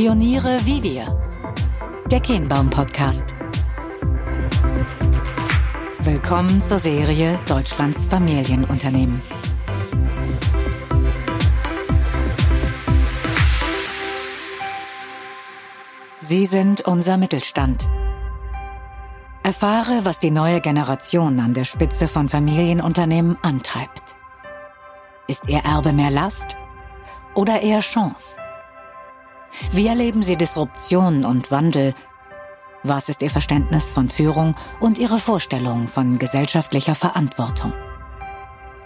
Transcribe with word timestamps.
Pioniere 0.00 0.58
wie 0.64 0.82
wir. 0.82 1.14
Der 2.10 2.20
Kehnbaum 2.20 2.70
Podcast. 2.70 3.34
Willkommen 5.98 6.62
zur 6.62 6.78
Serie 6.78 7.38
Deutschlands 7.46 8.06
Familienunternehmen. 8.06 9.20
Sie 16.18 16.46
sind 16.46 16.80
unser 16.80 17.18
Mittelstand. 17.18 17.86
Erfahre, 19.42 20.06
was 20.06 20.18
die 20.18 20.30
neue 20.30 20.62
Generation 20.62 21.38
an 21.40 21.52
der 21.52 21.64
Spitze 21.64 22.08
von 22.08 22.30
Familienunternehmen 22.30 23.36
antreibt. 23.42 24.16
Ist 25.26 25.46
ihr 25.50 25.58
Erbe 25.58 25.92
mehr 25.92 26.10
Last 26.10 26.56
oder 27.34 27.60
eher 27.60 27.80
Chance? 27.80 28.39
Wie 29.72 29.86
erleben 29.86 30.22
Sie 30.22 30.36
Disruption 30.36 31.24
und 31.24 31.50
Wandel? 31.50 31.94
Was 32.82 33.08
ist 33.08 33.22
Ihr 33.22 33.30
Verständnis 33.30 33.90
von 33.90 34.08
Führung 34.08 34.54
und 34.80 34.98
Ihre 34.98 35.18
Vorstellung 35.18 35.86
von 35.86 36.18
gesellschaftlicher 36.18 36.94
Verantwortung? 36.94 37.72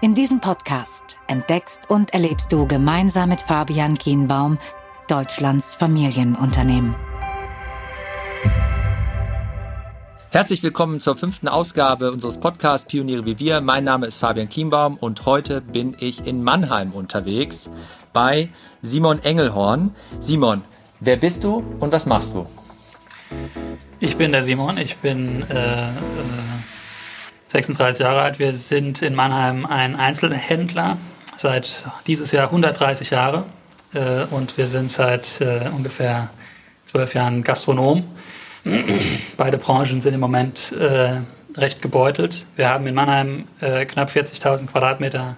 In 0.00 0.14
diesem 0.14 0.40
Podcast 0.40 1.18
entdeckst 1.28 1.88
und 1.88 2.12
erlebst 2.12 2.52
du 2.52 2.66
gemeinsam 2.66 3.28
mit 3.28 3.40
Fabian 3.40 3.96
Kienbaum 3.96 4.58
Deutschlands 5.08 5.74
Familienunternehmen. 5.74 6.94
Herzlich 10.30 10.64
willkommen 10.64 10.98
zur 10.98 11.16
fünften 11.16 11.46
Ausgabe 11.46 12.10
unseres 12.10 12.40
Podcasts 12.40 12.88
Pioniere 12.88 13.24
wie 13.24 13.38
wir. 13.38 13.60
Mein 13.60 13.84
Name 13.84 14.06
ist 14.06 14.18
Fabian 14.18 14.48
Kienbaum 14.48 14.96
und 14.96 15.26
heute 15.26 15.60
bin 15.60 15.96
ich 16.00 16.26
in 16.26 16.42
Mannheim 16.42 16.90
unterwegs 16.90 17.70
bei 18.14 18.48
Simon 18.80 19.22
Engelhorn. 19.22 19.94
Simon, 20.20 20.64
wer 21.00 21.18
bist 21.18 21.44
du 21.44 21.62
und 21.80 21.92
was 21.92 22.06
machst 22.06 22.32
du? 22.32 22.46
Ich 24.00 24.16
bin 24.16 24.32
der 24.32 24.42
Simon, 24.42 24.78
ich 24.78 24.96
bin 24.96 25.42
äh, 25.50 25.76
36 27.48 28.00
äh, 28.00 28.04
Jahre 28.04 28.22
alt. 28.22 28.38
Wir 28.38 28.54
sind 28.54 29.02
in 29.02 29.14
Mannheim 29.14 29.66
ein 29.66 29.96
Einzelhändler 29.96 30.96
seit 31.36 31.84
dieses 32.06 32.32
Jahr 32.32 32.46
130 32.46 33.10
Jahre 33.10 33.44
äh, 33.92 34.24
und 34.30 34.56
wir 34.56 34.68
sind 34.68 34.90
seit 34.90 35.42
äh, 35.42 35.68
ungefähr 35.68 36.30
zwölf 36.86 37.12
Jahren 37.12 37.44
Gastronom 37.44 38.04
Beide 39.36 39.58
Branchen 39.58 40.00
sind 40.00 40.14
im 40.14 40.20
Moment 40.20 40.72
äh, 40.72 41.20
recht 41.56 41.82
gebeutelt. 41.82 42.46
Wir 42.56 42.70
haben 42.70 42.86
in 42.86 42.94
Mannheim 42.94 43.46
äh, 43.60 43.84
knapp 43.84 44.08
40.000 44.08 44.68
Quadratmeter 44.68 45.36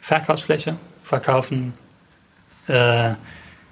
Verkaufsfläche, 0.00 0.76
verkaufen 1.02 1.74
äh, 2.70 3.14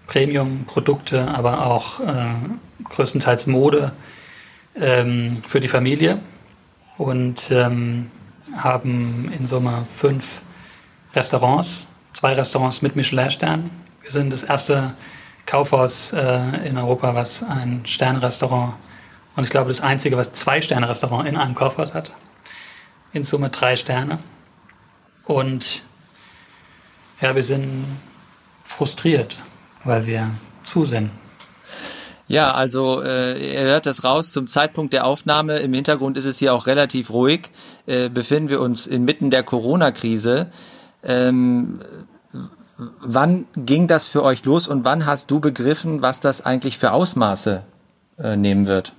Premium-Produkte, 0.07 1.29
aber 1.29 1.67
auch 1.67 2.01
äh, 2.01 2.05
größtenteils 2.85 3.47
Mode 3.47 3.93
ähm, 4.75 5.43
für 5.47 5.61
die 5.61 5.69
Familie 5.69 6.19
und 6.97 7.51
ähm, 7.51 8.11
haben 8.57 9.33
in 9.37 9.47
Summe 9.47 9.87
fünf 9.95 10.41
Restaurants, 11.15 11.87
zwei 12.13 12.35
Restaurants 12.35 12.83
mit 12.83 12.97
Michelin-Sternen. 12.97 13.71
Wir 14.03 14.11
sind 14.11 14.33
das 14.33 14.43
erste 14.43 14.95
Kaufhaus 15.47 16.13
äh, 16.13 16.69
in 16.69 16.77
Europa, 16.77 17.15
was 17.15 17.43
ein 17.43 17.83
Sternrestaurant 17.85 18.75
und 19.39 19.45
ich 19.45 19.51
glaube 19.51 19.69
das 19.69 19.81
einzige, 19.81 20.17
was 20.17 20.33
zwei 20.33 20.61
Sterne-Restaurant 20.61 21.29
in 21.29 21.37
einem 21.37 21.55
Kaufhaus 21.55 21.95
hat. 21.95 22.13
In 23.13 23.23
Summe 23.23 23.51
drei 23.51 23.77
Sterne. 23.77 24.19
Und 25.25 25.85
ja, 27.21 27.37
wir 27.37 27.45
sind 27.45 27.87
frustriert, 28.69 29.39
weil 29.85 30.07
wir 30.07 30.31
zu. 30.63 30.85
Ja, 32.29 32.51
also 32.51 33.03
äh, 33.03 33.55
ihr 33.55 33.63
hört 33.63 33.87
das 33.87 34.05
raus 34.05 34.33
zum 34.33 34.47
Zeitpunkt 34.47 34.93
der 34.93 35.07
Aufnahme. 35.07 35.59
Im 35.61 35.73
Hintergrund 35.73 36.19
ist 36.19 36.27
es 36.27 36.39
hier 36.39 36.53
auch 36.55 36.67
relativ 36.67 37.11
ruhig. 37.11 37.51
Äh, 37.87 38.11
befinden 38.11 38.51
wir 38.51 38.61
uns 38.61 38.87
inmitten 38.87 39.31
der 39.31 39.43
Corona-Krise. 39.43 40.51
Ähm, 41.03 41.81
wann 43.01 43.47
ging 43.57 43.87
das 43.87 44.07
für 44.07 44.23
euch 44.23 44.45
los 44.45 44.69
und 44.69 44.85
wann 44.85 45.07
hast 45.07 45.31
du 45.31 45.41
begriffen, 45.41 46.03
was 46.03 46.21
das 46.21 46.45
eigentlich 46.45 46.77
für 46.77 46.93
Ausmaße 46.93 47.63
äh, 48.19 48.37
nehmen 48.37 48.67
wird? 48.67 48.93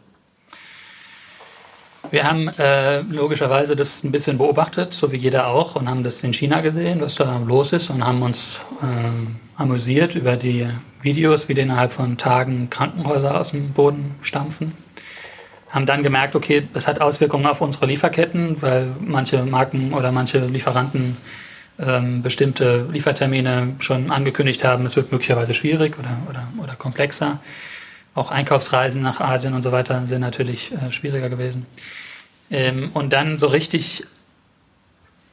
Wir 2.11 2.23
haben 2.23 2.47
äh, 2.57 3.01
logischerweise 3.01 3.75
das 3.75 4.03
ein 4.03 4.11
bisschen 4.11 4.39
beobachtet, 4.39 4.95
so 4.95 5.11
wie 5.11 5.17
jeder 5.17 5.47
auch, 5.47 5.75
und 5.75 5.87
haben 5.87 6.03
das 6.03 6.23
in 6.23 6.33
China 6.33 6.61
gesehen, 6.61 7.01
was 7.01 7.15
da 7.15 7.39
los 7.45 7.71
ist, 7.71 7.91
und 7.91 8.03
haben 8.03 8.23
uns 8.23 8.61
äh, 8.81 9.61
amüsiert 9.61 10.15
über 10.15 10.35
die 10.35 10.67
Videos, 11.01 11.49
wie 11.49 11.53
die 11.53 11.61
innerhalb 11.61 11.93
von 11.93 12.17
Tagen 12.17 12.69
Krankenhäuser 12.71 13.39
aus 13.39 13.51
dem 13.51 13.73
Boden 13.73 14.15
stampfen. 14.23 14.73
Haben 15.69 15.85
dann 15.85 16.01
gemerkt, 16.01 16.35
okay, 16.35 16.67
es 16.73 16.87
hat 16.87 16.99
Auswirkungen 16.99 17.45
auf 17.45 17.61
unsere 17.61 17.85
Lieferketten, 17.85 18.59
weil 18.59 18.87
manche 18.99 19.43
Marken 19.43 19.93
oder 19.93 20.11
manche 20.11 20.39
Lieferanten 20.39 21.15
ähm, 21.79 22.23
bestimmte 22.23 22.87
Liefertermine 22.91 23.75
schon 23.77 24.09
angekündigt 24.09 24.63
haben, 24.63 24.87
es 24.87 24.95
wird 24.95 25.11
möglicherweise 25.11 25.53
schwierig 25.53 25.97
oder, 25.99 26.17
oder, 26.27 26.47
oder 26.57 26.75
komplexer. 26.75 27.39
Auch 28.19 28.31
Einkaufsreisen 28.31 29.01
nach 29.01 29.21
Asien 29.21 29.53
und 29.53 29.61
so 29.61 29.71
weiter 29.71 30.05
sind 30.05 30.19
natürlich 30.19 30.73
äh, 30.73 30.91
schwieriger 30.91 31.29
gewesen. 31.29 31.65
Ähm, 32.51 32.89
und 32.93 33.13
dann 33.13 33.39
so 33.39 33.47
richtig 33.47 34.03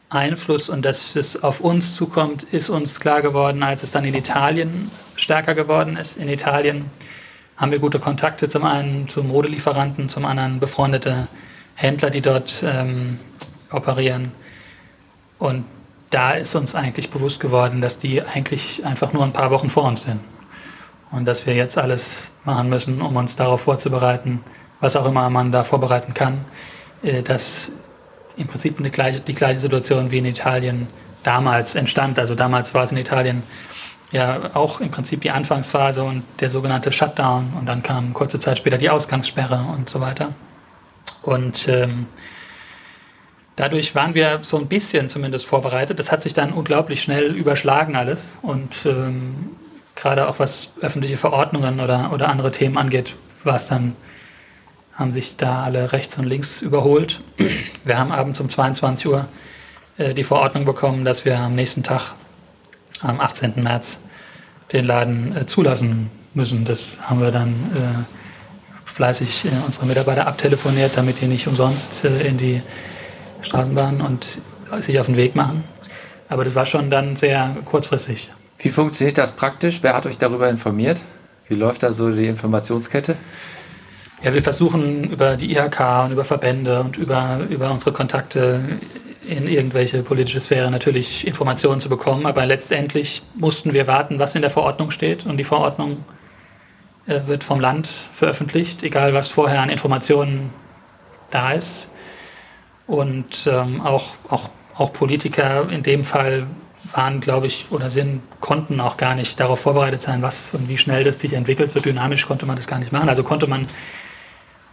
Einfluss 0.08 0.68
und 0.68 0.84
dass 0.84 1.16
es 1.16 1.42
auf 1.42 1.58
uns 1.58 1.96
zukommt, 1.96 2.44
ist 2.44 2.68
uns 2.68 3.00
klar 3.00 3.22
geworden, 3.22 3.64
als 3.64 3.82
es 3.82 3.90
dann 3.90 4.04
in 4.04 4.14
Italien 4.14 4.92
stärker 5.16 5.56
geworden 5.56 5.96
ist. 5.96 6.16
In 6.16 6.28
Italien 6.28 6.88
haben 7.56 7.72
wir 7.72 7.80
gute 7.80 7.98
Kontakte, 7.98 8.46
zum 8.46 8.64
einen 8.64 9.08
zu 9.08 9.24
Modelieferanten, 9.24 10.08
zum 10.08 10.24
anderen 10.24 10.60
befreundete 10.60 11.26
Händler, 11.74 12.10
die 12.10 12.20
dort 12.20 12.62
ähm, 12.64 13.18
operieren. 13.72 14.30
Und 15.40 15.64
da 16.10 16.34
ist 16.34 16.54
uns 16.54 16.76
eigentlich 16.76 17.10
bewusst 17.10 17.40
geworden, 17.40 17.80
dass 17.80 17.98
die 17.98 18.22
eigentlich 18.22 18.86
einfach 18.86 19.12
nur 19.12 19.24
ein 19.24 19.32
paar 19.32 19.50
Wochen 19.50 19.70
vor 19.70 19.82
uns 19.82 20.02
sind. 20.02 20.20
Und 21.16 21.24
dass 21.24 21.46
wir 21.46 21.54
jetzt 21.54 21.78
alles 21.78 22.30
machen 22.44 22.68
müssen, 22.68 23.00
um 23.00 23.16
uns 23.16 23.36
darauf 23.36 23.62
vorzubereiten, 23.62 24.42
was 24.80 24.96
auch 24.96 25.06
immer 25.06 25.30
man 25.30 25.50
da 25.50 25.64
vorbereiten 25.64 26.12
kann, 26.12 26.44
äh, 27.02 27.22
dass 27.22 27.72
im 28.36 28.46
Prinzip 28.46 28.78
eine 28.78 28.90
gleiche, 28.90 29.20
die 29.20 29.34
gleiche 29.34 29.60
Situation 29.60 30.10
wie 30.10 30.18
in 30.18 30.26
Italien 30.26 30.88
damals 31.22 31.74
entstand. 31.74 32.18
Also 32.18 32.34
damals 32.34 32.74
war 32.74 32.84
es 32.84 32.92
in 32.92 32.98
Italien 32.98 33.42
ja 34.12 34.50
auch 34.52 34.80
im 34.80 34.90
Prinzip 34.90 35.22
die 35.22 35.30
Anfangsphase 35.30 36.04
und 36.04 36.22
der 36.40 36.50
sogenannte 36.50 36.92
Shutdown 36.92 37.54
und 37.58 37.66
dann 37.66 37.82
kam 37.82 38.12
kurze 38.12 38.38
Zeit 38.38 38.58
später 38.58 38.76
die 38.76 38.90
Ausgangssperre 38.90 39.66
und 39.74 39.88
so 39.88 40.00
weiter. 40.00 40.34
Und 41.22 41.66
ähm, 41.66 42.06
Dadurch 43.56 43.94
waren 43.94 44.14
wir 44.14 44.40
so 44.42 44.58
ein 44.58 44.66
bisschen 44.66 45.08
zumindest 45.08 45.46
vorbereitet. 45.46 45.98
Das 45.98 46.12
hat 46.12 46.22
sich 46.22 46.34
dann 46.34 46.52
unglaublich 46.52 47.02
schnell 47.02 47.34
überschlagen 47.34 47.96
alles. 47.96 48.28
Und 48.42 48.84
ähm, 48.84 49.55
gerade 49.96 50.28
auch 50.28 50.38
was 50.38 50.70
öffentliche 50.80 51.16
Verordnungen 51.16 51.80
oder, 51.80 52.12
oder 52.12 52.28
andere 52.28 52.52
Themen 52.52 52.78
angeht, 52.78 53.16
war 53.42 53.56
es 53.56 53.66
dann, 53.66 53.96
haben 54.94 55.10
sich 55.10 55.36
da 55.36 55.64
alle 55.64 55.92
rechts 55.92 56.16
und 56.18 56.24
links 56.24 56.62
überholt. 56.62 57.20
Wir 57.84 57.98
haben 57.98 58.12
abends 58.12 58.40
um 58.40 58.48
22 58.48 59.08
Uhr 59.08 59.26
äh, 59.98 60.14
die 60.14 60.24
Verordnung 60.24 60.64
bekommen, 60.64 61.04
dass 61.04 61.24
wir 61.24 61.38
am 61.38 61.54
nächsten 61.54 61.82
Tag, 61.82 62.14
am 63.00 63.20
18. 63.20 63.54
März, 63.56 64.00
den 64.72 64.84
Laden 64.84 65.36
äh, 65.36 65.46
zulassen 65.46 66.10
müssen. 66.34 66.64
Das 66.64 66.98
haben 67.02 67.20
wir 67.20 67.30
dann 67.30 67.54
äh, 67.74 68.90
fleißig 68.90 69.46
äh, 69.46 69.48
unsere 69.64 69.86
Mitarbeiter 69.86 70.26
abtelefoniert, 70.26 70.92
damit 70.96 71.20
die 71.20 71.26
nicht 71.26 71.46
umsonst 71.46 72.04
äh, 72.04 72.26
in 72.26 72.36
die 72.36 72.62
Straßenbahn 73.42 74.00
und 74.00 74.26
sich 74.80 74.98
auf 74.98 75.06
den 75.06 75.16
Weg 75.16 75.36
machen. 75.36 75.64
Aber 76.28 76.44
das 76.44 76.54
war 76.54 76.66
schon 76.66 76.90
dann 76.90 77.14
sehr 77.14 77.56
kurzfristig. 77.64 78.32
Wie 78.66 78.70
funktioniert 78.70 79.16
das 79.16 79.30
praktisch? 79.30 79.84
Wer 79.84 79.94
hat 79.94 80.06
euch 80.06 80.18
darüber 80.18 80.50
informiert? 80.50 81.00
Wie 81.46 81.54
läuft 81.54 81.84
da 81.84 81.92
so 81.92 82.10
die 82.10 82.26
Informationskette? 82.26 83.14
Ja, 84.24 84.34
wir 84.34 84.42
versuchen 84.42 85.04
über 85.04 85.36
die 85.36 85.52
IHK 85.52 86.04
und 86.06 86.10
über 86.10 86.24
Verbände 86.24 86.80
und 86.80 86.96
über, 86.96 87.38
über 87.48 87.70
unsere 87.70 87.92
Kontakte 87.92 88.60
in 89.24 89.46
irgendwelche 89.46 90.02
politische 90.02 90.40
Sphäre 90.40 90.68
natürlich 90.68 91.28
Informationen 91.28 91.80
zu 91.80 91.88
bekommen. 91.88 92.26
Aber 92.26 92.44
letztendlich 92.44 93.22
mussten 93.36 93.72
wir 93.72 93.86
warten, 93.86 94.18
was 94.18 94.34
in 94.34 94.42
der 94.42 94.50
Verordnung 94.50 94.90
steht. 94.90 95.26
Und 95.26 95.36
die 95.36 95.44
Verordnung 95.44 96.04
äh, 97.06 97.20
wird 97.26 97.44
vom 97.44 97.60
Land 97.60 97.86
veröffentlicht, 97.86 98.82
egal 98.82 99.14
was 99.14 99.28
vorher 99.28 99.62
an 99.62 99.70
Informationen 99.70 100.50
da 101.30 101.52
ist. 101.52 101.86
Und 102.88 103.46
ähm, 103.46 103.80
auch, 103.80 104.16
auch, 104.28 104.48
auch 104.76 104.92
Politiker 104.92 105.68
in 105.70 105.84
dem 105.84 106.02
Fall 106.02 106.48
waren, 106.92 107.20
glaube 107.20 107.46
ich, 107.46 107.66
oder 107.70 107.90
sind, 107.90 108.22
konnten 108.40 108.80
auch 108.80 108.96
gar 108.96 109.14
nicht 109.14 109.38
darauf 109.40 109.60
vorbereitet 109.60 110.02
sein, 110.02 110.22
was 110.22 110.52
und 110.54 110.68
wie 110.68 110.78
schnell 110.78 111.04
das 111.04 111.20
sich 111.20 111.32
entwickelt. 111.32 111.70
So 111.70 111.80
dynamisch 111.80 112.26
konnte 112.26 112.46
man 112.46 112.56
das 112.56 112.66
gar 112.66 112.78
nicht 112.78 112.92
machen. 112.92 113.08
Also 113.08 113.22
konnte 113.22 113.46
man, 113.46 113.66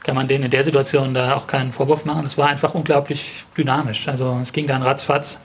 kann 0.03 0.15
man 0.15 0.27
denen 0.27 0.45
in 0.45 0.51
der 0.51 0.63
Situation 0.63 1.13
da 1.13 1.35
auch 1.35 1.47
keinen 1.47 1.71
Vorwurf 1.71 2.05
machen. 2.05 2.25
Es 2.25 2.37
war 2.37 2.47
einfach 2.47 2.73
unglaublich 2.73 3.45
dynamisch. 3.57 4.07
Also 4.07 4.39
es 4.41 4.51
ging 4.53 4.67
dann 4.67 4.83
ratzfatz. 4.83 5.39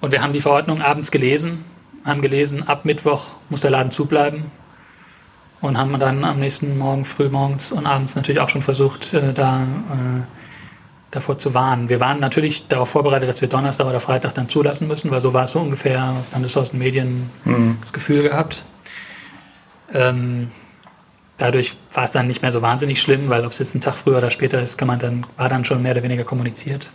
Und 0.00 0.12
wir 0.12 0.22
haben 0.22 0.32
die 0.32 0.40
Verordnung 0.40 0.80
abends 0.80 1.10
gelesen, 1.10 1.64
haben 2.04 2.22
gelesen, 2.22 2.66
ab 2.66 2.84
Mittwoch 2.84 3.26
muss 3.50 3.60
der 3.60 3.70
Laden 3.70 3.92
zubleiben. 3.92 4.50
und 5.60 5.76
haben 5.76 5.98
dann 5.98 6.24
am 6.24 6.38
nächsten 6.38 6.78
Morgen, 6.78 7.04
früh 7.04 7.28
morgens 7.28 7.70
und 7.70 7.86
abends 7.86 8.16
natürlich 8.16 8.40
auch 8.40 8.48
schon 8.48 8.62
versucht, 8.62 9.12
äh, 9.12 9.32
da 9.34 9.62
äh, 9.62 10.39
davor 11.10 11.38
zu 11.38 11.54
warnen. 11.54 11.88
Wir 11.88 12.00
waren 12.00 12.20
natürlich 12.20 12.68
darauf 12.68 12.90
vorbereitet, 12.90 13.28
dass 13.28 13.40
wir 13.40 13.48
Donnerstag 13.48 13.86
oder 13.86 14.00
Freitag 14.00 14.34
dann 14.34 14.48
zulassen 14.48 14.86
müssen, 14.86 15.10
weil 15.10 15.20
so 15.20 15.32
war 15.32 15.44
es 15.44 15.52
so 15.52 15.60
ungefähr, 15.60 16.16
dann 16.32 16.44
ist 16.44 16.56
aus 16.56 16.70
den 16.70 16.78
Medien 16.78 17.30
mhm. 17.44 17.78
das 17.80 17.92
Gefühl 17.92 18.22
gehabt. 18.22 18.62
Ähm, 19.92 20.50
dadurch 21.36 21.76
war 21.92 22.04
es 22.04 22.12
dann 22.12 22.28
nicht 22.28 22.42
mehr 22.42 22.52
so 22.52 22.62
wahnsinnig 22.62 23.00
schlimm, 23.00 23.28
weil 23.28 23.44
ob 23.44 23.52
es 23.52 23.58
jetzt 23.58 23.74
ein 23.74 23.80
Tag 23.80 23.94
früher 23.94 24.18
oder 24.18 24.30
später 24.30 24.62
ist, 24.62 24.78
kann 24.78 24.86
man 24.86 24.98
dann, 24.98 25.26
war 25.36 25.48
dann 25.48 25.64
schon 25.64 25.82
mehr 25.82 25.92
oder 25.92 26.02
weniger 26.02 26.24
kommuniziert. 26.24 26.90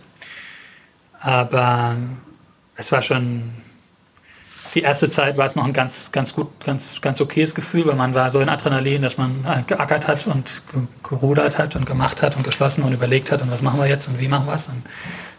Aber 1.20 1.96
es 2.76 2.92
war 2.92 3.02
schon, 3.02 3.50
die 4.74 4.82
erste 4.82 5.08
Zeit 5.08 5.36
war 5.36 5.46
es 5.46 5.56
noch 5.56 5.64
ein 5.64 5.72
ganz, 5.72 6.12
ganz 6.12 6.34
gut, 6.34 6.48
ganz, 6.64 7.00
ganz 7.00 7.20
okayes 7.20 7.54
Gefühl, 7.54 7.86
weil 7.86 7.94
man 7.94 8.14
war 8.14 8.30
so 8.30 8.40
in 8.40 8.48
Adrenalin, 8.48 9.02
dass 9.02 9.18
man 9.18 9.64
geackert 9.66 10.06
hat 10.06 10.26
und 10.26 10.62
gerudert 11.02 11.58
hat 11.58 11.76
und 11.76 11.86
gemacht 11.86 12.22
hat 12.22 12.36
und 12.36 12.44
geschlossen 12.44 12.84
und 12.84 12.92
überlegt 12.92 13.32
hat 13.32 13.42
und 13.42 13.50
was 13.50 13.62
machen 13.62 13.80
wir 13.80 13.86
jetzt 13.86 14.08
und 14.08 14.20
wie 14.20 14.28
machen 14.28 14.46
wir 14.46 14.54
es 14.54 14.68
und 14.68 14.82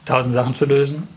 tausend 0.06 0.34
Sachen 0.34 0.56
zu 0.56 0.66
lösen. 0.66 1.08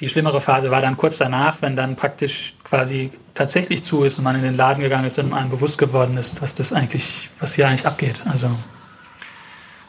Die 0.00 0.08
schlimmere 0.08 0.40
Phase 0.40 0.70
war 0.70 0.80
dann 0.80 0.96
kurz 0.96 1.16
danach, 1.16 1.60
wenn 1.60 1.74
dann 1.74 1.96
praktisch 1.96 2.54
quasi 2.62 3.10
tatsächlich 3.34 3.82
zu 3.82 4.04
ist 4.04 4.18
und 4.18 4.24
man 4.24 4.36
in 4.36 4.42
den 4.42 4.56
Laden 4.56 4.82
gegangen 4.82 5.06
ist 5.06 5.18
und 5.18 5.32
einem 5.32 5.50
bewusst 5.50 5.78
geworden 5.78 6.16
ist, 6.16 6.40
was 6.40 6.54
das 6.54 6.72
eigentlich, 6.72 7.30
was 7.40 7.54
hier 7.54 7.66
eigentlich 7.66 7.86
abgeht. 7.86 8.22
Also 8.30 8.48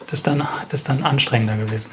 das 0.08 0.20
ist 0.20 0.28
dann, 0.28 0.40
das 0.70 0.82
ist 0.82 0.90
dann 0.90 1.04
anstrengender 1.04 1.58
gewesen. 1.58 1.90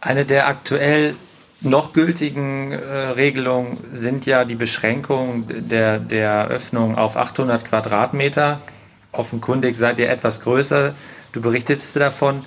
Eine 0.00 0.26
der 0.26 0.46
aktuell 0.48 1.14
noch 1.64 1.92
gültigen 1.92 2.72
äh, 2.72 2.76
Regelungen 3.16 3.78
sind 3.92 4.26
ja 4.26 4.44
die 4.44 4.54
Beschränkungen 4.54 5.68
der, 5.68 5.98
der 5.98 6.48
Öffnung 6.48 6.96
auf 6.96 7.16
800 7.16 7.64
Quadratmeter. 7.64 8.60
Offenkundig 9.12 9.76
seid 9.76 9.98
ihr 9.98 10.10
etwas 10.10 10.40
größer. 10.40 10.94
Du 11.32 11.40
berichtest 11.40 11.96
davon. 11.96 12.44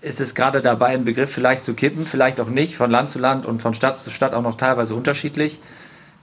Ist 0.00 0.20
es 0.20 0.34
gerade 0.34 0.60
dabei, 0.60 0.88
einen 0.88 1.04
Begriff 1.04 1.30
vielleicht 1.32 1.64
zu 1.64 1.74
kippen, 1.74 2.06
vielleicht 2.06 2.40
auch 2.40 2.48
nicht, 2.48 2.76
von 2.76 2.90
Land 2.90 3.08
zu 3.08 3.18
Land 3.18 3.46
und 3.46 3.62
von 3.62 3.72
Stadt 3.72 3.98
zu 3.98 4.10
Stadt 4.10 4.34
auch 4.34 4.42
noch 4.42 4.56
teilweise 4.56 4.94
unterschiedlich. 4.94 5.60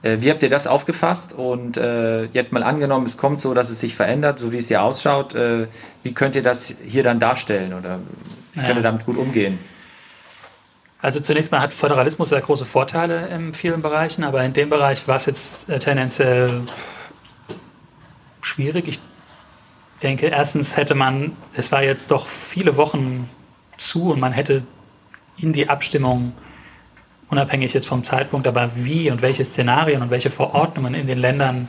Äh, 0.01 0.17
wie 0.19 0.29
habt 0.29 0.43
ihr 0.43 0.49
das 0.49 0.67
aufgefasst? 0.67 1.33
Und 1.33 1.77
äh, 1.77 2.25
jetzt 2.25 2.51
mal 2.51 2.63
angenommen, 2.63 3.05
es 3.05 3.17
kommt 3.17 3.41
so, 3.41 3.53
dass 3.53 3.69
es 3.69 3.79
sich 3.79 3.95
verändert, 3.95 4.37
so 4.37 4.51
wie 4.51 4.57
es 4.57 4.67
hier 4.67 4.83
ausschaut. 4.83 5.33
Äh, 5.33 5.67
wie 6.03 6.13
könnt 6.13 6.35
ihr 6.35 6.43
das 6.43 6.73
hier 6.85 7.03
dann 7.03 7.19
darstellen 7.19 7.73
oder 7.73 7.99
wie 8.53 8.61
könnt 8.61 8.77
ihr 8.77 8.83
damit 8.83 9.05
gut 9.05 9.17
umgehen? 9.17 9.59
Also 11.01 11.19
zunächst 11.19 11.51
mal 11.51 11.61
hat 11.61 11.73
Föderalismus 11.73 12.29
sehr 12.29 12.41
große 12.41 12.65
Vorteile 12.65 13.27
in 13.27 13.53
vielen 13.53 13.81
Bereichen, 13.81 14.23
aber 14.23 14.43
in 14.43 14.53
dem 14.53 14.69
Bereich 14.69 15.07
war 15.07 15.17
es 15.17 15.25
jetzt 15.25 15.69
äh, 15.69 15.79
tendenziell 15.79 16.61
schwierig. 18.41 18.87
Ich 18.87 18.99
denke, 20.01 20.27
erstens 20.27 20.77
hätte 20.77 20.95
man, 20.95 21.35
es 21.55 21.71
war 21.71 21.83
jetzt 21.83 22.11
doch 22.11 22.27
viele 22.27 22.77
Wochen 22.77 23.29
zu 23.77 24.11
und 24.11 24.19
man 24.19 24.33
hätte 24.33 24.65
in 25.37 25.53
die 25.53 25.69
Abstimmung, 25.69 26.33
unabhängig 27.29 27.73
jetzt 27.73 27.87
vom 27.87 28.03
Zeitpunkt, 28.03 28.47
aber 28.47 28.71
wie 28.75 29.11
und 29.11 29.21
welche 29.21 29.43
Szenarien 29.43 30.01
und 30.01 30.09
welche 30.09 30.29
Verordnungen 30.29 30.93
in 30.93 31.07
den 31.07 31.17
Ländern 31.17 31.67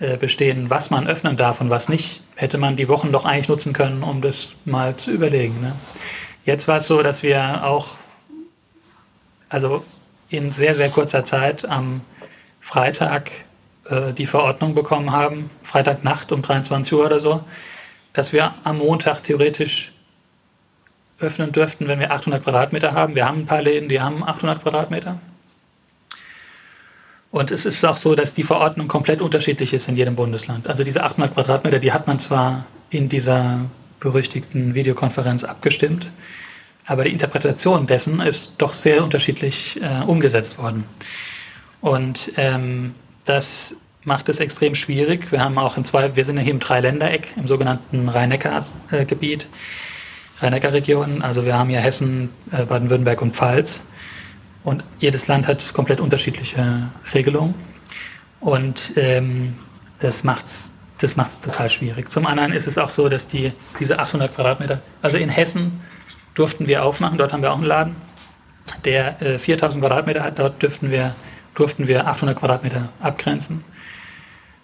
äh, 0.00 0.16
bestehen, 0.16 0.70
was 0.70 0.90
man 0.90 1.06
öffnen 1.06 1.36
darf 1.36 1.60
und 1.60 1.70
was 1.70 1.88
nicht, 1.88 2.24
hätte 2.36 2.58
man 2.58 2.76
die 2.76 2.88
Wochen 2.88 3.12
doch 3.12 3.24
eigentlich 3.24 3.48
nutzen 3.48 3.72
können, 3.72 4.02
um 4.02 4.20
das 4.20 4.50
mal 4.64 4.96
zu 4.96 5.10
überlegen. 5.10 5.60
Ne? 5.60 5.72
Jetzt 6.44 6.68
war 6.68 6.78
es 6.78 6.86
so, 6.86 7.02
dass 7.02 7.22
wir 7.22 7.64
auch, 7.64 7.96
also 9.54 9.84
in 10.28 10.50
sehr, 10.50 10.74
sehr 10.74 10.90
kurzer 10.90 11.24
Zeit 11.24 11.64
am 11.64 12.00
Freitag 12.60 13.30
äh, 13.88 14.12
die 14.12 14.26
Verordnung 14.26 14.74
bekommen 14.74 15.12
haben, 15.12 15.48
Freitagnacht 15.62 16.32
um 16.32 16.42
23 16.42 16.92
Uhr 16.92 17.06
oder 17.06 17.20
so, 17.20 17.44
dass 18.12 18.32
wir 18.32 18.52
am 18.64 18.78
Montag 18.78 19.22
theoretisch 19.22 19.92
öffnen 21.20 21.52
dürften, 21.52 21.86
wenn 21.86 22.00
wir 22.00 22.10
800 22.10 22.42
Quadratmeter 22.42 22.92
haben. 22.92 23.14
Wir 23.14 23.26
haben 23.26 23.40
ein 23.40 23.46
paar 23.46 23.62
Läden, 23.62 23.88
die 23.88 24.00
haben 24.00 24.24
800 24.24 24.60
Quadratmeter. 24.60 25.20
Und 27.30 27.52
es 27.52 27.64
ist 27.64 27.84
auch 27.84 27.96
so, 27.96 28.16
dass 28.16 28.34
die 28.34 28.42
Verordnung 28.42 28.88
komplett 28.88 29.20
unterschiedlich 29.20 29.72
ist 29.72 29.88
in 29.88 29.96
jedem 29.96 30.16
Bundesland. 30.16 30.68
Also 30.68 30.82
diese 30.82 31.04
800 31.04 31.32
Quadratmeter, 31.34 31.78
die 31.78 31.92
hat 31.92 32.08
man 32.08 32.18
zwar 32.18 32.66
in 32.90 33.08
dieser 33.08 33.60
berüchtigten 34.00 34.74
Videokonferenz 34.74 35.44
abgestimmt, 35.44 36.08
aber 36.86 37.04
die 37.04 37.12
Interpretation 37.12 37.86
dessen 37.86 38.20
ist 38.20 38.52
doch 38.58 38.74
sehr 38.74 39.02
unterschiedlich 39.02 39.80
äh, 39.82 40.04
umgesetzt 40.04 40.58
worden. 40.58 40.84
Und 41.80 42.32
ähm, 42.36 42.94
das 43.24 43.74
macht 44.04 44.28
es 44.28 44.40
extrem 44.40 44.74
schwierig. 44.74 45.32
Wir 45.32 45.40
haben 45.40 45.56
auch 45.58 45.76
in 45.76 45.84
zwei, 45.84 46.14
wir 46.14 46.24
sind 46.24 46.36
ja 46.36 46.42
hier 46.42 46.52
im 46.52 46.60
Dreiländereck, 46.60 47.32
im 47.36 47.46
sogenannten 47.46 48.08
Rhein-Neckar-Gebiet, 48.08 49.46
Rhein-Neckar-Region. 50.40 51.22
Also 51.22 51.44
wir 51.44 51.56
haben 51.56 51.70
hier 51.70 51.80
Hessen, 51.80 52.30
äh, 52.52 52.64
Baden-Württemberg 52.64 53.22
und 53.22 53.34
Pfalz. 53.34 53.84
Und 54.62 54.82
jedes 54.98 55.26
Land 55.26 55.46
hat 55.46 55.72
komplett 55.72 56.00
unterschiedliche 56.00 56.90
Regelungen. 57.14 57.54
Und 58.40 58.92
ähm, 58.96 59.56
das 60.00 60.24
macht's 60.24 60.74
das 60.98 61.16
macht's 61.16 61.40
total 61.40 61.68
schwierig. 61.70 62.10
Zum 62.10 62.26
anderen 62.26 62.52
ist 62.52 62.66
es 62.66 62.78
auch 62.78 62.88
so, 62.88 63.08
dass 63.08 63.26
die, 63.26 63.52
diese 63.78 63.98
800 63.98 64.34
Quadratmeter, 64.34 64.80
also 65.02 65.16
in 65.16 65.28
Hessen 65.28 65.80
durften 66.34 66.66
wir 66.66 66.84
aufmachen, 66.84 67.18
dort 67.18 67.32
haben 67.32 67.42
wir 67.42 67.52
auch 67.52 67.58
einen 67.58 67.64
Laden, 67.64 67.96
der 68.84 69.20
äh, 69.22 69.38
4000 69.38 69.82
Quadratmeter 69.82 70.22
hat, 70.22 70.38
dort 70.38 70.62
dürften 70.62 70.90
wir 70.90 71.14
durften 71.54 71.88
wir 71.88 72.06
800 72.06 72.36
Quadratmeter 72.36 72.88
abgrenzen. 73.00 73.64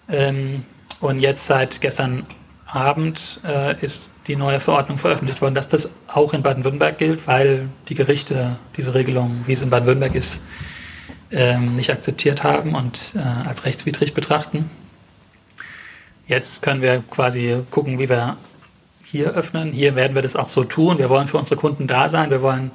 Ähm, 0.09 0.63
und 0.99 1.19
jetzt 1.19 1.45
seit 1.45 1.81
gestern 1.81 2.25
Abend 2.67 3.41
äh, 3.45 3.83
ist 3.83 4.11
die 4.27 4.35
neue 4.35 4.59
Verordnung 4.59 4.97
veröffentlicht 4.97 5.41
worden, 5.41 5.55
dass 5.55 5.67
das 5.67 5.93
auch 6.07 6.33
in 6.33 6.41
Baden-Württemberg 6.41 6.97
gilt, 6.97 7.27
weil 7.27 7.69
die 7.89 7.95
Gerichte 7.95 8.57
diese 8.77 8.93
Regelung, 8.93 9.41
wie 9.45 9.53
es 9.53 9.61
in 9.61 9.69
Baden-Württemberg 9.69 10.15
ist, 10.15 10.41
ähm, 11.31 11.75
nicht 11.75 11.89
akzeptiert 11.89 12.43
haben 12.43 12.75
und 12.75 13.13
äh, 13.15 13.47
als 13.47 13.65
rechtswidrig 13.65 14.13
betrachten. 14.13 14.69
Jetzt 16.27 16.61
können 16.61 16.81
wir 16.81 17.03
quasi 17.09 17.57
gucken, 17.71 17.99
wie 17.99 18.09
wir 18.09 18.37
hier 19.11 19.31
öffnen. 19.31 19.73
Hier 19.73 19.95
werden 19.95 20.15
wir 20.15 20.21
das 20.21 20.35
auch 20.35 20.49
so 20.49 20.63
tun. 20.63 20.97
Wir 20.97 21.09
wollen 21.09 21.27
für 21.27 21.37
unsere 21.37 21.59
Kunden 21.59 21.87
da 21.87 22.09
sein. 22.09 22.29
Wir 22.29 22.41
wollen 22.41 22.71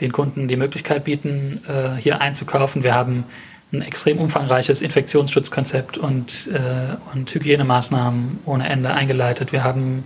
den 0.00 0.12
Kunden 0.12 0.48
die 0.48 0.56
Möglichkeit 0.56 1.04
bieten, 1.04 1.60
äh, 1.68 2.00
hier 2.00 2.20
einzukaufen. 2.20 2.82
Wir 2.82 2.94
haben 2.94 3.24
ein 3.72 3.82
extrem 3.82 4.18
umfangreiches 4.18 4.82
Infektionsschutzkonzept 4.82 5.98
und, 5.98 6.48
äh, 6.48 6.96
und 7.12 7.34
Hygienemaßnahmen 7.34 8.40
ohne 8.44 8.68
Ende 8.68 8.90
eingeleitet. 8.92 9.52
Wir 9.52 9.64
haben 9.64 10.04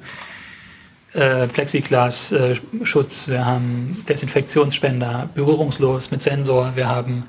äh, 1.13 1.47
Plexiglas-Schutz, 1.49 3.29
wir 3.29 3.47
haben 3.47 4.05
Desinfektionsspender, 4.09 5.31
berührungslos 5.35 6.11
mit 6.11 6.23
Sensor, 6.23 6.77
wir 6.77 6.89
haben 6.89 7.25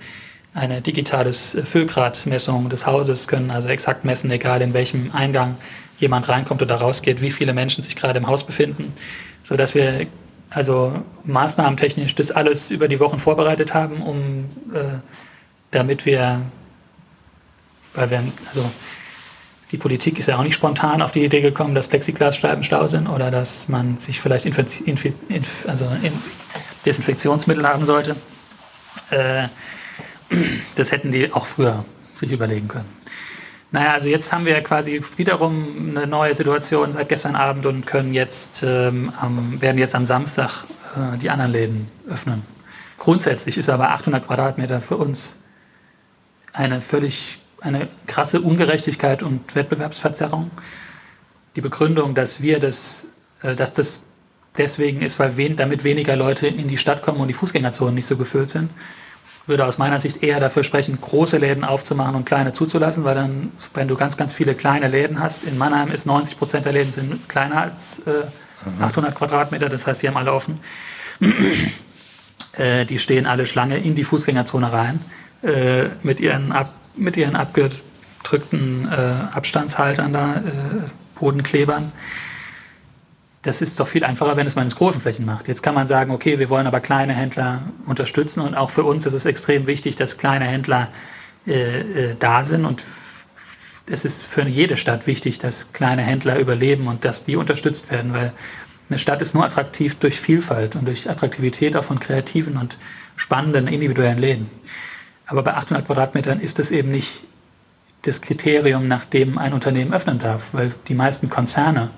eine 0.53 0.81
digitales 0.81 1.57
Füllgradmessung 1.63 2.69
des 2.69 2.85
Hauses, 2.85 3.27
können 3.27 3.51
also 3.51 3.67
exakt 3.67 4.03
messen, 4.03 4.31
egal 4.31 4.61
in 4.61 4.73
welchem 4.73 5.11
Eingang 5.13 5.57
jemand 5.99 6.29
reinkommt 6.29 6.61
oder 6.61 6.75
rausgeht, 6.75 7.21
wie 7.21 7.31
viele 7.31 7.53
Menschen 7.53 7.83
sich 7.83 7.95
gerade 7.95 8.17
im 8.17 8.27
Haus 8.27 8.45
befinden, 8.45 8.93
sodass 9.43 9.75
wir 9.75 10.07
also 10.49 11.03
maßnahmentechnisch 11.25 12.15
das 12.15 12.31
alles 12.31 12.71
über 12.71 12.87
die 12.87 12.99
Wochen 12.99 13.19
vorbereitet 13.19 13.73
haben, 13.73 14.01
um 14.01 14.45
äh, 14.73 14.99
damit 15.71 16.05
wir, 16.05 16.41
weil 17.93 18.09
wir, 18.09 18.23
also 18.47 18.69
die 19.71 19.77
Politik 19.77 20.17
ist 20.17 20.27
ja 20.27 20.37
auch 20.37 20.43
nicht 20.43 20.55
spontan 20.55 21.01
auf 21.01 21.11
die 21.11 21.23
Idee 21.23 21.41
gekommen, 21.41 21.75
dass 21.75 21.87
Plexiglasscheiben 21.87 22.63
schlau 22.63 22.87
sind 22.87 23.07
oder 23.07 23.29
dass 23.29 23.69
man 23.69 23.99
sich 23.99 24.19
vielleicht 24.19 24.45
Inf 24.45 24.57
Inf 24.57 25.05
Inf 25.27 25.65
also 25.67 25.87
Desinfektionsmittel 26.85 27.67
haben 27.67 27.85
sollte. 27.85 28.15
Äh, 29.11 29.47
das 30.75 30.91
hätten 30.91 31.11
die 31.11 31.31
auch 31.31 31.45
früher 31.45 31.85
sich 32.15 32.31
überlegen 32.31 32.67
können. 32.67 32.98
Naja, 33.71 33.93
also 33.93 34.09
jetzt 34.09 34.33
haben 34.33 34.45
wir 34.45 34.61
quasi 34.61 35.01
wiederum 35.17 35.95
eine 35.95 36.07
neue 36.07 36.33
Situation 36.33 36.91
seit 36.91 37.07
gestern 37.07 37.35
Abend 37.35 37.67
und 37.67 37.85
können 37.85 38.13
jetzt, 38.13 38.63
ähm, 38.63 39.11
werden 39.59 39.77
jetzt 39.77 39.93
am 39.93 40.05
Samstag 40.05 40.65
äh, 40.95 41.17
die 41.17 41.29
anderen 41.29 41.51
Läden 41.51 41.87
öffnen. 42.09 42.41
Grundsätzlich 42.97 43.57
ist 43.57 43.69
aber 43.69 43.91
800 43.91 44.25
Quadratmeter 44.25 44.81
für 44.81 44.97
uns 44.97 45.35
eine 46.51 46.81
völlig, 46.81 47.39
eine 47.61 47.87
krasse 48.07 48.41
Ungerechtigkeit 48.41 49.21
und 49.21 49.55
Wettbewerbsverzerrung. 49.55 50.49
Die 51.55 51.61
Begründung, 51.61 52.15
dass 52.15 52.41
wir 52.41 52.59
das, 52.59 53.05
äh, 53.43 53.53
dass 53.55 53.73
das 53.73 54.01
deswegen 54.57 55.03
ist, 55.03 55.19
weil 55.19 55.37
wen, 55.37 55.55
damit 55.55 55.83
weniger 55.83 56.15
Leute 56.15 56.47
in 56.47 56.67
die 56.67 56.77
Stadt 56.77 57.03
kommen 57.03 57.19
und 57.19 57.27
die 57.27 57.35
Fußgängerzonen 57.35 57.93
nicht 57.93 58.07
so 58.07 58.17
gefüllt 58.17 58.49
sind 58.49 58.71
würde 59.49 59.65
aus 59.65 59.77
meiner 59.77 59.99
Sicht 59.99 60.23
eher 60.23 60.39
dafür 60.39 60.63
sprechen, 60.63 60.99
große 61.01 61.37
Läden 61.37 61.63
aufzumachen 61.63 62.15
und 62.15 62.25
kleine 62.25 62.53
zuzulassen, 62.53 63.03
weil 63.03 63.15
dann, 63.15 63.51
wenn 63.73 63.87
du 63.87 63.95
ganz, 63.95 64.15
ganz 64.15 64.33
viele 64.33 64.55
kleine 64.55 64.87
Läden 64.87 65.19
hast, 65.19 65.43
in 65.43 65.57
Mannheim 65.57 65.91
ist 65.91 66.05
90 66.05 66.37
Prozent 66.37 66.65
der 66.65 66.73
Läden 66.73 66.91
sind 66.91 67.27
kleiner 67.27 67.61
als 67.63 67.99
äh, 68.05 68.81
800 68.81 69.15
Quadratmeter, 69.15 69.69
das 69.69 69.85
heißt, 69.87 70.01
die 70.03 70.07
haben 70.07 70.17
alle 70.17 70.33
offen. 70.33 70.59
äh, 72.53 72.85
die 72.85 72.99
stehen 72.99 73.25
alle 73.25 73.45
Schlange 73.45 73.77
in 73.77 73.95
die 73.95 74.03
Fußgängerzone 74.03 74.71
rein, 74.71 75.01
äh, 75.41 75.85
mit 76.03 76.19
ihren, 76.19 76.51
ab, 76.51 76.73
mit 76.95 77.17
ihren 77.17 77.35
abgetragenen 77.35 77.89
gedrückten 78.29 78.87
äh, 78.91 79.35
Abstandshaltern 79.35 80.13
da, 80.13 80.35
äh, 80.35 81.19
Bodenklebern. 81.19 81.91
Das 83.41 83.61
ist 83.61 83.79
doch 83.79 83.87
viel 83.87 84.03
einfacher, 84.03 84.35
wenn 84.35 84.47
es 84.47 84.55
man 84.55 84.67
in 84.67 84.73
großen 84.73 84.99
Flächen 84.99 85.25
macht. 85.25 85.47
Jetzt 85.47 85.63
kann 85.63 85.73
man 85.73 85.87
sagen, 85.87 86.11
okay, 86.11 86.39
wir 86.39 86.49
wollen 86.49 86.67
aber 86.67 86.81
kleine 86.81 87.13
Händler 87.13 87.61
unterstützen 87.85 88.41
und 88.41 88.55
auch 88.55 88.69
für 88.69 88.83
uns 88.83 89.05
ist 89.05 89.13
es 89.13 89.25
extrem 89.25 89.65
wichtig, 89.65 89.95
dass 89.95 90.17
kleine 90.17 90.45
Händler 90.45 90.89
äh, 91.47 91.79
äh, 91.79 92.15
da 92.19 92.43
sind 92.43 92.65
und 92.65 92.83
es 93.89 94.05
ist 94.05 94.25
für 94.25 94.43
jede 94.47 94.75
Stadt 94.75 95.07
wichtig, 95.07 95.39
dass 95.39 95.71
kleine 95.73 96.01
Händler 96.01 96.37
überleben 96.37 96.87
und 96.87 97.05
dass 97.05 97.23
die 97.23 97.37
unterstützt 97.37 97.89
werden, 97.89 98.13
weil 98.13 98.33
eine 98.89 98.99
Stadt 98.99 99.21
ist 99.21 99.33
nur 99.33 99.45
attraktiv 99.45 99.95
durch 99.95 100.19
Vielfalt 100.19 100.75
und 100.75 100.85
durch 100.85 101.09
Attraktivität 101.09 101.75
auch 101.75 101.83
von 101.83 101.99
kreativen 101.99 102.57
und 102.57 102.77
spannenden 103.15 103.67
individuellen 103.67 104.17
Läden. 104.17 104.49
Aber 105.27 105.43
bei 105.43 105.53
800 105.53 105.85
Quadratmetern 105.85 106.39
ist 106.39 106.59
das 106.59 106.71
eben 106.71 106.91
nicht 106.91 107.21
das 108.03 108.21
Kriterium, 108.21 108.87
nach 108.87 109.05
dem 109.05 109.37
ein 109.37 109.53
Unternehmen 109.53 109.93
öffnen 109.93 110.19
darf, 110.19 110.49
weil 110.53 110.71
die 110.87 110.95
meisten 110.95 111.29
Konzerne 111.29 111.89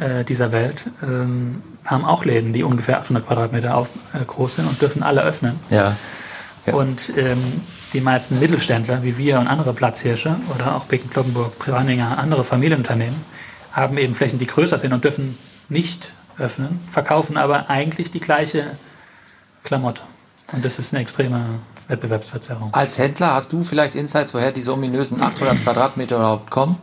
äh, 0.00 0.24
dieser 0.24 0.52
Welt 0.52 0.86
ähm, 1.02 1.62
haben 1.84 2.04
auch 2.04 2.24
Läden, 2.24 2.52
die 2.52 2.62
ungefähr 2.62 2.98
800 2.98 3.26
Quadratmeter 3.26 3.76
auf, 3.76 3.90
äh, 4.12 4.24
groß 4.24 4.56
sind 4.56 4.66
und 4.66 4.80
dürfen 4.80 5.02
alle 5.02 5.22
öffnen. 5.22 5.58
Ja. 5.70 5.96
ja. 6.66 6.74
Und 6.74 7.12
ähm, 7.16 7.60
die 7.92 8.00
meisten 8.00 8.38
Mittelständler, 8.40 9.02
wie 9.02 9.16
wir 9.18 9.38
und 9.38 9.46
andere 9.46 9.72
Platzhirsche 9.72 10.36
oder 10.54 10.74
auch 10.74 10.84
Becken, 10.84 11.10
Kloppenburg, 11.10 11.58
Privaninger, 11.58 12.18
andere 12.18 12.44
Familienunternehmen, 12.44 13.16
haben 13.72 13.98
eben 13.98 14.14
Flächen, 14.14 14.38
die 14.38 14.46
größer 14.46 14.78
sind 14.78 14.92
und 14.92 15.04
dürfen 15.04 15.38
nicht 15.68 16.12
öffnen, 16.38 16.80
verkaufen 16.88 17.36
aber 17.36 17.70
eigentlich 17.70 18.10
die 18.10 18.20
gleiche 18.20 18.76
Klamotte. 19.62 20.02
Und 20.52 20.64
das 20.64 20.78
ist 20.78 20.92
eine 20.92 21.02
extreme 21.02 21.40
Wettbewerbsverzerrung. 21.88 22.72
Als 22.72 22.98
Händler 22.98 23.34
hast 23.34 23.52
du 23.52 23.62
vielleicht 23.62 23.94
Insights, 23.94 24.34
woher 24.34 24.52
diese 24.52 24.72
ominösen 24.72 25.22
800 25.22 25.62
Quadratmeter 25.62 26.16
überhaupt 26.16 26.50
kommen? 26.50 26.76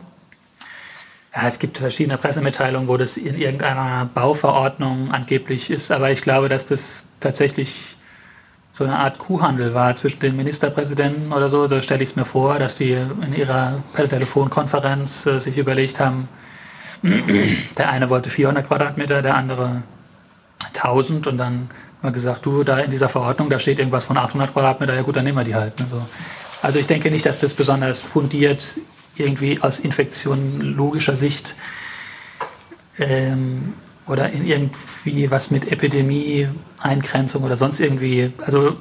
Ja, 1.34 1.48
es 1.48 1.58
gibt 1.58 1.78
verschiedene 1.78 2.18
Pressemitteilungen, 2.18 2.88
wo 2.88 2.96
das 2.98 3.16
in 3.16 3.38
irgendeiner 3.38 4.08
Bauverordnung 4.12 5.12
angeblich 5.12 5.70
ist, 5.70 5.90
aber 5.90 6.10
ich 6.10 6.20
glaube, 6.20 6.50
dass 6.50 6.66
das 6.66 7.04
tatsächlich 7.20 7.96
so 8.70 8.84
eine 8.84 8.98
Art 8.98 9.18
Kuhhandel 9.18 9.74
war 9.74 9.94
zwischen 9.94 10.20
den 10.20 10.36
Ministerpräsidenten 10.36 11.32
oder 11.32 11.48
so. 11.50 11.66
So 11.66 11.80
stelle 11.80 12.02
ich 12.02 12.10
es 12.10 12.16
mir 12.16 12.24
vor, 12.24 12.58
dass 12.58 12.74
die 12.74 12.92
in 12.92 13.34
ihrer 13.36 13.82
Telefonkonferenz 13.94 15.26
äh, 15.26 15.38
sich 15.38 15.58
überlegt 15.58 16.00
haben, 16.00 16.28
der 17.78 17.90
eine 17.90 18.10
wollte 18.10 18.30
400 18.30 18.66
Quadratmeter, 18.66 19.22
der 19.22 19.34
andere 19.34 19.82
1000 20.74 21.26
und 21.26 21.38
dann 21.38 21.70
mal 22.00 22.12
gesagt, 22.12 22.44
du, 22.46 22.64
da 22.64 22.78
in 22.78 22.90
dieser 22.90 23.08
Verordnung, 23.08 23.50
da 23.50 23.58
steht 23.58 23.78
irgendwas 23.78 24.04
von 24.04 24.16
800 24.16 24.52
Quadratmeter, 24.52 24.94
ja 24.94 25.02
gut, 25.02 25.16
dann 25.16 25.24
nehmen 25.24 25.38
wir 25.38 25.44
die 25.44 25.54
halt. 25.54 25.78
Ne, 25.78 25.86
so. 25.90 26.02
Also 26.62 26.78
ich 26.78 26.86
denke 26.86 27.10
nicht, 27.10 27.26
dass 27.26 27.38
das 27.38 27.54
besonders 27.54 28.00
fundiert 28.00 28.78
irgendwie 29.16 29.60
aus 29.60 29.78
infektiologischer 29.78 31.16
Sicht 31.16 31.54
ähm, 32.98 33.74
oder 34.06 34.30
in 34.30 34.44
irgendwie 34.44 35.30
was 35.30 35.50
mit 35.50 35.70
Epidemie, 35.70 36.48
Eingrenzung 36.78 37.44
oder 37.44 37.56
sonst 37.56 37.80
irgendwie. 37.80 38.32
Also 38.38 38.76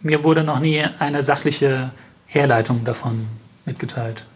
mir 0.00 0.24
wurde 0.24 0.44
noch 0.44 0.60
nie 0.60 0.84
eine 0.98 1.22
sachliche 1.22 1.92
Herleitung 2.26 2.84
davon 2.84 3.26
mitgeteilt. 3.64 4.26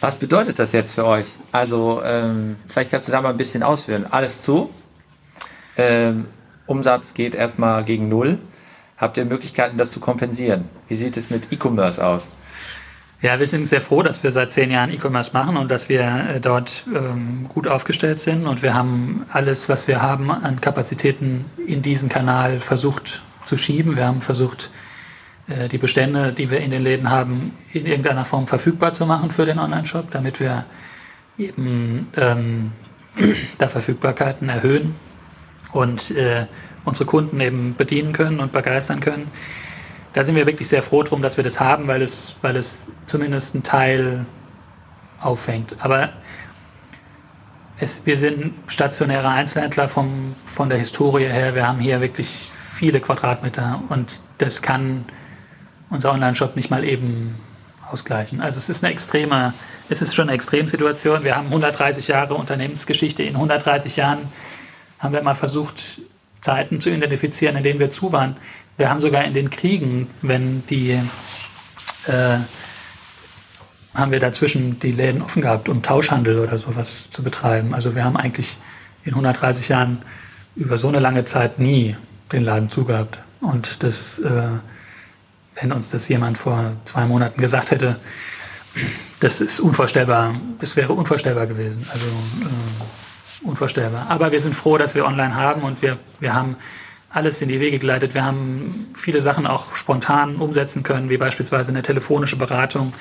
Was 0.00 0.16
bedeutet 0.16 0.58
das 0.58 0.72
jetzt 0.72 0.94
für 0.94 1.06
euch? 1.06 1.26
Also 1.52 2.02
ähm, 2.04 2.56
vielleicht 2.68 2.90
kannst 2.90 3.08
du 3.08 3.12
da 3.12 3.20
mal 3.20 3.30
ein 3.30 3.36
bisschen 3.36 3.62
ausführen. 3.62 4.06
Alles 4.10 4.42
zu. 4.42 4.70
Ähm, 5.76 6.26
Umsatz 6.66 7.14
geht 7.14 7.34
erstmal 7.34 7.84
gegen 7.84 8.08
Null. 8.08 8.38
Habt 8.96 9.16
ihr 9.16 9.24
Möglichkeiten, 9.24 9.76
das 9.76 9.90
zu 9.90 10.00
kompensieren? 10.00 10.68
Wie 10.88 10.94
sieht 10.94 11.16
es 11.16 11.30
mit 11.30 11.52
E-Commerce 11.52 12.04
aus? 12.04 12.30
Ja, 13.24 13.38
wir 13.38 13.46
sind 13.46 13.66
sehr 13.66 13.80
froh, 13.80 14.02
dass 14.02 14.22
wir 14.22 14.32
seit 14.32 14.52
zehn 14.52 14.70
Jahren 14.70 14.92
E-Commerce 14.92 15.32
machen 15.32 15.56
und 15.56 15.70
dass 15.70 15.88
wir 15.88 16.02
äh, 16.02 16.40
dort 16.40 16.84
ähm, 16.94 17.46
gut 17.48 17.66
aufgestellt 17.66 18.20
sind. 18.20 18.46
Und 18.46 18.60
wir 18.60 18.74
haben 18.74 19.24
alles, 19.32 19.70
was 19.70 19.88
wir 19.88 20.02
haben 20.02 20.30
an 20.30 20.60
Kapazitäten 20.60 21.46
in 21.66 21.80
diesen 21.80 22.10
Kanal 22.10 22.60
versucht 22.60 23.22
zu 23.42 23.56
schieben. 23.56 23.96
Wir 23.96 24.04
haben 24.04 24.20
versucht, 24.20 24.70
äh, 25.48 25.68
die 25.68 25.78
Bestände, 25.78 26.34
die 26.34 26.50
wir 26.50 26.60
in 26.60 26.70
den 26.70 26.82
Läden 26.82 27.08
haben, 27.08 27.52
in 27.72 27.86
irgendeiner 27.86 28.26
Form 28.26 28.46
verfügbar 28.46 28.92
zu 28.92 29.06
machen 29.06 29.30
für 29.30 29.46
den 29.46 29.58
Online-Shop, 29.58 30.10
damit 30.10 30.38
wir 30.38 30.66
eben 31.38 32.08
ähm, 32.18 32.72
da 33.56 33.68
Verfügbarkeiten 33.68 34.50
erhöhen 34.50 34.94
und 35.72 36.10
äh, 36.10 36.44
unsere 36.84 37.06
Kunden 37.06 37.40
eben 37.40 37.74
bedienen 37.74 38.12
können 38.12 38.38
und 38.38 38.52
begeistern 38.52 39.00
können 39.00 39.30
da 40.14 40.22
sind 40.22 40.36
wir 40.36 40.46
wirklich 40.46 40.68
sehr 40.68 40.82
froh 40.82 41.02
drum, 41.02 41.22
dass 41.22 41.36
wir 41.36 41.44
das 41.44 41.60
haben, 41.60 41.88
weil 41.88 42.00
es, 42.00 42.36
weil 42.40 42.56
es 42.56 42.86
zumindest 43.06 43.54
einen 43.54 43.64
Teil 43.64 44.24
auffängt. 45.20 45.74
Aber 45.80 46.10
es, 47.78 48.06
wir 48.06 48.16
sind 48.16 48.54
stationäre 48.68 49.28
Einzelhändler 49.28 49.88
vom, 49.88 50.36
von 50.46 50.68
der 50.68 50.78
Historie 50.78 51.24
her. 51.24 51.56
Wir 51.56 51.66
haben 51.66 51.80
hier 51.80 52.00
wirklich 52.00 52.28
viele 52.28 53.00
Quadratmeter 53.00 53.82
und 53.88 54.20
das 54.38 54.62
kann 54.62 55.04
unser 55.90 56.12
Online-Shop 56.12 56.54
nicht 56.54 56.70
mal 56.70 56.84
eben 56.84 57.34
ausgleichen. 57.90 58.40
Also 58.40 58.58
es 58.58 58.68
ist 58.68 58.84
eine 58.84 58.92
extreme, 58.92 59.52
es 59.88 60.00
ist 60.00 60.14
schon 60.14 60.28
eine 60.28 60.36
Extremsituation. 60.36 61.24
Wir 61.24 61.36
haben 61.36 61.46
130 61.46 62.06
Jahre 62.06 62.34
Unternehmensgeschichte. 62.34 63.24
In 63.24 63.34
130 63.34 63.96
Jahren 63.96 64.20
haben 65.00 65.12
wir 65.12 65.22
mal 65.22 65.34
versucht, 65.34 66.00
Zeiten 66.40 66.78
zu 66.78 66.90
identifizieren, 66.90 67.56
in 67.56 67.62
denen 67.62 67.80
wir 67.80 67.90
zu 67.90 68.12
waren. 68.12 68.36
Wir 68.76 68.90
haben 68.90 69.00
sogar 69.00 69.24
in 69.24 69.34
den 69.34 69.50
Kriegen, 69.50 70.08
wenn 70.20 70.66
die, 70.66 70.90
äh, 72.06 72.38
haben 73.94 74.10
wir 74.10 74.18
dazwischen 74.18 74.80
die 74.80 74.90
Läden 74.90 75.22
offen 75.22 75.42
gehabt, 75.42 75.68
um 75.68 75.82
Tauschhandel 75.82 76.40
oder 76.40 76.58
sowas 76.58 77.08
zu 77.10 77.22
betreiben. 77.22 77.72
Also 77.72 77.94
wir 77.94 78.04
haben 78.04 78.16
eigentlich 78.16 78.56
in 79.04 79.12
130 79.12 79.68
Jahren 79.68 80.02
über 80.56 80.76
so 80.76 80.88
eine 80.88 80.98
lange 80.98 81.24
Zeit 81.24 81.60
nie 81.60 81.96
den 82.32 82.42
Laden 82.42 82.68
zugehabt. 82.68 83.20
Und 83.40 83.84
das, 83.84 84.18
äh, 84.18 84.42
wenn 85.60 85.70
uns 85.70 85.90
das 85.90 86.08
jemand 86.08 86.36
vor 86.36 86.72
zwei 86.84 87.06
Monaten 87.06 87.40
gesagt 87.40 87.70
hätte, 87.70 88.00
das 89.20 89.40
ist 89.40 89.60
unvorstellbar, 89.60 90.34
das 90.58 90.74
wäre 90.74 90.92
unvorstellbar 90.92 91.46
gewesen. 91.46 91.86
Also 91.92 92.06
äh, 92.06 93.48
unvorstellbar. 93.48 94.06
Aber 94.08 94.32
wir 94.32 94.40
sind 94.40 94.54
froh, 94.54 94.78
dass 94.78 94.96
wir 94.96 95.06
online 95.06 95.36
haben 95.36 95.62
und 95.62 95.80
wir, 95.80 95.98
wir 96.18 96.34
haben 96.34 96.56
alles 97.14 97.40
in 97.42 97.48
die 97.48 97.60
Wege 97.60 97.78
geleitet. 97.78 98.14
Wir 98.14 98.24
haben 98.24 98.88
viele 98.94 99.20
Sachen 99.20 99.46
auch 99.46 99.76
spontan 99.76 100.36
umsetzen 100.36 100.82
können, 100.82 101.10
wie 101.10 101.16
beispielsweise 101.16 101.70
eine 101.70 101.82
telefonische 101.82 102.36
Beratung. 102.36 102.92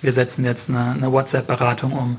Wir 0.00 0.12
setzen 0.12 0.44
jetzt 0.44 0.70
eine, 0.70 0.92
eine 0.92 1.12
WhatsApp-Beratung 1.12 1.92
um. 1.92 2.16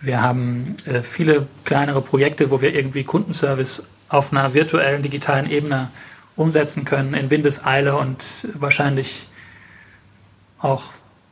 Wir 0.00 0.22
haben 0.22 0.76
äh, 0.86 1.02
viele 1.02 1.46
kleinere 1.66 2.00
Projekte, 2.00 2.50
wo 2.50 2.62
wir 2.62 2.74
irgendwie 2.74 3.04
Kundenservice 3.04 3.82
auf 4.08 4.32
einer 4.32 4.54
virtuellen, 4.54 5.02
digitalen 5.02 5.48
Ebene 5.50 5.90
umsetzen 6.34 6.86
können, 6.86 7.12
in 7.12 7.28
Windeseile 7.28 7.96
und 7.96 8.48
wahrscheinlich 8.54 9.28
auch 10.58 10.84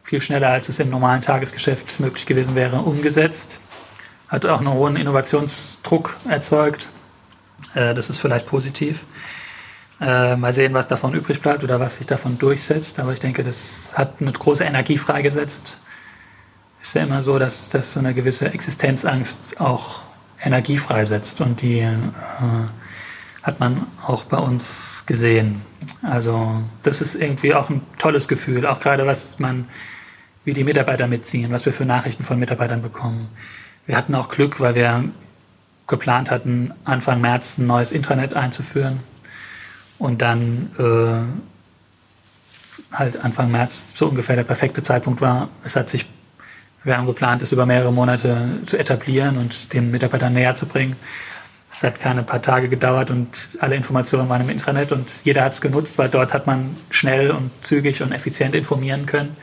viel 0.03 0.21
schneller, 0.21 0.51
als 0.51 0.69
es 0.69 0.79
im 0.79 0.91
normalen 0.91 1.23
Tagesgeschäft 1.23 2.01
möglich 2.01 2.27
gewesen 2.27 2.55
wäre, 2.55 2.81
umgesetzt. 2.81 3.61
Hat 4.29 4.45
auch 4.45 4.59
einen 4.59 4.73
hohen 4.73 4.97
Innovationsdruck 4.97 6.19
erzeugt. 6.29 6.91
Äh, 7.75 7.95
das 7.95 8.11
ist 8.11 8.19
vielleicht 8.19 8.47
positiv. 8.47 9.05
Äh, 10.01 10.37
mal 10.37 10.53
sehen, 10.53 10.75
was 10.75 10.87
davon 10.87 11.13
übrig 11.15 11.41
bleibt 11.41 11.65
oder 11.65 11.81
was 11.81 11.97
sich 11.97 12.07
davon 12.07 12.39
durchsetzt. 12.39 13.01
Aber 13.01 13.13
ich 13.13 13.21
denke, 13.21 13.43
das 13.43 13.93
hat 13.95 14.15
eine 14.21 14.31
große 14.31 14.63
Energie 14.63 14.97
freigesetzt. 14.97 15.77
Ist 16.81 16.95
ja 16.95 17.03
immer 17.03 17.23
so, 17.23 17.39
dass, 17.39 17.71
dass 17.71 17.93
so 17.93 17.99
eine 17.99 18.15
gewisse 18.15 18.53
Existenzangst 18.53 19.61
auch 19.61 20.03
Energie 20.41 20.77
freisetzt. 20.77 21.41
Und 21.41 21.63
die 21.63 21.81
äh, 21.81 21.97
hat 23.43 23.59
man 23.59 23.87
auch 24.07 24.25
bei 24.25 24.39
uns 24.39 25.03
gesehen. 25.07 25.63
Also 26.03 26.63
das 26.85 27.01
ist 27.01 27.17
irgendwie 27.17 27.55
auch 27.55 27.69
ein 27.69 27.81
tolles 27.99 28.29
Gefühl. 28.29 28.67
Auch 28.67 28.79
gerade 28.79 29.05
was 29.05 29.41
man, 29.41 29.67
wie 30.45 30.53
die 30.53 30.65
Mitarbeiter 30.65 31.09
mitziehen, 31.09 31.51
was 31.51 31.67
wir 31.67 31.73
für 31.73 31.85
Nachrichten 31.85 32.23
von 32.23 32.39
Mitarbeitern 32.39 32.83
bekommen. 32.83 33.29
Wir 33.87 33.97
hatten 33.97 34.15
auch 34.15 34.29
Glück, 34.29 34.61
weil 34.61 34.77
wir 34.77 35.05
geplant 35.89 36.31
hatten, 36.31 36.73
Anfang 36.85 37.21
März 37.21 37.59
ein 37.59 37.67
neues 37.67 37.91
Intranet 37.91 38.35
einzuführen 38.35 39.01
und 39.99 40.23
dann 40.23 40.71
äh, 40.79 42.97
halt 42.97 43.23
Anfang 43.23 43.51
März 43.51 43.93
so 43.95 44.07
ungefähr 44.07 44.37
der 44.37 44.45
perfekte 44.45 44.83
Zeitpunkt 44.83 45.21
war. 45.21 45.49
Es 45.65 45.77
hat 45.77 45.89
sich, 45.89 46.07
wir 46.85 46.97
haben 46.97 47.07
geplant, 47.07 47.43
es 47.43 47.53
über 47.53 47.67
mehrere 47.67 47.93
Monate 47.93 48.61
zu 48.65 48.79
etablieren 48.79 49.37
und 49.37 49.73
den 49.73 49.91
Mitarbeitern 49.91 50.33
näher 50.33 50.55
zu 50.55 50.67
bringen. 50.67 50.97
Es 51.71 51.83
hat 51.83 52.01
keine 52.01 52.23
paar 52.23 52.41
Tage 52.41 52.69
gedauert 52.69 53.11
und 53.11 53.51
alle 53.61 53.77
Informationen 53.77 54.29
waren 54.29 54.41
im 54.41 54.49
Intranet 54.49 54.91
und 54.91 55.07
jeder 55.25 55.45
hat 55.45 55.53
es 55.53 55.61
genutzt, 55.61 55.99
weil 55.99 56.09
dort 56.09 56.33
hat 56.33 56.47
man 56.47 56.77
schnell 56.91 57.31
und 57.31 57.51
zügig 57.63 58.03
und 58.03 58.13
effizient 58.13 58.55
informieren 58.55 59.05
können. 59.05 59.37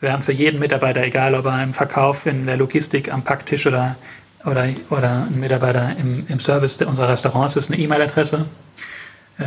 Wir 0.00 0.12
haben 0.12 0.22
für 0.22 0.32
jeden 0.32 0.58
Mitarbeiter, 0.58 1.02
egal 1.02 1.34
ob 1.34 1.46
er 1.46 1.62
im 1.62 1.74
Verkauf, 1.74 2.26
in 2.26 2.46
der 2.46 2.56
Logistik, 2.56 3.12
am 3.12 3.22
Packtisch 3.22 3.66
oder, 3.66 3.96
oder, 4.44 4.68
oder 4.90 5.28
ein 5.30 5.38
Mitarbeiter 5.38 5.94
im, 5.96 6.26
im 6.26 6.40
Service 6.40 6.80
unserer 6.82 7.10
Restaurants 7.10 7.54
ist, 7.54 7.70
eine 7.70 7.80
E-Mail-Adresse, 7.80 8.46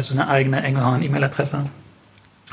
so 0.02 0.14
eine 0.14 0.28
eigene 0.28 0.62
Engelhorn-E-Mail-Adresse, 0.64 1.66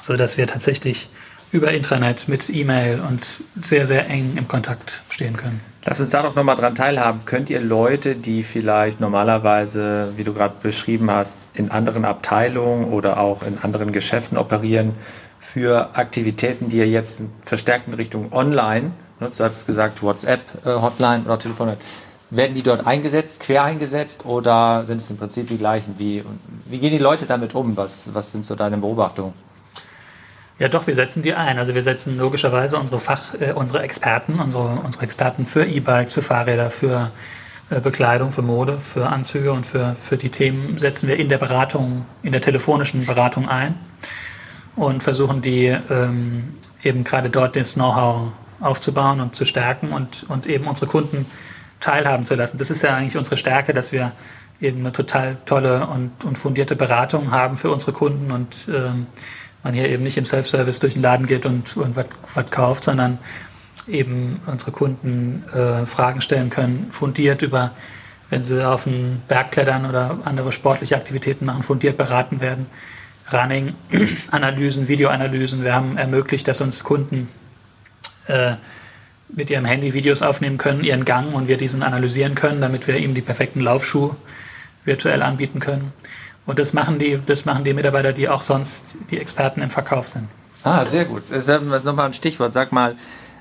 so 0.01 0.17
dass 0.17 0.37
wir 0.37 0.47
tatsächlich 0.47 1.09
über 1.51 1.71
Intranet 1.73 2.29
mit 2.29 2.49
E-Mail 2.49 3.01
und 3.01 3.27
sehr, 3.61 3.87
sehr 3.87 4.09
eng 4.09 4.37
im 4.37 4.49
Kontakt 4.49 5.03
stehen 5.11 5.37
können. 5.37 5.61
Lass 5.85 6.01
uns 6.01 6.11
da 6.11 6.23
doch 6.23 6.35
nochmal 6.35 6.57
dran 6.57 6.75
teilhaben. 6.75 7.23
Könnt 7.27 7.51
ihr 7.51 7.61
Leute, 7.61 8.15
die 8.15 8.43
vielleicht 8.43 9.01
normalerweise, 9.01 10.13
wie 10.17 10.25
du 10.25 10.33
gerade 10.33 10.55
beschrieben 10.63 11.11
hast, 11.11 11.39
in 11.55 11.71
anderen 11.71 12.05
Abteilungen 12.05 12.87
oder 12.87 13.19
auch 13.19 13.43
in 13.43 13.59
anderen 13.63 13.93
Geschäften 13.93 14.39
operieren, 14.39 14.95
für 15.41 15.97
Aktivitäten, 15.97 16.69
die 16.69 16.79
ihr 16.79 16.89
jetzt 16.89 17.23
verstärkt 17.45 17.89
in 17.89 17.95
Richtung 17.95 18.33
Online 18.33 18.93
nutzt, 19.23 19.41
du 19.41 19.45
hattest 19.45 19.67
gesagt 19.67 20.03
WhatsApp, 20.03 20.41
äh, 20.65 20.71
Hotline 20.71 21.23
oder 21.25 21.39
Telefonat, 21.39 21.79
werden 22.35 22.55
die 22.55 22.63
dort 22.63 22.87
eingesetzt, 22.87 23.41
quer 23.41 23.63
eingesetzt 23.63 24.25
oder 24.25 24.87
sind 24.87 24.97
es 24.97 25.11
im 25.11 25.19
Prinzip 25.19 25.49
die 25.49 25.59
gleichen? 25.59 25.95
Wie, 25.99 26.25
wie 26.65 26.79
gehen 26.79 26.91
die 26.91 26.99
Leute 26.99 27.27
damit 27.27 27.55
um? 27.55 27.77
Was, 27.77 28.09
was 28.15 28.33
sind 28.33 28.47
so 28.47 28.55
deine 28.55 28.79
Beobachtungen? 28.79 29.35
Ja, 30.59 30.69
doch, 30.69 30.87
wir 30.87 30.95
setzen 30.95 31.23
die 31.23 31.35
ein. 31.35 31.59
Also 31.59 31.75
wir 31.75 31.83
setzen 31.83 32.17
logischerweise 32.17 32.79
unsere 32.79 32.99
Fach, 32.99 33.35
äh, 33.39 33.53
unsere 33.53 33.83
Experten, 33.83 34.41
unsere, 34.41 34.81
unsere 34.83 35.05
Experten 35.05 35.45
für 35.45 35.67
E-Bikes, 35.67 36.15
für 36.15 36.23
Fahrräder, 36.23 36.71
für 36.71 37.11
äh, 37.69 37.81
Bekleidung, 37.81 38.33
für 38.33 38.43
Mode, 38.43 38.79
für 38.79 39.09
Anzüge 39.09 39.53
und 39.53 39.67
für, 39.67 39.95
für 39.95 40.17
die 40.17 40.31
Themen 40.31 40.79
setzen 40.79 41.09
wir 41.09 41.19
in 41.19 41.29
der 41.29 41.39
Beratung, 41.39 42.07
in 42.23 42.33
der 42.33 42.41
telefonischen 42.41 43.05
Beratung 43.05 43.49
ein 43.49 43.75
und 44.75 45.03
versuchen 45.03 45.43
die 45.43 45.67
ähm, 45.67 46.55
eben 46.83 47.05
gerade 47.05 47.29
dort 47.29 47.57
das 47.57 47.75
Know-how 47.75 48.33
aufzubauen 48.61 49.21
und 49.21 49.35
zu 49.35 49.45
stärken 49.45 49.93
und, 49.93 50.25
und 50.29 50.47
eben 50.47 50.67
unsere 50.67 50.87
Kunden 50.87 51.27
teilhaben 51.83 52.25
zu 52.25 52.35
lassen. 52.35 52.57
Das 52.57 52.71
ist 52.71 52.83
ja 52.83 52.97
eigentlich 52.97 53.19
unsere 53.19 53.37
Stärke, 53.37 53.75
dass 53.75 53.93
wir 53.93 54.13
eben 54.61 54.81
eine 54.81 54.93
total 54.93 55.37
tolle 55.45 55.87
und, 55.87 56.25
und 56.25 56.39
fundierte 56.39 56.77
Beratung 56.77 57.31
haben 57.31 57.57
für 57.57 57.71
unsere 57.71 57.93
Kunden 57.93 58.31
und 58.31 58.69
ähm, 58.69 59.07
man 59.63 59.75
hier 59.75 59.89
eben 59.89 60.03
nicht 60.03 60.17
im 60.17 60.25
Self-Service 60.25 60.79
durch 60.79 60.95
den 60.95 61.03
Laden 61.03 61.27
geht 61.27 61.45
und, 61.45 61.77
und 61.77 61.97
was 61.97 62.51
kauft, 62.51 62.85
sondern 62.85 63.19
eben 63.87 64.41
unsere 64.47 64.71
Kunden 64.71 65.45
äh, 65.53 65.87
Fragen 65.87 66.21
stellen 66.21 66.51
können, 66.51 66.89
fundiert 66.91 67.43
über, 67.43 67.73
wenn 68.31 68.43
sie 68.43 68.67
auf 68.67 68.85
den 68.85 69.23
Berg 69.29 69.51
klettern 69.51 69.87
oder 69.87 70.19
andere 70.25 70.53
sportliche 70.53 70.97
Aktivitäten 70.97 71.45
machen, 71.45 71.63
fundiert 71.63 71.97
beraten 71.97 72.41
werden. 72.41 72.67
Running, 73.33 73.75
Analysen, 74.31 74.89
Videoanalysen. 74.89 75.65
Wir 75.65 75.75
haben 75.75 75.97
ermöglicht, 75.97 76.47
dass 76.49 76.61
uns 76.61 76.85
Kunden 76.85 77.29
äh, 78.27 78.55
mit 79.33 79.51
ihrem 79.51 79.65
Handy 79.65 79.95
Videos 79.95 80.23
aufnehmen 80.23 80.59
können, 80.59 80.85
ihren 80.85 81.05
Gang 81.05 81.35
und 81.35 81.49
wir 81.49 81.57
diesen 81.57 81.83
analysieren 81.83 82.35
können, 82.35 82.61
damit 82.61 82.87
wir 82.87 82.97
ihm 82.97 83.15
die 83.15 83.23
perfekten 83.23 83.61
Laufschuhe 83.61 84.17
virtuell 84.85 85.23
anbieten 85.23 85.59
können. 85.59 85.93
Und 86.47 86.59
das 86.59 86.73
machen 86.73 86.99
die, 86.99 87.21
das 87.25 87.45
machen 87.45 87.65
die 87.65 87.73
Mitarbeiter, 87.73 88.13
die 88.13 88.29
auch 88.29 88.43
sonst 88.43 88.97
die 89.11 89.19
Experten 89.19 89.63
im 89.63 89.71
Verkauf 89.71 90.09
sind. 90.09 90.29
Ah, 90.65 90.85
sehr 90.85 91.05
gut. 91.05 91.25
Das 91.31 91.49
ist 91.49 91.85
nochmal 91.85 92.07
ein 92.07 92.15
Stichwort. 92.15 92.53
Sag 92.53 92.73
mal, 92.73 92.97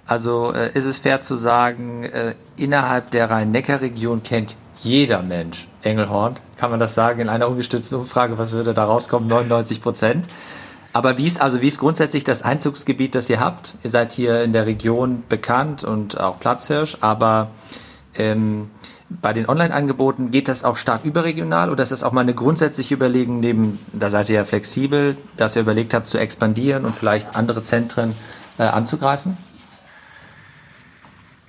also 0.05 0.53
äh, 0.53 0.71
ist 0.77 0.85
es 0.85 0.97
fair 0.97 1.21
zu 1.21 1.35
sagen, 1.35 2.03
äh, 2.03 2.35
innerhalb 2.57 3.11
der 3.11 3.29
Rhein-Neckar-Region 3.29 4.23
kennt 4.23 4.55
jeder 4.79 5.21
Mensch 5.21 5.67
Engelhorn? 5.83 6.35
Kann 6.57 6.71
man 6.71 6.79
das 6.79 6.93
sagen 6.93 7.19
in 7.19 7.29
einer 7.29 7.47
ungestützten 7.47 7.95
Umfrage? 7.95 8.37
Was 8.37 8.51
würde 8.51 8.73
da 8.73 8.85
rauskommen? 8.85 9.27
99 9.27 9.81
Prozent. 9.81 10.25
Aber 10.93 11.17
wie 11.17 11.25
ist 11.25 11.39
also 11.39 11.61
wie 11.61 11.67
ist 11.67 11.79
grundsätzlich 11.79 12.23
das 12.23 12.41
Einzugsgebiet, 12.41 13.15
das 13.15 13.29
ihr 13.29 13.39
habt? 13.39 13.75
Ihr 13.83 13.89
seid 13.89 14.11
hier 14.11 14.43
in 14.43 14.53
der 14.53 14.65
Region 14.65 15.23
bekannt 15.29 15.83
und 15.83 16.19
auch 16.19 16.39
Platzhirsch, 16.39 16.97
aber 16.99 17.51
ähm, 18.15 18.69
bei 19.09 19.33
den 19.33 19.47
Online-Angeboten 19.47 20.31
geht 20.31 20.47
das 20.47 20.63
auch 20.63 20.77
stark 20.77 21.03
überregional 21.05 21.69
oder 21.69 21.83
ist 21.83 21.91
das 21.91 22.03
auch 22.03 22.11
mal 22.11 22.21
eine 22.21 22.33
grundsätzliche 22.33 22.93
Überlegung 22.93 23.39
neben, 23.39 23.79
da 23.93 24.09
seid 24.09 24.29
ihr 24.29 24.35
ja 24.35 24.43
flexibel, 24.43 25.17
dass 25.37 25.55
ihr 25.55 25.61
überlegt 25.61 25.93
habt 25.93 26.07
zu 26.07 26.17
expandieren 26.17 26.85
und 26.85 26.95
vielleicht 26.97 27.35
andere 27.35 27.61
Zentren 27.61 28.13
äh, 28.57 28.63
anzugreifen? 28.63 29.37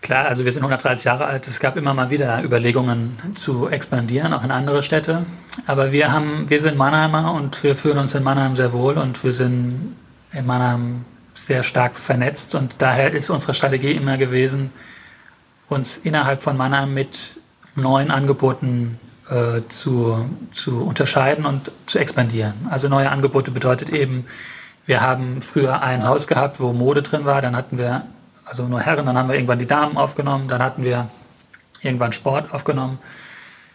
Klar, 0.03 0.27
also 0.27 0.45
wir 0.45 0.51
sind 0.51 0.65
130 0.65 1.05
Jahre 1.05 1.27
alt. 1.27 1.47
Es 1.47 1.61
gab 1.61 1.77
immer 1.77 1.95
mal 1.95 2.11
wieder 2.11 2.43
Überlegungen 2.43 3.17
zu 3.37 3.69
expandieren, 3.69 4.33
auch 4.33 4.43
in 4.43 4.51
andere 4.51 4.83
Städte. 4.83 5.25
Aber 5.65 5.93
wir 5.93 6.11
haben, 6.11 6.51
wir 6.51 6.61
sind 6.61 6.77
Mannheimer 6.77 7.33
und 7.33 7.63
wir 7.63 7.77
fühlen 7.77 7.99
uns 7.99 8.13
in 8.15 8.25
Mannheim 8.25 8.57
sehr 8.57 8.73
wohl 8.73 8.99
und 8.99 9.23
wir 9.23 9.33
sind 9.33 9.95
in 10.33 10.45
Mannheim 10.45 11.05
sehr 11.35 11.63
stark 11.63 11.97
vernetzt 11.97 12.57
und 12.57 12.75
daher 12.79 13.13
ist 13.13 13.31
unsere 13.31 13.55
Strategie 13.55 13.93
immer 13.93 14.19
gewesen, 14.19 14.73
uns 15.69 15.99
innerhalb 15.99 16.43
von 16.43 16.57
Mannheim 16.57 16.93
mit 16.93 17.41
neuen 17.77 18.11
Angeboten 18.11 18.99
äh, 19.31 19.61
zu, 19.69 20.29
zu 20.51 20.83
unterscheiden 20.83 21.47
und 21.47 21.71
zu 21.87 22.01
expandieren. 22.01 22.55
Also 22.69 22.89
neue 22.89 23.09
Angebote 23.09 23.53
bedeutet 23.53 23.91
eben, 23.91 24.27
wir 24.85 25.01
haben 25.01 25.41
früher 25.43 25.81
ein 25.81 26.05
Haus 26.05 26.27
gehabt, 26.27 26.59
wo 26.59 26.73
Mode 26.73 27.03
drin 27.03 27.25
war, 27.25 27.41
dann 27.41 27.55
hatten 27.55 27.79
wir 27.79 28.05
also 28.45 28.67
nur 28.67 28.81
Herren, 28.81 29.07
dann 29.07 29.17
haben 29.17 29.29
wir 29.29 29.37
irgendwann 29.37 29.59
die 29.59 29.67
Damen 29.67 29.97
aufgenommen, 29.97 30.49
dann 30.49 30.63
hatten 30.63 30.85
wir 30.85 31.09
irgendwann 31.83 32.13
Sport 32.13 32.53
aufgenommen. 32.53 32.99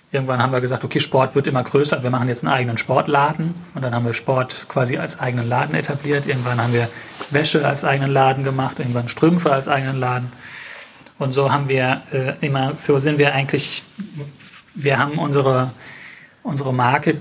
Irgendwann 0.10 0.42
haben 0.42 0.54
wir 0.54 0.62
gesagt, 0.62 0.86
okay, 0.86 1.02
Sport 1.02 1.36
wird 1.36 1.48
immer 1.48 1.64
größer, 1.64 2.02
wir 2.02 2.10
machen 2.10 2.30
jetzt 2.30 2.44
einen 2.46 2.54
eigenen 2.54 2.78
Sportladen 2.78 3.54
und 3.76 3.84
dann 3.84 3.94
haben 3.94 4.06
wir 4.06 4.14
Sport 4.14 4.68
quasi 4.70 4.98
als 4.98 5.20
eigenen 5.20 5.50
Laden 5.50 5.76
etabliert. 5.76 6.26
Irgendwann 6.26 6.62
haben 6.62 6.72
wir 6.72 6.90
Wäsche 7.30 7.68
als 7.68 7.84
eigenen 7.84 8.12
Laden 8.12 8.46
gemacht, 8.46 8.80
irgendwann 8.80 9.10
Strümpfe 9.10 9.52
als 9.52 9.68
eigenen 9.68 10.00
Laden. 10.00 10.32
Und 11.20 11.34
so 11.34 11.52
haben 11.52 11.68
wir 11.68 12.04
äh, 12.14 12.46
immer, 12.46 12.74
so 12.74 13.00
sind 13.00 13.18
wir 13.18 13.34
eigentlich, 13.34 13.84
wir 14.76 14.98
haben 14.98 15.18
unsere, 15.18 15.72
unsere 16.44 16.74
Marke 16.74 17.18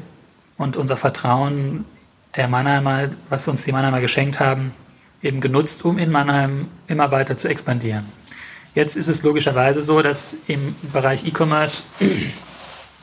und 0.56 0.76
unser 0.76 0.96
Vertrauen 0.96 1.86
der 2.36 2.46
Mannheimer, 2.46 3.08
was 3.30 3.48
uns 3.48 3.64
die 3.64 3.72
Mannheimer 3.72 4.00
geschenkt 4.00 4.38
haben, 4.38 4.72
eben 5.26 5.40
genutzt, 5.40 5.84
um 5.84 5.98
in 5.98 6.10
Mannheim 6.10 6.68
immer 6.86 7.10
weiter 7.10 7.36
zu 7.36 7.48
expandieren. 7.48 8.06
Jetzt 8.74 8.96
ist 8.96 9.08
es 9.08 9.22
logischerweise 9.22 9.82
so, 9.82 10.02
dass 10.02 10.36
im 10.46 10.74
Bereich 10.92 11.26
E-Commerce 11.26 11.84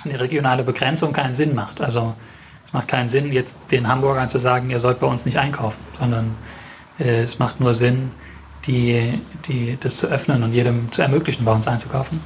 eine 0.04 0.20
regionale 0.20 0.64
Begrenzung 0.64 1.14
keinen 1.14 1.34
Sinn 1.34 1.56
macht. 1.56 1.82
Also 1.82 2.16
es 2.66 2.74
macht 2.74 2.88
keinen 2.88 3.10
Sinn, 3.10 3.32
jetzt 3.32 3.58
den 3.72 3.88
Hamburgern 3.88 4.30
zu 4.30 4.40
sagen, 4.40 4.70
ihr 4.70 4.80
sollt 4.80 5.00
bei 5.00 5.08
uns 5.08 5.26
nicht 5.26 5.38
einkaufen, 5.38 5.80
sondern 5.98 6.36
äh, 7.00 7.24
es 7.24 7.40
macht 7.40 7.60
nur 7.60 7.74
Sinn, 7.74 8.12
die, 8.66 9.20
die, 9.48 9.78
das 9.80 9.98
zu 9.98 10.08
öffnen 10.08 10.44
und 10.44 10.54
jedem 10.54 10.92
zu 10.92 11.02
ermöglichen, 11.02 11.44
bei 11.44 11.52
uns 11.52 11.68
einzukaufen. 11.68 12.22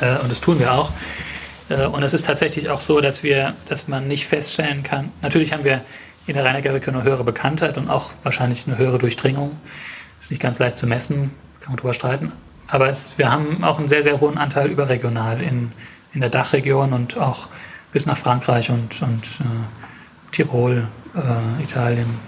Äh, 0.00 0.18
und 0.18 0.30
das 0.30 0.40
tun 0.40 0.58
wir 0.58 0.72
auch. 0.72 0.92
Äh, 1.68 1.86
und 1.86 2.02
es 2.02 2.14
ist 2.14 2.26
tatsächlich 2.26 2.70
auch 2.70 2.80
so, 2.80 3.00
dass 3.00 3.22
wir, 3.22 3.54
dass 3.68 3.88
man 3.88 4.08
nicht 4.08 4.26
feststellen 4.26 4.82
kann. 4.82 5.10
Natürlich 5.20 5.52
haben 5.52 5.64
wir 5.64 5.82
in 6.26 6.34
der 6.34 6.44
Rhein-Neckar-Region 6.44 6.94
eine 6.94 7.04
höhere 7.04 7.24
Bekanntheit 7.24 7.76
und 7.78 7.90
auch 7.90 8.12
wahrscheinlich 8.22 8.66
eine 8.66 8.78
höhere 8.78 8.98
Durchdringung. 8.98 9.56
Ist 10.20 10.30
nicht 10.30 10.42
ganz 10.42 10.58
leicht 10.58 10.78
zu 10.78 10.86
messen, 10.86 11.32
kann 11.60 11.72
man 11.72 11.76
drüber 11.78 11.94
streiten. 11.94 12.32
Aber 12.68 12.88
es, 12.88 13.18
wir 13.18 13.30
haben 13.30 13.64
auch 13.64 13.78
einen 13.78 13.88
sehr, 13.88 14.02
sehr 14.02 14.20
hohen 14.20 14.38
Anteil 14.38 14.70
überregional 14.70 15.40
in, 15.40 15.72
in 16.14 16.20
der 16.20 16.30
Dachregion 16.30 16.92
und 16.92 17.18
auch 17.18 17.48
bis 17.92 18.06
nach 18.06 18.16
Frankreich 18.16 18.70
und, 18.70 19.02
und 19.02 19.24
äh, 19.40 20.30
Tirol, 20.32 20.88
äh, 21.14 21.62
Italien, 21.62 22.18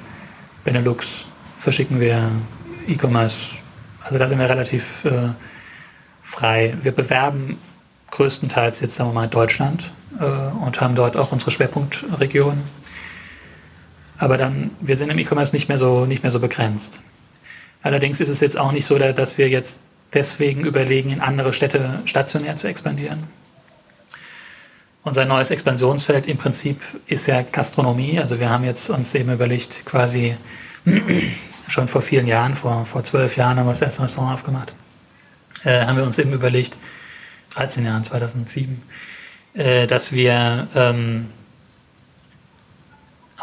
Benelux 0.65 1.27
verschicken 1.59 2.01
wir 2.01 2.31
E-Commerce. 2.87 3.55
Also 4.03 4.19
da 4.19 4.29
sind 4.29 4.39
wir 4.39 4.49
relativ 4.49 5.05
äh, 5.07 5.31
frei. 6.23 6.77
Wir 6.83 6.93
bewerben 6.93 7.59
größtenteils 8.11 8.81
jetzt, 8.81 8.97
sagen 8.97 9.11
wir 9.11 9.15
mal, 9.15 9.29
Deutschland 9.29 9.91
äh, 10.21 10.25
und 10.65 10.81
haben 10.81 10.95
dort 10.95 11.17
auch 11.17 11.33
unsere 11.33 11.51
Schwerpunktregionen. 11.51 12.65
Aber 14.19 14.39
dann, 14.39 14.71
wir 14.81 14.97
sind 14.97 15.11
im 15.11 15.19
E-Commerce 15.19 15.55
nicht 15.55 15.69
mehr 15.69 15.79
so, 15.79 16.07
nicht 16.07 16.23
mehr 16.23 16.31
so 16.31 16.41
begrenzt. 16.41 17.01
Allerdings 17.83 18.21
ist 18.21 18.29
es 18.29 18.41
jetzt 18.41 18.57
auch 18.57 18.73
nicht 18.73 18.87
so, 18.87 18.99
dass 18.99 19.39
wir 19.39 19.49
jetzt 19.49 19.81
deswegen 20.15 20.65
überlegen, 20.65 21.11
in 21.11 21.21
andere 21.21 21.53
Städte 21.53 22.01
stationär 22.07 22.57
zu 22.57 22.69
expandieren. 22.69 23.25
Unser 25.03 25.27
neues 25.27 25.51
Expansionsfeld 25.51 26.27
im 26.27 26.39
Prinzip 26.39 26.81
ist 27.07 27.27
ja 27.27 27.43
Gastronomie. 27.43 28.19
Also 28.19 28.41
wir 28.41 28.49
haben 28.49 28.65
jetzt 28.65 28.89
uns 28.89 29.15
eben 29.15 29.31
überlegt, 29.31 29.85
quasi 29.85 30.35
schon 31.69 31.89
vor 31.89 32.01
vielen 32.01 32.27
Jahren, 32.27 32.55
vor, 32.55 32.87
vor 32.87 33.03
zwölf 33.03 33.37
Jahren 33.37 33.59
haben 33.59 33.67
wir 33.67 33.73
das 33.73 33.83
erste 33.83 34.03
Restaurant 34.03 34.35
aufgemacht, 34.35 34.73
äh, 35.65 35.85
haben 35.85 35.99
wir 35.99 36.05
uns 36.05 36.19
eben 36.19 36.33
überlegt, 36.33 36.77
13 37.55 37.85
Jahren, 37.85 38.03
2007, 38.03 38.83
äh, 39.55 39.87
dass 39.87 40.11
wir 40.11 40.69
ähm, 40.75 41.29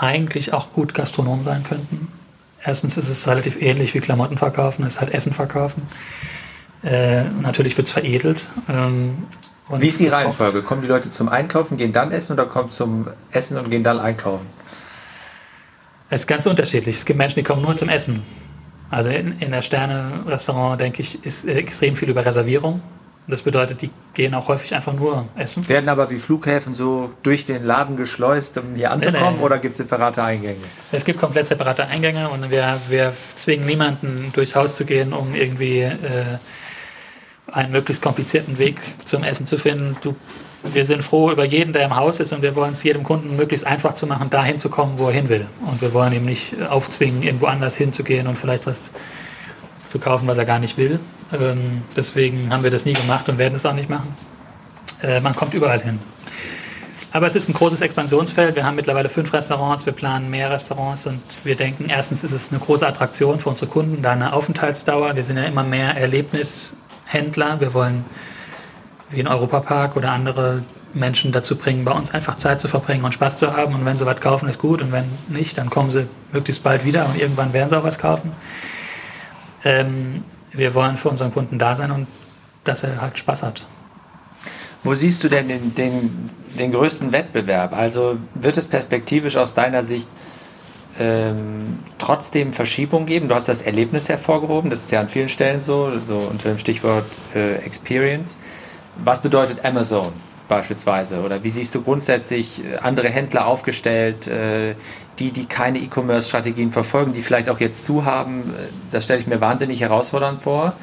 eigentlich 0.02 0.54
auch 0.54 0.74
gut 0.74 0.94
Gastronom 0.94 1.44
sein 1.44 1.64
könnten. 1.64 2.08
Erstens 2.64 2.98
ist 2.98 3.08
es 3.08 3.28
relativ 3.28 3.62
ähnlich 3.62 3.94
wie 3.94 4.00
Klamotten 4.00 4.38
verkaufen, 4.38 4.86
es 4.86 4.96
ist 4.96 5.02
halt 5.02 5.14
Essen 5.14 5.34
verkaufen. 5.34 5.84
Äh, 6.84 7.24
natürlich 7.42 7.78
wird 7.78 7.88
es 7.88 7.94
veredelt. 7.94 8.48
Ähm, 8.68 9.26
wie 9.70 9.88
ist 9.88 10.00
die 10.00 10.08
Reihenfolge? 10.08 10.64
Kommen 10.64 10.82
die 10.82 10.88
Leute 10.88 11.10
zum 11.10 11.30
Einkaufen, 11.30 11.78
gehen 11.78 11.94
dann 11.94 12.12
essen 12.12 12.34
oder 12.34 12.46
kommen 12.46 12.70
zum 12.70 13.08
Essen 13.32 13.58
und 13.58 13.70
gehen 13.70 13.84
dann 13.84 14.00
einkaufen? 14.00 14.46
Es 16.10 16.22
ist 16.22 16.28
ganz 16.28 16.46
unterschiedlich. 16.46 16.98
Es 16.98 17.06
gibt 17.06 17.18
Menschen, 17.18 17.36
die 17.40 17.44
kommen 17.44 17.62
nur 17.62 17.76
zum 17.76 17.88
Essen. 17.88 18.24
Also 18.90 19.10
in, 19.10 19.40
in 19.40 19.52
der 19.52 19.62
Sterne-Restaurant, 19.62 20.82
denke 20.82 21.02
ich, 21.02 21.24
ist 21.26 21.46
extrem 21.46 21.96
viel 21.96 22.10
über 22.10 22.26
Reservierung. 22.26 22.82
Das 23.28 23.44
bedeutet, 23.44 23.82
die 23.82 23.92
gehen 24.14 24.34
auch 24.34 24.48
häufig 24.48 24.74
einfach 24.74 24.94
nur 24.94 25.28
essen. 25.36 25.68
Werden 25.70 25.90
aber 25.90 26.10
wie 26.10 26.18
Flughäfen 26.18 26.76
so 26.76 27.12
durch 27.24 27.46
den 27.46 27.64
Laden 27.64 27.96
geschleust, 27.96 28.58
um 28.58 28.76
hier 28.76 28.92
anzukommen, 28.92 29.34
nee, 29.34 29.38
nee. 29.38 29.44
oder 29.44 29.60
gibt 29.60 29.74
es 29.74 29.78
separate 29.78 30.24
Eingänge? 30.24 30.58
Es 30.92 31.06
gibt 31.06 31.20
komplett 31.20 31.48
separate 31.48 31.88
Eingänge 31.88 32.30
und 32.30 32.50
wir, 32.50 32.80
wir 32.90 33.14
zwingen 33.36 33.66
niemanden 33.66 34.32
durchs 34.34 34.56
Haus 34.56 34.76
zu 34.76 34.86
gehen, 34.86 35.14
um 35.14 35.36
irgendwie 35.36 35.82
äh, 35.82 36.40
einen 37.52 37.72
möglichst 37.72 38.02
komplizierten 38.02 38.58
Weg 38.58 38.80
zum 39.06 39.24
Essen 39.24 39.46
zu 39.46 39.58
finden. 39.58 39.96
Du, 40.02 40.16
wir 40.64 40.86
sind 40.86 41.04
froh 41.04 41.32
über 41.32 41.46
jeden, 41.46 41.74
der 41.74 41.86
im 41.86 41.96
Haus 41.96 42.20
ist 42.20 42.34
und 42.34 42.42
wir 42.42 42.56
wollen 42.56 42.74
es 42.74 42.84
jedem 42.84 43.04
Kunden 43.04 43.36
möglichst 43.36 43.66
einfach 43.66 43.94
zu 43.94 44.08
machen, 44.08 44.30
dahin 44.30 44.58
zu 44.58 44.70
kommen, 44.70 44.98
wo 44.98 45.08
er 45.08 45.14
hin 45.14 45.30
will. 45.30 45.48
Und 45.66 45.82
wir 45.82 45.94
wollen 45.94 46.14
ihm 46.14 46.26
nicht 46.26 46.56
aufzwingen, 46.70 47.24
irgendwo 47.24 47.46
anders 47.46 47.76
hinzugehen 47.76 48.28
und 48.28 48.38
vielleicht 48.38 48.66
was 48.68 48.92
zu 49.88 50.00
kaufen, 50.00 50.28
was 50.28 50.38
er 50.38 50.46
gar 50.46 50.60
nicht 50.60 50.78
will. 50.78 51.00
Ähm, 51.34 51.84
deswegen 51.96 52.54
haben 52.54 52.64
wir 52.64 52.72
das 52.72 52.86
nie 52.86 52.94
gemacht 52.94 53.30
und 53.30 53.38
werden 53.38 53.56
es 53.56 53.66
auch 53.66 53.74
nicht 53.74 53.90
machen. 53.90 54.16
Äh, 55.02 55.20
man 55.22 55.36
kommt 55.36 55.54
überall 55.54 55.82
hin. 55.82 56.00
Aber 57.14 57.28
es 57.28 57.36
ist 57.36 57.50
ein 57.50 57.54
großes 57.54 57.82
Expansionsfeld. 57.82 58.56
Wir 58.56 58.66
haben 58.66 58.76
mittlerweile 58.76 59.10
fünf 59.10 59.34
Restaurants, 59.34 59.86
wir 59.86 59.94
planen 59.94 60.30
mehr 60.30 60.50
Restaurants 60.50 61.08
und 61.08 61.22
wir 61.44 61.56
denken, 61.56 61.90
erstens 61.90 62.24
ist 62.24 62.32
es 62.32 62.52
eine 62.52 62.60
große 62.60 62.88
Attraktion 62.88 63.40
für 63.42 63.50
unsere 63.50 63.70
Kunden, 63.70 64.02
da 64.02 64.12
eine 64.12 64.32
Aufenthaltsdauer. 64.32 65.16
Wir 65.16 65.24
sind 65.24 65.38
ja 65.38 65.44
immer 65.44 65.64
mehr 65.64 65.98
Erlebnishändler. 65.98 67.60
Wir 67.60 67.74
wollen 67.74 68.06
wie 69.10 69.20
ein 69.20 69.28
Europapark 69.28 69.98
oder 69.98 70.12
andere 70.12 70.64
Menschen 70.94 71.34
dazu 71.34 71.58
bringen, 71.58 71.84
bei 71.84 71.92
uns 71.92 72.12
einfach 72.12 72.38
Zeit 72.38 72.62
zu 72.62 72.70
verbringen 72.70 73.04
und 73.04 73.14
Spaß 73.14 73.38
zu 73.38 73.56
haben. 73.56 73.76
Und 73.76 73.86
wenn 73.86 73.98
sie 73.98 74.06
was 74.06 74.22
kaufen, 74.22 74.48
ist 74.48 74.60
gut. 74.60 74.82
Und 74.82 74.94
wenn 74.94 75.06
nicht, 75.28 75.58
dann 75.58 75.70
kommen 75.70 75.92
sie 75.92 76.08
möglichst 76.32 76.64
bald 76.64 76.86
wieder 76.86 77.06
und 77.08 77.20
irgendwann 77.20 77.52
werden 77.52 77.70
sie 77.70 77.78
auch 77.78 77.84
was 77.84 78.00
kaufen. 78.00 78.32
Ähm, 79.66 80.24
wir 80.54 80.74
wollen 80.74 80.98
für 80.98 81.10
unseren 81.10 81.34
Kunden 81.34 81.58
da 81.58 81.76
sein 81.76 81.92
und 81.92 82.08
dass 82.64 82.84
er 82.84 83.02
halt 83.02 83.18
Spaß 83.18 83.44
hat. 83.44 83.66
Wo 84.84 84.94
siehst 84.94 85.24
du 85.24 85.30
denn 85.30 85.48
den, 85.48 85.76
den, 85.76 86.30
den 86.58 86.72
größten 86.72 87.12
Wettbewerb? 87.12 87.74
Also 87.74 88.18
wird 88.34 88.58
es 88.58 88.66
perspektivisch 88.66 89.38
aus 89.38 89.54
deiner 89.54 89.84
Sicht 89.84 90.08
ähm, 91.00 91.80
trotzdem 92.00 92.52
Verschiebung 92.52 93.06
geben? 93.06 93.28
Du 93.28 93.36
hast 93.36 93.48
das 93.48 93.62
Erlebnis 93.62 94.10
hervorgehoben, 94.10 94.70
das 94.70 94.84
ist 94.84 94.92
ja 94.92 95.00
an 95.00 95.10
vielen 95.10 95.30
Stellen 95.30 95.60
so, 95.60 95.92
so 96.08 96.18
unter 96.18 96.50
dem 96.50 96.58
Stichwort 96.58 97.06
äh, 97.36 97.58
Experience. 97.58 98.36
Was 99.04 99.22
bedeutet 99.22 99.64
Amazon 99.64 100.12
beispielsweise? 100.52 101.22
Oder 101.22 101.46
wie 101.46 101.50
siehst 101.50 101.74
du 101.74 101.82
grundsätzlich 101.82 102.60
äh, 102.60 102.78
andere 102.80 103.08
Händler 103.08 103.48
aufgestellt, 103.48 104.28
äh, 104.28 104.76
die, 105.18 105.32
die 105.32 105.46
keine 105.46 105.80
E-Commerce-Strategien 105.80 106.72
verfolgen, 106.74 107.14
die 107.14 107.22
vielleicht 107.22 107.50
auch 107.50 107.62
jetzt 107.62 107.86
zu 107.86 108.04
haben? 108.04 108.42
Äh, 108.42 108.68
das 108.92 109.06
stelle 109.06 109.22
ich 109.22 109.28
mir 109.28 109.40
wahnsinnig 109.40 109.80
herausfordernd 109.80 110.42
vor. 110.42 110.74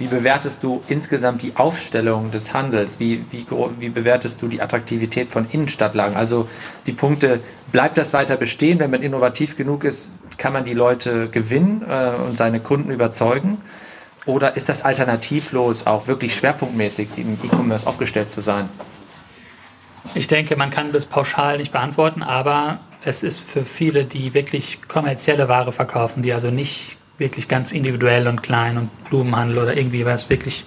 Wie 0.00 0.08
bewertest 0.08 0.64
du 0.64 0.82
insgesamt 0.88 1.42
die 1.42 1.54
Aufstellung 1.54 2.32
des 2.32 2.52
Handels? 2.52 2.98
Wie, 2.98 3.24
wie, 3.30 3.46
wie 3.78 3.90
bewertest 3.90 4.42
du 4.42 4.48
die 4.48 4.60
Attraktivität 4.60 5.30
von 5.30 5.46
Innenstadtlagen? 5.52 6.16
Also 6.16 6.48
die 6.86 6.92
Punkte, 6.92 7.38
bleibt 7.70 7.98
das 7.98 8.12
weiter 8.12 8.36
bestehen? 8.36 8.80
Wenn 8.80 8.90
man 8.90 9.02
innovativ 9.02 9.56
genug 9.56 9.84
ist, 9.84 10.10
kann 10.36 10.52
man 10.52 10.64
die 10.64 10.74
Leute 10.74 11.28
gewinnen 11.28 11.82
und 12.26 12.36
seine 12.36 12.58
Kunden 12.58 12.90
überzeugen? 12.90 13.58
Oder 14.24 14.56
ist 14.56 14.68
das 14.68 14.82
alternativlos, 14.82 15.86
auch 15.86 16.08
wirklich 16.08 16.34
schwerpunktmäßig 16.34 17.08
im 17.18 17.38
E-Commerce 17.44 17.86
aufgestellt 17.86 18.30
zu 18.30 18.40
sein? 18.40 18.68
Ich 20.14 20.26
denke, 20.26 20.56
man 20.56 20.70
kann 20.70 20.92
das 20.92 21.06
pauschal 21.06 21.58
nicht 21.58 21.72
beantworten, 21.72 22.22
aber 22.22 22.80
es 23.04 23.22
ist 23.22 23.40
für 23.40 23.64
viele, 23.64 24.04
die 24.04 24.34
wirklich 24.34 24.80
kommerzielle 24.88 25.48
Ware 25.48 25.72
verkaufen, 25.72 26.22
die 26.22 26.32
also 26.32 26.50
nicht 26.50 26.98
wirklich 27.18 27.48
ganz 27.48 27.72
individuell 27.72 28.26
und 28.26 28.42
klein 28.42 28.78
und 28.78 29.04
Blumenhandel 29.04 29.58
oder 29.58 29.76
irgendwie 29.76 30.04
was 30.04 30.28
wirklich 30.28 30.64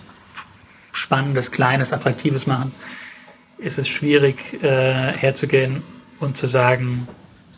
Spannendes, 0.93 1.51
Kleines, 1.51 1.91
Attraktives 1.91 2.47
machen, 2.47 2.71
ist 3.57 3.77
es 3.77 3.87
schwierig 3.87 4.63
äh, 4.63 5.13
herzugehen 5.13 5.83
und 6.19 6.37
zu 6.37 6.47
sagen, 6.47 7.07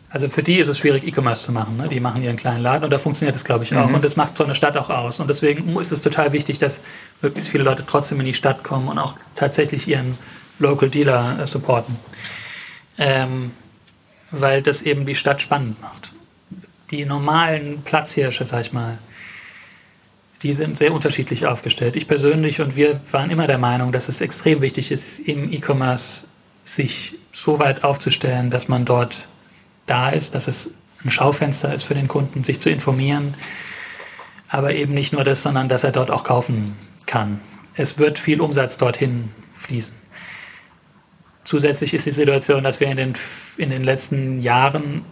also 0.09 0.29
für 0.29 0.41
die 0.41 0.57
ist 0.57 0.69
es 0.69 0.79
schwierig, 0.79 1.05
E-Commerce 1.05 1.43
zu 1.43 1.51
machen. 1.51 1.77
Ne? 1.77 1.89
Die 1.89 1.99
machen 1.99 2.23
ihren 2.23 2.37
kleinen 2.37 2.61
Laden 2.61 2.85
und 2.85 2.91
da 2.91 2.97
funktioniert 2.97 3.35
das, 3.35 3.43
glaube 3.43 3.65
ich, 3.65 3.75
auch. 3.75 3.89
Mhm. 3.89 3.95
Und 3.95 4.03
das 4.03 4.15
macht 4.15 4.37
so 4.37 4.43
eine 4.43 4.55
Stadt 4.55 4.77
auch 4.77 4.89
aus. 4.89 5.19
Und 5.19 5.27
deswegen 5.27 5.77
ist 5.77 5.91
es 5.91 6.01
total 6.01 6.31
wichtig, 6.31 6.59
dass 6.59 6.79
möglichst 7.21 7.49
viele 7.49 7.63
Leute 7.63 7.83
trotzdem 7.85 8.19
in 8.21 8.25
die 8.25 8.33
Stadt 8.33 8.63
kommen 8.63 8.87
und 8.87 8.99
auch 8.99 9.15
tatsächlich 9.35 9.87
ihren 9.87 10.17
Local 10.59 10.89
Dealer 10.89 11.39
äh, 11.41 11.47
supporten. 11.47 11.97
Ähm, 12.97 13.51
weil 14.31 14.61
das 14.61 14.81
eben 14.81 15.05
die 15.05 15.15
Stadt 15.15 15.41
spannend 15.41 15.81
macht. 15.81 16.11
Die 16.91 17.05
normalen 17.05 17.81
Platzhirsche, 17.81 18.45
sag 18.45 18.61
ich 18.61 18.73
mal, 18.73 18.97
die 20.43 20.53
sind 20.53 20.77
sehr 20.77 20.93
unterschiedlich 20.93 21.47
aufgestellt. 21.47 21.95
Ich 21.95 22.07
persönlich 22.07 22.61
und 22.61 22.75
wir 22.75 23.01
waren 23.11 23.29
immer 23.29 23.47
der 23.47 23.57
Meinung, 23.57 23.91
dass 23.91 24.07
es 24.07 24.21
extrem 24.21 24.61
wichtig 24.61 24.91
ist, 24.91 25.19
im 25.19 25.51
E-Commerce 25.51 26.25
sich 26.63 27.15
so 27.33 27.59
weit 27.59 27.83
aufzustellen, 27.83 28.49
dass 28.49 28.67
man 28.67 28.85
dort 28.85 29.27
da 29.87 30.09
ist, 30.09 30.35
dass 30.35 30.47
es 30.47 30.69
ein 31.03 31.11
Schaufenster 31.11 31.73
ist 31.73 31.83
für 31.83 31.95
den 31.95 32.07
Kunden, 32.07 32.43
sich 32.43 32.59
zu 32.59 32.69
informieren. 32.69 33.33
Aber 34.49 34.73
eben 34.73 34.93
nicht 34.93 35.13
nur 35.13 35.23
das, 35.23 35.41
sondern 35.41 35.67
dass 35.67 35.83
er 35.83 35.91
dort 35.91 36.11
auch 36.11 36.23
kaufen 36.23 36.75
kann. 37.05 37.41
Es 37.75 37.97
wird 37.97 38.19
viel 38.19 38.41
Umsatz 38.41 38.77
dorthin 38.77 39.31
fließen. 39.53 39.95
Zusätzlich 41.43 41.93
ist 41.93 42.05
die 42.05 42.11
Situation, 42.11 42.63
dass 42.63 42.79
wir 42.79 42.87
in 42.87 42.97
den, 42.97 43.13
in 43.57 43.69
den 43.69 43.83
letzten 43.83 44.41
Jahren 44.41 45.05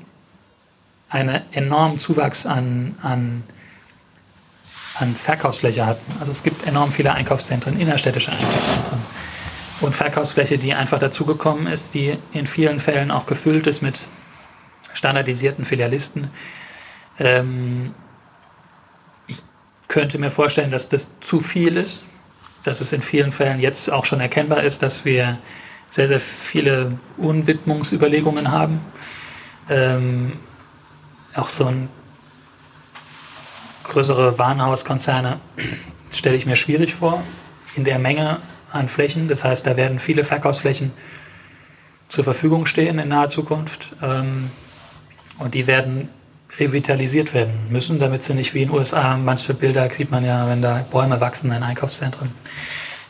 einen 1.09 1.41
enormen 1.53 1.97
Zuwachs 1.97 2.45
an, 2.45 2.95
an, 3.01 3.43
an 4.95 5.15
Verkaufsfläche 5.15 5.85
hatten. 5.85 6.11
Also 6.19 6.31
es 6.31 6.43
gibt 6.43 6.67
enorm 6.67 6.91
viele 6.91 7.13
Einkaufszentren, 7.13 7.79
innerstädtische 7.79 8.31
Einkaufszentren. 8.31 8.99
Und 9.81 9.93
Verkaufsfläche, 9.93 10.57
die 10.57 10.73
einfach 10.73 10.99
dazugekommen 10.99 11.67
ist, 11.67 11.93
die 11.93 12.17
in 12.33 12.47
vielen 12.47 12.79
Fällen 12.79 13.11
auch 13.11 13.27
gefüllt 13.27 13.67
ist 13.67 13.81
mit 13.81 13.95
standardisierten 14.95 15.65
Filialisten. 15.65 16.29
Ähm, 17.19 17.93
ich 19.27 19.37
könnte 19.87 20.17
mir 20.17 20.31
vorstellen, 20.31 20.71
dass 20.71 20.89
das 20.89 21.09
zu 21.19 21.39
viel 21.39 21.77
ist, 21.77 22.03
dass 22.63 22.81
es 22.81 22.91
in 22.91 23.01
vielen 23.01 23.31
Fällen 23.31 23.59
jetzt 23.59 23.91
auch 23.91 24.05
schon 24.05 24.19
erkennbar 24.19 24.63
ist, 24.63 24.81
dass 24.81 25.05
wir 25.05 25.37
sehr, 25.89 26.07
sehr 26.07 26.19
viele 26.19 26.97
Unwidmungsüberlegungen 27.17 28.51
haben. 28.51 28.79
Ähm, 29.69 30.33
auch 31.35 31.49
so 31.49 31.65
ein 31.67 31.89
größere 33.83 34.39
Warenhauskonzerne 34.39 35.39
stelle 36.11 36.35
ich 36.35 36.45
mir 36.45 36.55
schwierig 36.55 36.95
vor 36.95 37.21
in 37.75 37.83
der 37.83 37.99
Menge 37.99 38.39
an 38.71 38.89
Flächen. 38.89 39.27
Das 39.27 39.43
heißt, 39.43 39.67
da 39.67 39.77
werden 39.77 39.99
viele 39.99 40.23
Verkaufsflächen 40.23 40.91
zur 42.07 42.23
Verfügung 42.23 42.65
stehen 42.65 42.99
in 42.99 43.09
naher 43.09 43.29
Zukunft. 43.29 43.93
Ähm, 44.01 44.49
und 45.39 45.53
die 45.53 45.67
werden 45.67 46.09
revitalisiert 46.57 47.33
werden 47.33 47.53
müssen, 47.69 47.99
damit 47.99 48.23
sie 48.23 48.33
nicht 48.33 48.53
wie 48.53 48.61
in 48.61 48.69
den 48.69 48.77
USA, 48.77 49.17
manche 49.17 49.53
Bilder 49.53 49.89
sieht 49.89 50.11
man 50.11 50.23
ja, 50.23 50.47
wenn 50.47 50.61
da 50.61 50.85
Bäume 50.89 51.19
wachsen 51.19 51.51
in 51.51 51.63
Einkaufszentren. 51.63 52.31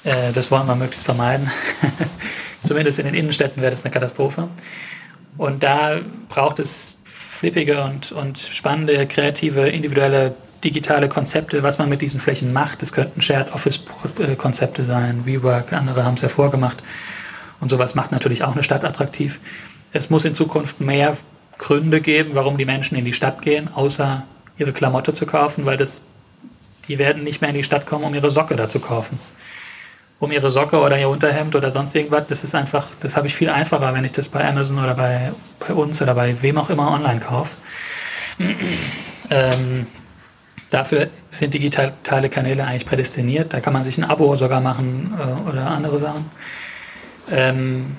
Äh, 0.03 0.31
das 0.33 0.51
wollen 0.51 0.67
wir 0.67 0.75
möglichst 0.75 1.05
vermeiden. 1.05 1.51
Zumindest 2.63 2.99
in 2.99 3.05
den 3.05 3.13
Innenstädten 3.13 3.61
wäre 3.61 3.71
das 3.71 3.83
eine 3.83 3.91
Katastrophe. 3.91 4.47
Und 5.37 5.61
da 5.63 5.99
braucht 6.29 6.59
es 6.59 6.95
flippige 7.03 7.83
und, 7.83 8.11
und 8.11 8.39
spannende, 8.39 9.05
kreative, 9.05 9.67
individuelle, 9.69 10.33
digitale 10.63 11.09
Konzepte, 11.09 11.61
was 11.61 11.77
man 11.77 11.89
mit 11.89 12.01
diesen 12.01 12.19
Flächen 12.19 12.53
macht. 12.53 12.81
Das 12.81 12.93
könnten 12.93 13.21
Shared 13.21 13.53
Office-Konzepte 13.53 14.85
sein, 14.85 15.25
WeWork, 15.25 15.73
andere 15.73 16.05
haben 16.05 16.15
es 16.15 16.21
ja 16.21 16.29
vorgemacht. 16.29 16.81
Und 17.59 17.69
sowas 17.69 17.93
macht 17.93 18.11
natürlich 18.11 18.43
auch 18.43 18.53
eine 18.53 18.63
Stadt 18.63 18.83
attraktiv. 18.83 19.39
Es 19.91 20.09
muss 20.09 20.25
in 20.25 20.33
Zukunft 20.33 20.81
mehr 20.81 21.15
Gründe 21.57 22.01
geben, 22.01 22.31
warum 22.33 22.57
die 22.57 22.65
Menschen 22.65 22.95
in 22.97 23.05
die 23.05 23.13
Stadt 23.13 23.41
gehen, 23.41 23.69
außer 23.73 24.23
ihre 24.57 24.73
Klamotte 24.73 25.13
zu 25.13 25.25
kaufen, 25.25 25.65
weil 25.65 25.77
das, 25.77 26.01
die 26.87 26.99
werden 26.99 27.23
nicht 27.23 27.41
mehr 27.41 27.49
in 27.49 27.55
die 27.57 27.63
Stadt 27.63 27.85
kommen, 27.85 28.03
um 28.03 28.13
ihre 28.15 28.31
Socke 28.31 28.55
da 28.55 28.69
zu 28.69 28.79
kaufen 28.79 29.19
um 30.19 30.31
ihre 30.31 30.51
Socke 30.51 30.79
oder 30.79 30.97
ihr 30.97 31.09
Unterhemd 31.09 31.55
oder 31.55 31.71
sonst 31.71 31.95
irgendwas. 31.95 32.27
Das 32.27 32.43
ist 32.43 32.55
einfach, 32.55 32.87
das 33.01 33.17
habe 33.17 33.27
ich 33.27 33.35
viel 33.35 33.49
einfacher, 33.49 33.93
wenn 33.93 34.05
ich 34.05 34.11
das 34.11 34.29
bei 34.29 34.47
Amazon 34.47 34.79
oder 34.79 34.93
bei, 34.93 35.31
bei 35.59 35.73
uns 35.73 36.01
oder 36.01 36.15
bei 36.15 36.41
wem 36.41 36.57
auch 36.57 36.69
immer 36.69 36.91
online 36.91 37.19
kaufe. 37.19 37.55
ähm, 39.29 39.87
dafür 40.69 41.09
sind 41.31 41.53
digitale 41.53 42.29
Kanäle 42.29 42.65
eigentlich 42.65 42.85
prädestiniert. 42.85 43.53
Da 43.53 43.59
kann 43.59 43.73
man 43.73 43.83
sich 43.83 43.97
ein 43.97 44.03
Abo 44.03 44.35
sogar 44.35 44.61
machen 44.61 45.13
äh, 45.19 45.49
oder 45.49 45.67
andere 45.67 45.99
Sachen. 45.99 46.29
Ähm, 47.29 47.97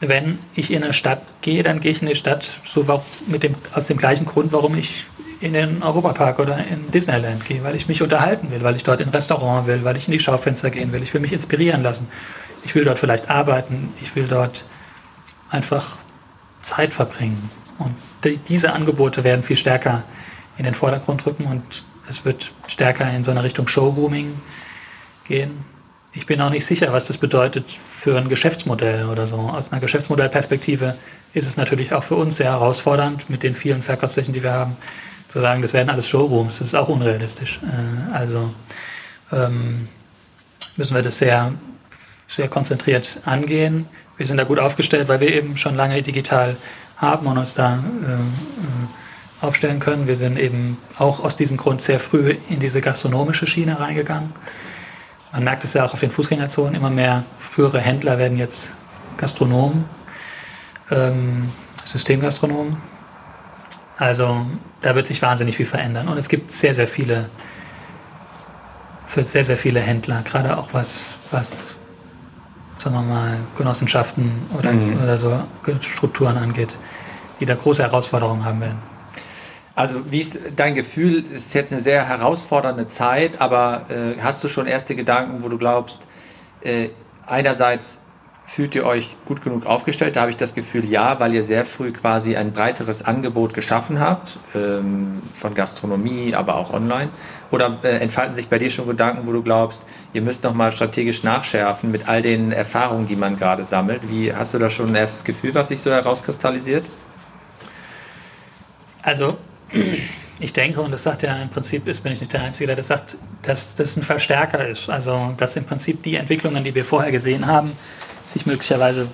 wenn 0.00 0.38
ich 0.54 0.72
in 0.72 0.84
eine 0.84 0.92
Stadt 0.92 1.22
gehe, 1.40 1.62
dann 1.62 1.80
gehe 1.80 1.92
ich 1.92 2.02
in 2.02 2.08
die 2.08 2.14
Stadt 2.14 2.60
so 2.64 2.84
mit 3.26 3.42
dem, 3.42 3.54
aus 3.72 3.86
dem 3.86 3.96
gleichen 3.96 4.26
Grund, 4.26 4.52
warum 4.52 4.76
ich 4.76 5.06
in 5.40 5.52
den 5.52 5.82
Europapark 5.82 6.38
oder 6.38 6.58
in 6.66 6.90
Disneyland 6.90 7.44
gehe, 7.44 7.62
weil 7.62 7.76
ich 7.76 7.88
mich 7.88 8.02
unterhalten 8.02 8.50
will, 8.50 8.62
weil 8.62 8.76
ich 8.76 8.84
dort 8.84 9.00
in 9.00 9.08
ein 9.08 9.12
Restaurant 9.12 9.66
will, 9.66 9.84
weil 9.84 9.96
ich 9.96 10.06
in 10.06 10.12
die 10.12 10.20
Schaufenster 10.20 10.70
gehen 10.70 10.92
will, 10.92 11.02
ich 11.02 11.12
will 11.12 11.20
mich 11.20 11.32
inspirieren 11.32 11.82
lassen. 11.82 12.08
Ich 12.64 12.74
will 12.74 12.84
dort 12.84 12.98
vielleicht 12.98 13.30
arbeiten, 13.30 13.92
ich 14.00 14.16
will 14.16 14.26
dort 14.26 14.64
einfach 15.50 15.96
Zeit 16.62 16.94
verbringen. 16.94 17.50
Und 17.78 17.94
die, 18.24 18.38
diese 18.38 18.72
Angebote 18.72 19.24
werden 19.24 19.42
viel 19.42 19.56
stärker 19.56 20.04
in 20.58 20.64
den 20.64 20.74
Vordergrund 20.74 21.24
rücken 21.26 21.46
und 21.46 21.84
es 22.08 22.24
wird 22.24 22.52
stärker 22.66 23.10
in 23.12 23.22
so 23.22 23.30
eine 23.30 23.42
Richtung 23.42 23.68
Showrooming 23.68 24.40
gehen. 25.26 25.64
Ich 26.16 26.24
bin 26.24 26.40
auch 26.40 26.50
nicht 26.50 26.64
sicher, 26.64 26.92
was 26.92 27.06
das 27.06 27.18
bedeutet 27.18 27.70
für 27.70 28.16
ein 28.16 28.28
Geschäftsmodell 28.28 29.06
oder 29.06 29.26
so. 29.26 29.36
Aus 29.36 29.70
einer 29.70 29.82
Geschäftsmodellperspektive 29.82 30.96
ist 31.34 31.46
es 31.46 31.58
natürlich 31.58 31.92
auch 31.92 32.02
für 32.02 32.14
uns 32.14 32.38
sehr 32.38 32.52
herausfordernd, 32.52 33.28
mit 33.28 33.42
den 33.42 33.54
vielen 33.54 33.82
Verkaufsflächen, 33.82 34.32
die 34.32 34.42
wir 34.42 34.52
haben, 34.52 34.76
zu 35.28 35.40
sagen, 35.40 35.60
das 35.60 35.74
werden 35.74 35.90
alles 35.90 36.08
Showrooms. 36.08 36.58
Das 36.58 36.68
ist 36.68 36.74
auch 36.74 36.88
unrealistisch. 36.88 37.60
Äh, 37.62 38.14
also 38.14 38.54
ähm, 39.30 39.88
müssen 40.76 40.94
wir 40.94 41.02
das 41.02 41.18
sehr, 41.18 41.52
sehr 42.26 42.48
konzentriert 42.48 43.20
angehen. 43.26 43.86
Wir 44.16 44.26
sind 44.26 44.38
da 44.38 44.44
gut 44.44 44.58
aufgestellt, 44.58 45.08
weil 45.08 45.20
wir 45.20 45.34
eben 45.34 45.58
schon 45.58 45.76
lange 45.76 46.00
digital 46.02 46.56
haben 46.96 47.26
und 47.26 47.36
uns 47.36 47.54
da 47.54 47.74
äh, 47.74 48.12
äh 48.12 48.18
aufstellen 49.42 49.80
können. 49.80 50.06
Wir 50.06 50.16
sind 50.16 50.38
eben 50.38 50.78
auch 50.98 51.22
aus 51.22 51.36
diesem 51.36 51.58
Grund 51.58 51.82
sehr 51.82 52.00
früh 52.00 52.36
in 52.48 52.58
diese 52.58 52.80
gastronomische 52.80 53.46
Schiene 53.46 53.78
reingegangen. 53.78 54.32
Man 55.36 55.44
merkt 55.44 55.64
es 55.64 55.74
ja 55.74 55.84
auch 55.84 55.92
auf 55.92 56.00
den 56.00 56.10
Fußgängerzonen, 56.10 56.74
immer 56.74 56.88
mehr 56.88 57.22
frühere 57.38 57.78
Händler 57.78 58.16
werden 58.16 58.38
jetzt 58.38 58.72
Gastronomen, 59.18 59.84
ähm, 60.90 61.52
Systemgastronomen. 61.84 62.78
Also 63.98 64.46
da 64.80 64.94
wird 64.94 65.06
sich 65.06 65.20
wahnsinnig 65.20 65.54
viel 65.54 65.66
verändern. 65.66 66.08
Und 66.08 66.16
es 66.16 66.30
gibt 66.30 66.50
sehr, 66.50 66.74
sehr 66.74 66.86
viele, 66.86 67.28
für 69.06 69.24
sehr, 69.24 69.44
sehr 69.44 69.58
viele 69.58 69.80
Händler, 69.80 70.22
gerade 70.22 70.56
auch 70.56 70.68
was, 70.72 71.16
was 71.30 71.76
sagen 72.78 72.96
wir 72.96 73.02
mal, 73.02 73.36
Genossenschaften 73.58 74.32
oder, 74.58 74.72
mhm. 74.72 75.02
oder 75.02 75.18
so 75.18 75.38
Strukturen 75.80 76.38
angeht, 76.38 76.78
die 77.40 77.44
da 77.44 77.56
große 77.56 77.82
Herausforderungen 77.82 78.42
haben 78.46 78.62
werden. 78.62 78.95
Also 79.76 80.10
wie 80.10 80.20
ist 80.20 80.38
dein 80.56 80.74
Gefühl? 80.74 81.22
Ist 81.30 81.52
jetzt 81.52 81.70
eine 81.70 81.82
sehr 81.82 82.08
herausfordernde 82.08 82.86
Zeit, 82.86 83.42
aber 83.42 83.84
äh, 83.90 84.18
hast 84.22 84.42
du 84.42 84.48
schon 84.48 84.66
erste 84.66 84.96
Gedanken, 84.96 85.42
wo 85.42 85.50
du 85.50 85.58
glaubst, 85.58 86.02
äh, 86.62 86.88
einerseits 87.26 88.00
fühlt 88.46 88.74
ihr 88.74 88.86
euch 88.86 89.14
gut 89.26 89.42
genug 89.42 89.66
aufgestellt? 89.66 90.16
Da 90.16 90.22
habe 90.22 90.30
ich 90.30 90.38
das 90.38 90.54
Gefühl, 90.54 90.86
ja, 90.86 91.20
weil 91.20 91.34
ihr 91.34 91.42
sehr 91.42 91.66
früh 91.66 91.92
quasi 91.92 92.36
ein 92.36 92.52
breiteres 92.52 93.04
Angebot 93.04 93.52
geschaffen 93.52 94.00
habt, 94.00 94.38
ähm, 94.54 95.20
von 95.34 95.52
Gastronomie, 95.52 96.34
aber 96.34 96.54
auch 96.54 96.72
online. 96.72 97.10
Oder 97.50 97.78
äh, 97.82 97.98
entfalten 97.98 98.34
sich 98.34 98.48
bei 98.48 98.58
dir 98.58 98.70
schon 98.70 98.86
Gedanken, 98.86 99.26
wo 99.26 99.32
du 99.32 99.42
glaubst, 99.42 99.84
ihr 100.14 100.22
müsst 100.22 100.42
nochmal 100.42 100.72
strategisch 100.72 101.22
nachschärfen 101.22 101.90
mit 101.90 102.08
all 102.08 102.22
den 102.22 102.50
Erfahrungen, 102.50 103.06
die 103.06 103.16
man 103.16 103.36
gerade 103.36 103.66
sammelt? 103.66 104.08
Wie 104.08 104.32
hast 104.32 104.54
du 104.54 104.58
da 104.58 104.70
schon 104.70 104.88
ein 104.88 104.94
erstes 104.94 105.22
Gefühl, 105.22 105.54
was 105.54 105.68
sich 105.68 105.80
so 105.80 105.90
herauskristallisiert? 105.90 106.86
Also 109.02 109.36
ich 110.38 110.52
denke, 110.52 110.80
und 110.80 110.90
das 110.92 111.02
sagt 111.02 111.22
ja 111.22 111.36
im 111.36 111.48
Prinzip, 111.48 111.86
ist, 111.88 112.02
bin 112.02 112.12
ich 112.12 112.20
nicht 112.20 112.32
der 112.32 112.42
Einzige, 112.42 112.66
der 112.66 112.76
das 112.76 112.88
sagt, 112.88 113.16
dass 113.42 113.74
das 113.74 113.96
ein 113.96 114.02
Verstärker 114.02 114.66
ist. 114.66 114.90
Also, 114.90 115.34
dass 115.36 115.56
im 115.56 115.64
Prinzip 115.64 116.02
die 116.02 116.16
Entwicklungen, 116.16 116.62
die 116.64 116.74
wir 116.74 116.84
vorher 116.84 117.12
gesehen 117.12 117.46
haben, 117.46 117.72
sich 118.26 118.46
möglicherweise 118.46 119.08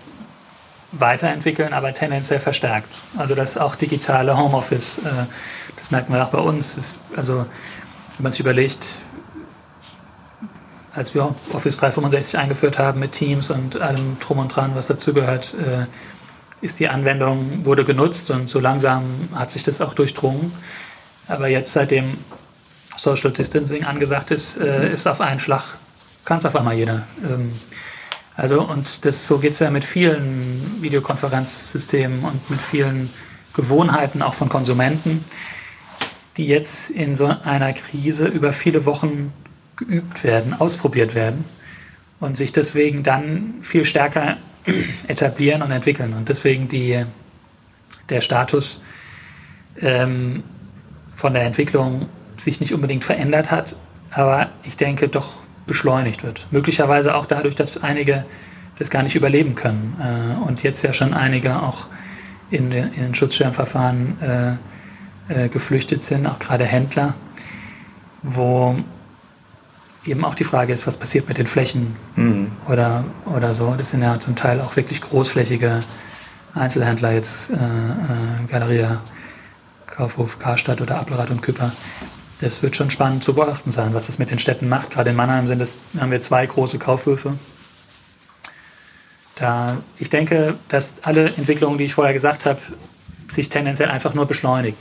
weiterentwickeln, 0.92 1.72
aber 1.72 1.94
tendenziell 1.94 2.40
verstärkt. 2.40 2.88
Also, 3.16 3.34
dass 3.34 3.56
auch 3.56 3.76
digitale 3.76 4.36
Homeoffice, 4.36 4.98
äh, 4.98 5.26
das 5.76 5.90
merken 5.90 6.12
wir 6.12 6.24
auch 6.24 6.30
bei 6.30 6.38
uns, 6.38 6.76
ist, 6.76 6.98
also, 7.16 7.46
wenn 8.16 8.24
man 8.24 8.32
sich 8.32 8.40
überlegt, 8.40 8.96
als 10.94 11.14
wir 11.14 11.34
Office 11.52 11.78
365 11.78 12.38
eingeführt 12.38 12.78
haben 12.78 13.00
mit 13.00 13.12
Teams 13.12 13.50
und 13.50 13.80
allem 13.80 14.18
Drum 14.20 14.38
und 14.38 14.54
Dran, 14.54 14.72
was 14.74 14.88
dazugehört, 14.88 15.54
äh, 15.54 15.86
ist 16.62 16.79
die 16.79 16.88
Anwendung, 16.88 17.64
wurde 17.64 17.85
genutzt 17.85 18.31
und 18.31 18.48
so 18.48 18.61
langsam 18.61 19.05
hat 19.35 19.51
sich 19.51 19.62
das 19.62 19.81
auch 19.81 19.94
durchdrungen. 19.94 20.53
Aber 21.29 21.48
jetzt, 21.48 21.72
seitdem 21.72 22.16
Social 22.96 23.33
Distancing 23.33 23.85
angesagt 23.85 24.31
ist, 24.31 24.57
äh, 24.57 24.92
ist 24.92 25.07
auf 25.07 25.20
einen 25.20 25.40
Schlag, 25.40 25.77
kann 26.25 26.38
es 26.38 26.46
auf 26.46 26.57
einmal 26.57 26.75
jeder. 26.75 27.03
Ähm, 27.25 27.53
also, 28.37 28.62
und 28.62 29.05
das, 29.05 29.27
so 29.27 29.38
geht 29.38 29.53
es 29.53 29.59
ja 29.59 29.70
mit 29.70 29.85
vielen 29.85 30.79
Videokonferenzsystemen 30.81 32.25
und 32.25 32.48
mit 32.51 32.61
vielen 32.61 33.11
Gewohnheiten 33.55 34.22
auch 34.22 34.35
von 34.35 34.48
Konsumenten, 34.48 35.25
die 36.37 36.46
jetzt 36.46 36.90
in 36.90 37.14
so 37.14 37.27
einer 37.27 37.72
Krise 37.72 38.27
über 38.27 38.53
viele 38.53 38.87
Wochen 38.87 39.33
geübt 39.77 40.25
werden, 40.25 40.55
ausprobiert 40.59 41.14
werden 41.14 41.44
und 42.20 42.37
sich 42.37 42.53
deswegen 42.53 43.03
dann 43.03 43.55
viel 43.61 43.85
stärker 43.85 44.37
etablieren 45.07 45.62
und 45.62 45.70
entwickeln. 45.70 46.14
Und 46.14 46.29
deswegen 46.29 46.68
die, 46.68 47.05
der 48.09 48.20
Status 48.20 48.81
ähm, 49.81 50.42
von 51.12 51.35
der 51.35 51.44
Entwicklung 51.44 52.09
sich 52.37 52.61
nicht 52.61 52.72
unbedingt 52.72 53.05
verändert 53.05 53.51
hat, 53.51 53.77
aber 54.11 54.51
ich 54.64 54.77
denke 54.77 55.09
doch 55.09 55.33
beschleunigt 55.66 56.25
wird. 56.25 56.46
Möglicherweise 56.51 57.14
auch 57.14 57.27
dadurch, 57.27 57.55
dass 57.55 57.83
einige 57.83 58.25
das 58.79 58.90
gar 58.90 59.03
nicht 59.03 59.14
überleben 59.14 59.55
können 59.55 59.96
äh, 60.01 60.46
und 60.46 60.62
jetzt 60.62 60.83
ja 60.83 60.92
schon 60.92 61.14
einige 61.14 61.62
auch 61.62 61.87
in, 62.51 62.72
in 62.72 63.14
Schutzschirmverfahren 63.14 64.59
äh, 65.29 65.44
äh, 65.44 65.48
geflüchtet 65.48 66.03
sind, 66.03 66.27
auch 66.27 66.38
gerade 66.38 66.64
Händler, 66.64 67.14
wo 68.22 68.77
eben 70.04 70.24
auch 70.24 70.34
die 70.34 70.44
Frage 70.44 70.72
ist, 70.72 70.86
was 70.86 70.96
passiert 70.96 71.28
mit 71.28 71.38
den 71.38 71.46
Flächen 71.46 71.96
mhm. 72.16 72.52
oder, 72.68 73.04
oder 73.26 73.54
so. 73.54 73.74
Das 73.76 73.90
sind 73.90 74.02
ja 74.02 74.18
zum 74.18 74.36
Teil 74.36 74.60
auch 74.60 74.76
wirklich 74.76 75.00
großflächige 75.00 75.80
Einzelhändler, 76.54 77.12
jetzt 77.12 77.50
äh, 77.50 77.54
äh, 77.54 78.46
Galeria, 78.48 79.00
Kaufhof, 79.86 80.38
Karstadt 80.38 80.80
oder 80.80 80.98
Appelrad 80.98 81.30
und 81.30 81.42
Küpper. 81.42 81.72
Das 82.40 82.62
wird 82.62 82.74
schon 82.76 82.90
spannend 82.90 83.22
zu 83.22 83.34
beachten 83.34 83.70
sein, 83.70 83.94
was 83.94 84.06
das 84.06 84.18
mit 84.18 84.30
den 84.30 84.38
Städten 84.38 84.68
macht. 84.68 84.90
Gerade 84.90 85.10
in 85.10 85.16
Mannheim 85.16 85.46
sind 85.46 85.60
es, 85.60 85.78
haben 85.98 86.10
wir 86.10 86.20
zwei 86.20 86.44
große 86.44 86.78
Kaufhöfe. 86.78 87.34
Da, 89.36 89.78
ich 89.98 90.10
denke, 90.10 90.56
dass 90.68 90.94
alle 91.02 91.26
Entwicklungen, 91.34 91.78
die 91.78 91.84
ich 91.84 91.94
vorher 91.94 92.12
gesagt 92.12 92.44
habe, 92.44 92.58
sich 93.28 93.48
tendenziell 93.48 93.88
einfach 93.88 94.14
nur 94.14 94.26
beschleunigen. 94.26 94.76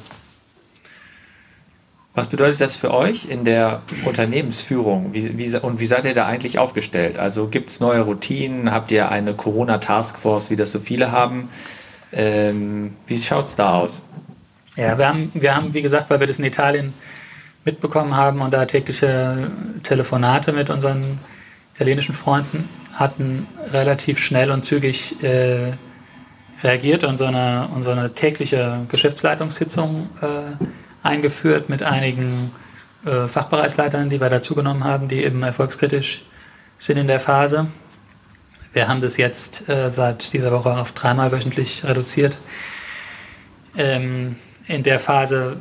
Was 2.14 2.28
bedeutet 2.28 2.60
das 2.60 2.76
für 2.76 2.94
euch 2.94 3.30
in 3.30 3.46
der 3.46 3.84
Unternehmensführung? 4.04 5.14
Wie, 5.14 5.38
wie, 5.38 5.56
und 5.58 5.80
wie 5.80 5.86
seid 5.86 6.04
ihr 6.04 6.14
da 6.14 6.26
eigentlich 6.26 6.60
aufgestellt? 6.60 7.18
Also 7.18 7.48
gibt 7.48 7.70
es 7.70 7.80
neue 7.80 8.02
Routinen? 8.02 8.72
Habt 8.72 8.92
ihr 8.92 9.10
eine 9.10 9.34
Corona-Taskforce, 9.34 10.50
wie 10.50 10.58
das 10.58 10.74
so 10.74 10.80
viele 10.80 11.14
haben? 11.14 11.50
Ähm, 12.12 12.98
wie 13.08 13.18
schaut 13.18 13.46
es 13.46 13.56
da 13.56 13.76
aus? 13.76 14.02
Ja, 14.76 14.98
wir 14.98 15.08
haben, 15.08 15.32
wir 15.34 15.56
haben, 15.56 15.74
wie 15.74 15.82
gesagt, 15.82 16.10
weil 16.10 16.20
wir 16.20 16.28
das 16.28 16.40
in 16.40 16.46
Italien 16.46 16.94
mitbekommen 17.64 18.18
haben 18.18 18.42
und 18.42 18.52
da 18.52 18.66
tägliche 18.66 19.50
Telefonate 19.84 20.52
mit 20.52 20.70
unseren 20.70 21.20
italienischen 21.74 22.14
Freunden 22.14 22.68
hatten, 22.94 23.48
relativ 23.72 24.20
schnell 24.20 24.52
und 24.52 24.66
zügig 24.66 25.24
äh, 25.24 25.74
reagiert 26.62 27.06
und 27.06 27.16
so 27.16 27.26
eine, 27.26 27.70
und 27.74 27.84
so 27.84 27.92
eine 27.92 28.14
tägliche 28.14 28.82
Geschäftsleitungssitzung 28.90 30.10
äh, 30.22 30.64
eingeführt 31.04 31.70
mit 31.70 31.84
einigen 31.84 32.52
äh, 33.06 33.28
Fachbereichsleitern, 33.28 34.10
die 34.10 34.22
wir 34.22 34.30
dazugenommen 34.30 34.84
haben, 34.84 35.08
die 35.08 35.24
eben 35.24 35.42
erfolgskritisch 35.44 36.24
sind 36.78 36.98
in 36.98 37.08
der 37.08 37.20
Phase. 37.20 37.68
Wir 38.74 38.88
haben 38.88 39.02
das 39.02 39.18
jetzt 39.18 39.68
äh, 39.70 39.90
seit 39.90 40.34
dieser 40.34 40.52
Woche 40.52 40.72
auf 40.72 40.92
dreimal 40.94 41.32
wöchentlich 41.32 41.84
reduziert. 41.84 42.38
Ähm, 43.76 44.36
in 44.68 44.84
der 44.84 45.00
Phase 45.00 45.58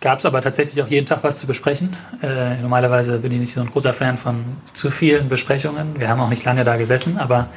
gab 0.00 0.18
es 0.18 0.26
aber 0.26 0.42
tatsächlich 0.42 0.82
auch 0.82 0.88
jeden 0.88 1.06
Tag 1.06 1.22
was 1.22 1.38
zu 1.38 1.46
besprechen. 1.46 1.96
Äh, 2.22 2.56
normalerweise 2.60 3.18
bin 3.18 3.32
ich 3.32 3.38
nicht 3.38 3.54
so 3.54 3.60
ein 3.60 3.70
großer 3.70 3.92
Fan 3.92 4.18
von 4.18 4.44
zu 4.74 4.90
vielen 4.90 5.28
Besprechungen. 5.28 5.98
Wir 5.98 6.08
haben 6.08 6.20
auch 6.20 6.28
nicht 6.28 6.44
lange 6.44 6.64
da 6.64 6.76
gesessen, 6.76 7.18
aber 7.18 7.48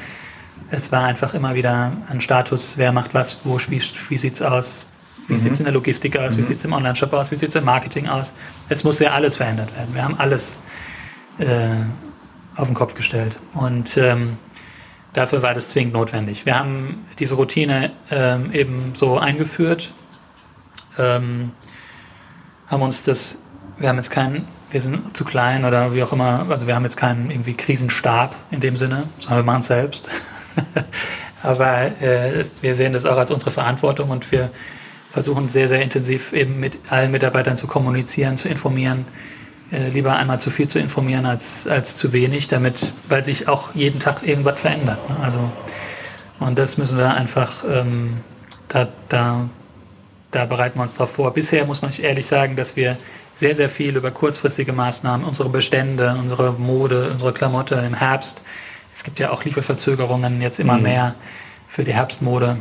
es 0.70 0.92
war 0.92 1.04
einfach 1.04 1.34
immer 1.34 1.56
wieder 1.56 1.92
ein 2.10 2.22
Status, 2.22 2.78
wer 2.78 2.92
macht 2.92 3.14
was, 3.14 3.40
wo, 3.44 3.60
wie, 3.68 3.82
wie 4.10 4.18
sieht 4.18 4.36
es 4.36 4.42
aus, 4.42 4.86
wie 5.28 5.34
mhm. 5.34 5.38
sieht 5.38 5.54
es 5.54 5.60
in 5.60 5.66
der 5.66 5.74
Logistik 5.74 6.18
aus? 6.18 6.36
Mhm. 6.36 6.42
Wie 6.42 6.44
sieht 6.44 6.58
es 6.58 6.66
im 6.66 6.74
Online-Shop 6.74 7.14
aus? 7.14 7.32
Wie 7.32 7.36
sieht 7.36 7.50
es 7.50 7.56
im 7.56 7.66
Marketing 7.66 8.08
aus? 8.08 8.34
Es 8.70 8.84
muss 8.84 9.00
ja 9.00 9.12
alles 9.12 9.38
verändert 9.38 9.76
werden. 9.76 9.94
Wir 9.94 10.04
haben 10.04 10.16
alles 10.20 10.60
äh, 11.40 11.70
auf 12.56 12.68
den 12.68 12.76
Kopf 12.76 12.96
gestellt. 12.96 13.38
Und 13.54 13.98
ähm, 13.98 14.38
dafür 15.14 15.42
war 15.42 15.54
das 15.54 15.70
zwingend 15.70 15.94
notwendig. 15.94 16.46
Wir 16.46 16.58
haben 16.58 17.06
diese 17.20 17.36
Routine 17.36 17.92
ähm, 18.12 18.52
eben 18.54 18.94
so 18.96 19.18
eingeführt, 19.18 19.94
ähm, 20.98 21.52
haben 22.68 22.82
uns 22.82 23.04
das, 23.04 23.38
wir 23.78 23.90
haben 23.90 23.98
jetzt 23.98 24.12
keinen, 24.12 24.48
wir 24.72 24.82
sind 24.82 25.16
zu 25.16 25.24
klein 25.24 25.66
oder 25.66 25.94
wie 25.94 26.04
auch 26.04 26.12
immer, 26.12 26.46
also 26.50 26.68
wir 26.68 26.76
haben 26.76 26.84
jetzt 26.84 26.98
keinen 26.98 27.30
irgendwie 27.32 27.54
Krisenstab 27.54 28.36
in 28.52 28.60
dem 28.60 28.76
Sinne, 28.76 29.04
sondern 29.20 29.40
wir 29.40 29.44
machen 29.44 29.60
es 29.60 29.68
selbst. 29.68 30.10
Aber 31.44 32.02
äh, 32.02 32.44
wir 32.62 32.76
sehen 32.76 32.94
das 32.94 33.06
auch 33.06 33.18
als 33.18 33.30
unsere 33.30 33.52
Verantwortung 33.52 34.10
und 34.10 34.32
wir 34.32 34.50
versuchen 35.16 35.48
sehr, 35.48 35.70
sehr 35.70 35.82
intensiv 35.82 36.34
eben 36.34 36.60
mit 36.60 36.78
allen 36.90 37.10
Mitarbeitern 37.10 37.56
zu 37.56 37.68
kommunizieren, 37.68 38.36
zu 38.36 38.50
informieren. 38.50 39.06
Äh, 39.72 39.88
lieber 39.88 40.18
einmal 40.18 40.42
zu 40.42 40.50
viel 40.50 40.68
zu 40.68 40.78
informieren 40.78 41.26
als, 41.26 41.68
als 41.68 41.96
zu 41.96 42.12
wenig, 42.12 42.50
damit, 42.50 42.92
weil 43.08 43.24
sich 43.24 43.48
auch 43.48 43.74
jeden 43.74 44.02
Tag 44.02 44.28
irgendwas 44.28 44.60
verändert. 44.60 45.10
Ne? 45.10 45.16
Also, 45.24 45.40
und 46.42 46.60
das 46.60 46.78
müssen 46.78 46.98
wir 46.98 47.14
einfach, 47.14 47.64
ähm, 47.64 48.18
da, 48.68 48.90
da, 49.08 49.48
da 50.32 50.44
bereiten 50.44 50.80
wir 50.80 50.84
uns 50.84 50.96
drauf 50.96 51.14
vor. 51.14 51.34
Bisher 51.34 51.64
muss 51.64 51.82
man 51.82 51.94
ehrlich 51.98 52.26
sagen, 52.26 52.58
dass 52.58 52.76
wir 52.76 52.98
sehr, 53.38 53.56
sehr 53.56 53.70
viel 53.70 53.96
über 53.96 54.12
kurzfristige 54.12 54.74
Maßnahmen, 54.74 55.26
unsere 55.26 55.48
Bestände, 55.48 56.18
unsere 56.20 56.52
Mode, 56.52 57.12
unsere 57.14 57.32
Klamotte 57.32 57.76
im 57.76 57.94
Herbst. 57.94 58.42
Es 58.94 59.06
gibt 59.06 59.20
ja 59.20 59.32
auch 59.32 59.46
Lieferverzögerungen 59.46 60.42
jetzt 60.42 60.60
immer 60.60 60.76
mhm. 60.76 60.84
mehr 60.84 61.16
für 61.70 61.86
die 61.86 61.94
Herbstmode, 61.94 62.58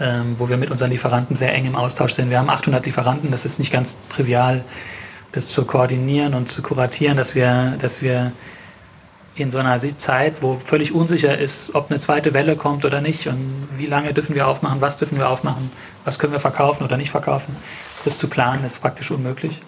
ähm, 0.00 0.36
wo 0.38 0.48
wir 0.48 0.56
mit 0.56 0.70
unseren 0.70 0.90
Lieferanten 0.90 1.36
sehr 1.36 1.54
eng 1.54 1.66
im 1.66 1.76
Austausch 1.76 2.14
sind. 2.14 2.30
Wir 2.30 2.38
haben 2.38 2.50
800 2.50 2.84
Lieferanten, 2.86 3.30
das 3.30 3.44
ist 3.44 3.58
nicht 3.58 3.72
ganz 3.72 3.98
trivial, 4.08 4.64
das 5.32 5.48
zu 5.48 5.64
koordinieren 5.64 6.34
und 6.34 6.48
zu 6.48 6.62
kuratieren, 6.62 7.16
dass 7.16 7.34
wir, 7.34 7.74
dass 7.78 8.02
wir 8.02 8.32
in 9.34 9.50
so 9.50 9.58
einer 9.58 9.78
Zeit, 9.78 10.42
wo 10.42 10.58
völlig 10.58 10.94
unsicher 10.94 11.38
ist, 11.38 11.74
ob 11.74 11.90
eine 11.90 12.00
zweite 12.00 12.34
Welle 12.34 12.54
kommt 12.56 12.84
oder 12.84 13.00
nicht 13.00 13.26
und 13.28 13.68
wie 13.76 13.86
lange 13.86 14.12
dürfen 14.12 14.34
wir 14.34 14.46
aufmachen, 14.46 14.80
was 14.80 14.98
dürfen 14.98 15.16
wir 15.16 15.28
aufmachen, 15.28 15.70
was 16.04 16.18
können 16.18 16.32
wir 16.32 16.40
verkaufen 16.40 16.84
oder 16.84 16.98
nicht 16.98 17.10
verkaufen, 17.10 17.56
das 18.04 18.18
zu 18.18 18.28
planen 18.28 18.64
ist 18.64 18.80
praktisch 18.80 19.10
unmöglich. 19.10 19.62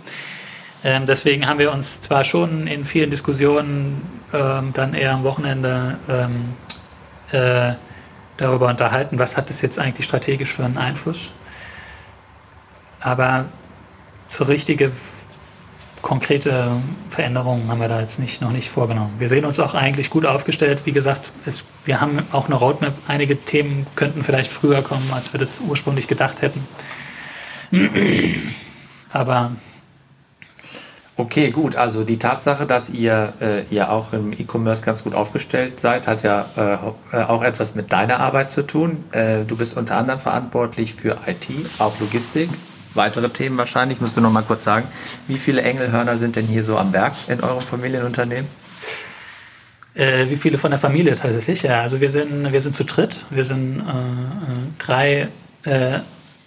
Ähm, 0.84 1.06
deswegen 1.06 1.46
haben 1.46 1.58
wir 1.58 1.72
uns 1.72 2.02
zwar 2.02 2.24
schon 2.24 2.66
in 2.66 2.84
vielen 2.84 3.10
Diskussionen 3.10 4.02
ähm, 4.34 4.72
dann 4.74 4.92
eher 4.92 5.12
am 5.12 5.24
Wochenende 5.24 5.96
ähm, 6.10 6.54
äh, 7.32 7.72
darüber 8.36 8.68
unterhalten, 8.68 9.18
was 9.18 9.36
hat 9.36 9.48
das 9.48 9.60
jetzt 9.62 9.78
eigentlich 9.78 10.06
strategisch 10.06 10.52
für 10.52 10.64
einen 10.64 10.78
Einfluss, 10.78 11.30
aber 13.00 13.46
so 14.28 14.44
richtige 14.44 14.90
konkrete 16.04 16.70
Veränderungen 17.08 17.70
haben 17.70 17.80
wir 17.80 17.88
da 17.88 17.98
jetzt 17.98 18.18
nicht, 18.18 18.42
noch 18.42 18.50
nicht 18.50 18.68
vorgenommen. 18.68 19.14
Wir 19.18 19.30
sehen 19.30 19.46
uns 19.46 19.58
auch 19.58 19.74
eigentlich 19.74 20.10
gut 20.10 20.26
aufgestellt. 20.26 20.80
Wie 20.84 20.92
gesagt, 20.92 21.32
es, 21.46 21.64
wir 21.86 21.98
haben 22.00 22.18
auch 22.30 22.44
eine 22.44 22.56
Roadmap. 22.56 22.92
Einige 23.08 23.40
Themen 23.40 23.86
könnten 23.94 24.22
vielleicht 24.22 24.50
früher 24.50 24.82
kommen, 24.82 25.10
als 25.14 25.32
wir 25.32 25.40
das 25.40 25.60
ursprünglich 25.60 26.06
gedacht 26.06 26.42
hätten. 26.42 26.66
Aber 29.12 29.52
Okay, 31.16 31.50
gut. 31.50 31.76
Also 31.76 32.02
die 32.02 32.18
Tatsache, 32.18 32.66
dass 32.66 32.90
ihr 32.90 33.32
äh, 33.40 33.62
ja 33.72 33.88
auch 33.88 34.12
im 34.12 34.32
E-Commerce 34.32 34.84
ganz 34.84 35.04
gut 35.04 35.14
aufgestellt 35.14 35.78
seid, 35.78 36.08
hat 36.08 36.24
ja 36.24 36.46
äh, 37.12 37.16
auch 37.16 37.44
etwas 37.44 37.76
mit 37.76 37.92
deiner 37.92 38.18
Arbeit 38.18 38.50
zu 38.50 38.66
tun. 38.66 39.04
Äh, 39.12 39.44
du 39.44 39.56
bist 39.56 39.76
unter 39.76 39.96
anderem 39.96 40.18
verantwortlich 40.18 40.94
für 40.94 41.18
IT, 41.26 41.48
auch 41.78 41.98
Logistik 42.00 42.50
weitere 42.94 43.28
Themen 43.28 43.58
wahrscheinlich. 43.58 44.00
Musst 44.00 44.16
du 44.16 44.20
noch 44.20 44.32
mal 44.32 44.42
kurz 44.42 44.64
sagen, 44.64 44.86
wie 45.26 45.38
viele 45.38 45.62
Engelhörner 45.62 46.16
sind 46.16 46.36
denn 46.36 46.46
hier 46.46 46.62
so 46.62 46.78
am 46.78 46.92
Werk 46.92 47.14
in 47.28 47.40
eurem 47.40 47.60
Familienunternehmen? 47.60 48.48
Äh, 49.94 50.28
wie 50.28 50.36
viele 50.36 50.58
von 50.58 50.70
der 50.70 50.80
Familie 50.80 51.14
tatsächlich? 51.14 51.62
Ja, 51.62 51.82
also 51.82 52.00
wir 52.00 52.10
sind, 52.10 52.52
wir 52.52 52.60
sind 52.60 52.74
zu 52.74 52.84
dritt. 52.84 53.16
Wir 53.30 53.44
sind 53.44 53.80
äh, 53.80 53.82
äh 53.82 54.56
drei 54.78 55.28
äh, 55.64 56.00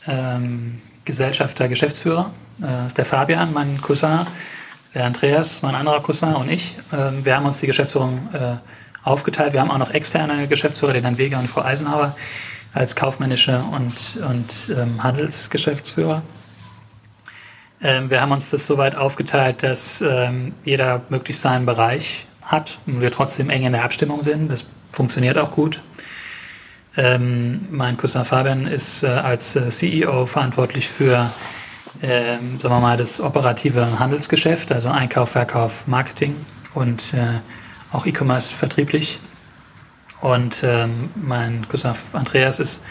ähm, 0.07 0.81
Gesellschafter, 1.05 1.67
Geschäftsführer. 1.69 2.31
Äh, 2.61 2.93
der 2.93 3.05
Fabian, 3.05 3.53
mein 3.53 3.79
Cousin, 3.81 4.27
der 4.97 5.05
Andreas, 5.05 5.61
mein 5.61 5.75
anderer 5.75 6.01
Cousin 6.01 6.33
und 6.33 6.49
ich. 6.49 6.75
Ähm, 6.91 7.23
wir 7.23 7.35
haben 7.35 7.45
uns 7.45 7.59
die 7.59 7.67
Geschäftsführung 7.67 8.29
äh, 8.33 8.55
aufgeteilt. 9.03 9.53
Wir 9.53 9.61
haben 9.61 9.69
auch 9.69 9.77
noch 9.77 9.91
externe 9.91 10.47
Geschäftsführer, 10.47 10.93
den 10.93 11.03
Herrn 11.03 11.19
Weger 11.19 11.37
und 11.37 11.47
Frau 11.47 11.61
Eisenhauer 11.61 12.15
als 12.73 12.95
kaufmännische 12.95 13.63
und, 13.71 13.93
und 14.27 14.75
ähm, 14.75 15.03
Handelsgeschäftsführer. 15.03 16.23
Ähm, 17.79 18.09
wir 18.09 18.21
haben 18.21 18.31
uns 18.31 18.49
das 18.49 18.65
so 18.65 18.79
weit 18.79 18.95
aufgeteilt, 18.95 19.61
dass 19.61 20.01
ähm, 20.01 20.55
jeder 20.65 21.03
möglichst 21.09 21.43
seinen 21.43 21.67
Bereich 21.67 22.25
hat 22.41 22.79
und 22.87 22.99
wir 22.99 23.11
trotzdem 23.11 23.51
eng 23.51 23.65
in 23.65 23.73
der 23.73 23.83
Abstimmung 23.83 24.23
sind. 24.23 24.49
Das 24.51 24.65
funktioniert 24.91 25.37
auch 25.37 25.51
gut. 25.51 25.79
Ähm, 26.95 27.67
mein 27.69 27.97
Cousin 27.97 28.25
Fabian 28.25 28.65
ist 28.65 29.03
äh, 29.03 29.07
als 29.09 29.55
äh, 29.55 29.69
CEO 29.69 30.25
verantwortlich 30.25 30.87
für 30.89 31.29
ähm, 32.01 32.59
sagen 32.59 32.75
wir 32.75 32.79
mal, 32.79 32.97
das 32.97 33.19
operative 33.21 33.99
Handelsgeschäft, 33.99 34.71
also 34.71 34.89
Einkauf, 34.89 35.31
Verkauf, 35.31 35.87
Marketing 35.87 36.35
und 36.73 37.13
äh, 37.13 37.39
auch 37.91 38.05
E-Commerce 38.05 38.53
vertrieblich. 38.53 39.19
Und 40.21 40.63
ähm, 40.63 41.09
mein 41.15 41.67
Cousin 41.67 41.93
Andreas 42.13 42.59
ist 42.59 42.83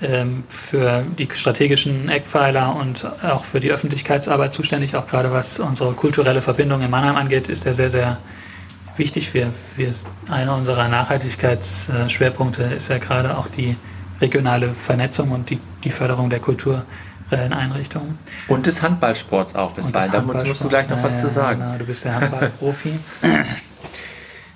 ähm, 0.00 0.44
für 0.48 1.04
die 1.16 1.28
strategischen 1.32 2.08
Eckpfeiler 2.08 2.74
und 2.74 3.06
auch 3.22 3.44
für 3.44 3.60
die 3.60 3.70
Öffentlichkeitsarbeit 3.70 4.52
zuständig. 4.52 4.96
Auch 4.96 5.06
gerade 5.06 5.30
was 5.30 5.60
unsere 5.60 5.92
kulturelle 5.92 6.42
Verbindung 6.42 6.82
in 6.82 6.90
Mannheim 6.90 7.16
angeht, 7.16 7.48
ist 7.48 7.66
er 7.66 7.74
sehr, 7.74 7.90
sehr 7.90 8.18
wichtig. 8.96 9.32
Wir, 9.34 9.52
wir, 9.76 9.92
einer 10.28 10.56
unserer 10.56 10.88
Nachhaltigkeitsschwerpunkte 10.88 12.64
ist 12.64 12.88
ja 12.88 12.98
gerade 12.98 13.38
auch 13.38 13.48
die 13.48 13.76
regionale 14.20 14.70
Vernetzung 14.70 15.30
und 15.30 15.50
die, 15.50 15.60
die 15.84 15.90
Förderung 15.90 16.30
der 16.30 16.40
kulturellen 17.32 17.52
Einrichtungen. 17.52 18.18
Und 18.48 18.66
des 18.66 18.82
Handballsports 18.82 19.54
auch 19.54 19.72
bisweilen. 19.72 20.12
Da 20.12 20.44
musst 20.44 20.64
du 20.64 20.68
gleich 20.68 20.88
noch 20.88 20.98
ja, 20.98 21.04
was 21.04 21.20
zu 21.20 21.28
sagen. 21.28 21.60
Genau, 21.60 21.78
du 21.78 21.84
bist 21.84 22.04
der 22.04 22.14
Handballprofi. 22.14 22.98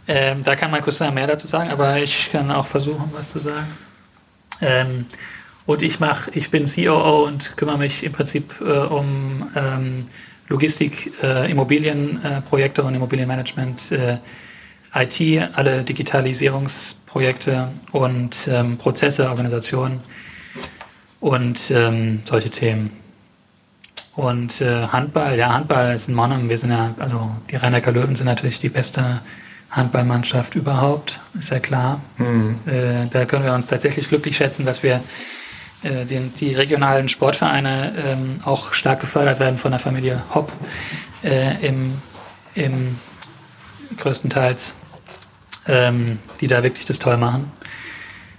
Ähm, 0.09 0.45
da 0.45 0.55
kann 0.55 0.71
mein 0.71 0.83
Cousin 0.83 1.13
mehr 1.13 1.27
dazu 1.27 1.49
sagen, 1.49 1.69
aber 1.69 1.99
ich 1.99 2.31
kann 2.31 2.49
auch 2.53 2.69
versuchen, 2.69 3.11
was 3.13 3.31
zu 3.31 3.41
sagen. 3.41 3.67
Ähm, 4.61 5.07
und 5.67 5.83
ich 5.83 5.99
mache, 5.99 6.31
ich 6.33 6.53
bin 6.53 6.65
COO 6.65 7.25
und 7.25 7.57
kümmere 7.57 7.77
mich 7.77 8.05
im 8.05 8.13
Prinzip 8.13 8.55
äh, 8.61 8.65
um 8.65 9.51
ähm, 9.57 10.07
Logistik, 10.47 11.13
äh, 11.25 11.51
Immobilienprojekte 11.51 12.83
äh, 12.83 12.85
und 12.85 12.95
Immobilienmanagement, 12.95 13.91
äh, 13.91 14.19
IT, 14.95 15.51
alle 15.57 15.83
Digitalisierungsprojekte 15.83 17.71
und 17.91 18.47
ähm, 18.47 18.79
Prozesse, 18.79 19.29
Organisationen 19.29 20.03
und 21.21 21.71
ähm, 21.71 22.23
solche 22.25 22.51
Themen. 22.51 22.91
Und 24.15 24.61
äh, 24.63 24.87
Handball, 24.89 25.37
ja, 25.37 25.53
Handball 25.53 25.95
ist 25.95 26.09
ein 26.09 26.15
Monum. 26.15 26.49
Wir 26.49 26.57
sind 26.57 26.71
ja, 26.71 26.95
also 26.99 27.31
die 27.51 27.57
rhein 27.57 27.73
Löwen 27.73 28.15
sind 28.15 28.27
natürlich 28.27 28.59
die 28.59 28.71
beste 28.71 29.21
Handballmannschaft 29.71 30.55
überhaupt, 30.55 31.21
ist 31.39 31.51
ja 31.51 31.59
klar. 31.59 32.01
Mhm. 32.17 32.59
Äh, 32.67 33.07
da 33.11 33.27
können 33.27 33.45
wir 33.45 33.53
uns 33.53 33.67
tatsächlich 33.67 34.09
glücklich 34.09 34.37
schätzen, 34.37 34.65
dass 34.65 34.83
wir 34.83 35.03
äh, 35.83 36.07
den, 36.07 36.33
die 36.41 36.55
regionalen 36.55 37.11
Sportvereine 37.11 37.93
ähm, 38.07 38.41
auch 38.45 38.73
stark 38.73 39.01
gefördert 39.01 39.39
werden 39.39 39.59
von 39.59 39.73
der 39.73 39.81
Familie 39.81 40.23
Hopp 40.35 40.51
äh, 41.23 41.67
im, 41.67 42.01
im 42.55 42.99
größtenteils, 43.99 44.75
ähm, 45.67 46.19
die 46.41 46.47
da 46.47 46.63
wirklich 46.63 46.87
das 46.87 46.99
toll 46.99 47.19
machen. 47.19 47.53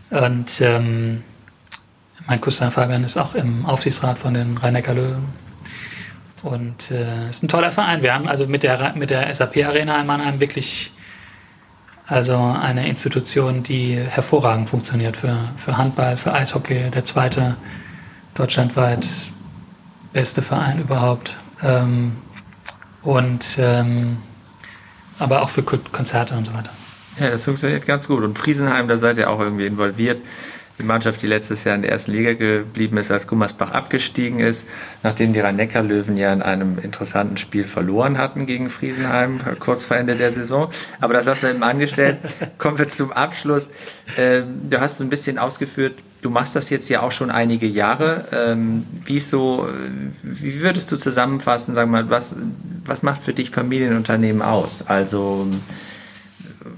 Und 0.09 0.61
ähm, 0.61 1.23
mein 2.27 2.41
Cousin 2.41 2.71
Fabian 2.71 3.03
ist 3.03 3.17
auch 3.17 3.35
im 3.35 3.65
Aufsichtsrat 3.65 4.17
von 4.17 4.33
den 4.33 4.57
rhein 4.57 4.75
Löwen. 4.75 5.47
Und 6.43 6.91
äh, 6.91 7.29
ist 7.29 7.41
ein 7.41 7.47
toller 7.47 7.71
Verein. 7.71 8.03
Wir 8.03 8.13
haben 8.13 8.27
also 8.27 8.45
mit 8.45 8.63
der, 8.63 8.93
mit 8.95 9.09
der 9.09 9.33
SAP 9.33 9.65
Arena 9.65 9.99
in 9.99 10.05
Mannheim 10.05 10.39
wirklich 10.39 10.91
also 12.05 12.37
eine 12.37 12.87
Institution, 12.87 13.63
die 13.63 13.97
hervorragend 13.97 14.69
funktioniert 14.69 15.17
für, 15.17 15.37
für 15.57 15.77
Handball, 15.77 16.15
für 16.15 16.33
Eishockey, 16.33 16.89
der 16.91 17.03
zweite 17.03 17.57
deutschlandweit 18.35 19.05
beste 20.13 20.41
Verein 20.41 20.79
überhaupt. 20.79 21.35
Ähm, 21.63 22.17
und 23.01 23.57
ähm, 23.57 24.17
aber 25.19 25.41
auch 25.41 25.49
für 25.49 25.63
Konzerte 25.63 26.35
und 26.35 26.45
so 26.45 26.53
weiter. 26.53 26.69
Ja, 27.19 27.31
das 27.31 27.45
funktioniert 27.45 27.85
ganz 27.85 28.07
gut. 28.07 28.23
Und 28.23 28.37
Friesenheim, 28.37 28.87
da 28.87 28.97
seid 28.97 29.17
ihr 29.17 29.29
auch 29.29 29.39
irgendwie 29.39 29.65
involviert 29.65 30.21
die 30.79 30.83
Mannschaft, 30.83 31.21
die 31.21 31.27
letztes 31.27 31.63
Jahr 31.63 31.75
in 31.75 31.81
der 31.81 31.91
ersten 31.91 32.11
Liga 32.11 32.33
geblieben 32.33 32.97
ist, 32.97 33.09
als 33.09 33.27
Gummersbach 33.27 33.71
abgestiegen 33.71 34.39
ist, 34.39 34.67
nachdem 35.03 35.33
die 35.33 35.39
Rhein-Neckar-Löwen 35.39 36.17
ja 36.17 36.31
in 36.31 36.41
einem 36.41 36.77
interessanten 36.77 37.37
Spiel 37.37 37.65
verloren 37.65 38.17
hatten 38.17 38.45
gegen 38.45 38.69
Friesenheim, 38.69 39.39
kurz 39.59 39.85
vor 39.85 39.97
Ende 39.97 40.15
der 40.15 40.31
Saison. 40.31 40.69
Aber 41.01 41.13
das 41.13 41.25
lassen 41.25 41.43
wir 41.43 41.49
eben 41.51 41.63
angestellt. 41.63 42.17
Kommen 42.57 42.77
wir 42.77 42.89
zum 42.89 43.11
Abschluss. 43.11 43.69
Ähm, 44.17 44.69
du 44.69 44.79
hast 44.79 44.97
so 44.97 45.03
ein 45.03 45.09
bisschen 45.09 45.39
ausgeführt, 45.39 45.95
du 46.21 46.29
machst 46.29 46.55
das 46.55 46.69
jetzt 46.69 46.89
ja 46.89 47.01
auch 47.01 47.11
schon 47.11 47.31
einige 47.31 47.67
Jahre. 47.67 48.25
Ähm, 48.31 48.85
wie 49.05 49.19
so, 49.19 49.67
wie 50.21 50.61
würdest 50.61 50.91
du 50.91 50.97
zusammenfassen, 50.97 51.73
sagen 51.73 51.91
wir 51.91 52.03
mal, 52.03 52.09
was, 52.09 52.35
was 52.85 53.03
macht 53.03 53.23
für 53.23 53.33
dich 53.33 53.49
Familienunternehmen 53.49 54.41
aus? 54.41 54.83
Also, 54.87 55.47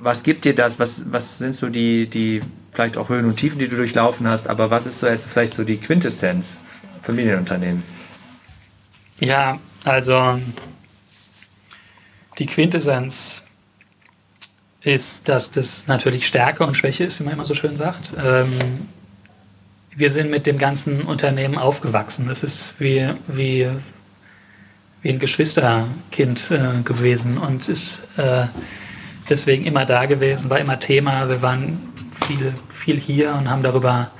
was 0.01 0.23
gibt 0.23 0.45
dir 0.45 0.55
das? 0.55 0.79
Was, 0.79 1.03
was 1.11 1.37
sind 1.37 1.55
so 1.55 1.69
die, 1.69 2.07
die 2.07 2.41
vielleicht 2.71 2.97
auch 2.97 3.09
Höhen 3.09 3.25
und 3.25 3.37
Tiefen, 3.37 3.59
die 3.59 3.67
du 3.67 3.75
durchlaufen 3.75 4.27
hast, 4.27 4.47
aber 4.47 4.71
was 4.71 4.85
ist 4.85 4.99
so 4.99 5.07
etwas, 5.07 5.33
vielleicht 5.33 5.53
so 5.53 5.63
die 5.63 5.77
Quintessenz 5.77 6.57
Familienunternehmen? 7.01 7.83
Ja, 9.19 9.59
also 9.83 10.39
die 12.37 12.45
Quintessenz 12.45 13.43
ist, 14.81 15.27
dass 15.27 15.51
das 15.51 15.87
natürlich 15.87 16.25
Stärke 16.25 16.65
und 16.65 16.75
Schwäche 16.75 17.03
ist, 17.03 17.19
wie 17.19 17.23
man 17.23 17.33
immer 17.33 17.45
so 17.45 17.53
schön 17.53 17.75
sagt. 17.75 18.13
Ähm, 18.23 18.87
wir 19.95 20.09
sind 20.11 20.29
mit 20.29 20.45
dem 20.45 20.57
ganzen 20.57 21.01
Unternehmen 21.01 21.57
aufgewachsen. 21.57 22.29
Es 22.29 22.43
ist 22.43 22.75
wie, 22.79 23.09
wie, 23.27 23.69
wie 25.01 25.09
ein 25.09 25.19
Geschwisterkind 25.19 26.51
äh, 26.51 26.81
gewesen 26.83 27.37
und 27.37 27.67
ist 27.67 27.97
äh, 28.15 28.45
deswegen 29.29 29.65
immer 29.65 29.85
da 29.85 30.05
gewesen, 30.05 30.49
war 30.49 30.59
immer 30.59 30.79
Thema. 30.79 31.29
Wir 31.29 31.41
waren 31.41 31.79
viel, 32.11 32.53
viel 32.69 32.99
hier 32.99 33.33
und 33.35 33.49
haben 33.49 33.63
darüber 33.63 34.11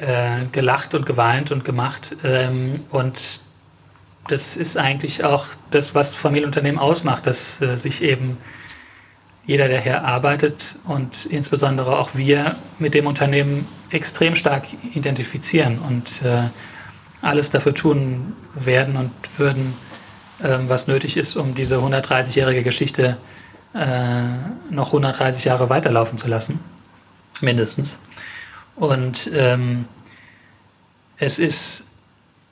äh, 0.00 0.46
gelacht 0.50 0.94
und 0.94 1.06
geweint 1.06 1.52
und 1.52 1.64
gemacht. 1.64 2.16
Ähm, 2.24 2.80
und 2.90 3.40
das 4.28 4.56
ist 4.56 4.76
eigentlich 4.76 5.24
auch 5.24 5.46
das, 5.70 5.94
was 5.94 6.14
Familienunternehmen 6.14 6.80
ausmacht, 6.80 7.26
dass 7.26 7.60
äh, 7.60 7.76
sich 7.76 8.02
eben 8.02 8.38
jeder, 9.44 9.66
der 9.66 9.80
hier 9.80 10.04
arbeitet 10.04 10.76
und 10.84 11.26
insbesondere 11.26 11.98
auch 11.98 12.10
wir 12.14 12.56
mit 12.78 12.94
dem 12.94 13.06
Unternehmen 13.08 13.66
extrem 13.90 14.36
stark 14.36 14.66
identifizieren 14.94 15.80
und 15.80 16.22
äh, 16.22 16.48
alles 17.20 17.50
dafür 17.50 17.74
tun 17.74 18.34
werden 18.54 18.96
und 18.96 19.10
würden, 19.36 19.74
äh, 20.40 20.58
was 20.68 20.86
nötig 20.86 21.16
ist, 21.16 21.36
um 21.36 21.56
diese 21.56 21.78
130-jährige 21.78 22.62
Geschichte 22.62 23.16
äh, 23.16 23.41
noch 23.74 24.88
130 24.88 25.44
Jahre 25.44 25.70
weiterlaufen 25.70 26.18
zu 26.18 26.28
lassen, 26.28 26.60
mindestens. 27.40 27.96
Und 28.76 29.30
ähm, 29.34 29.86
es 31.16 31.38
ist 31.38 31.84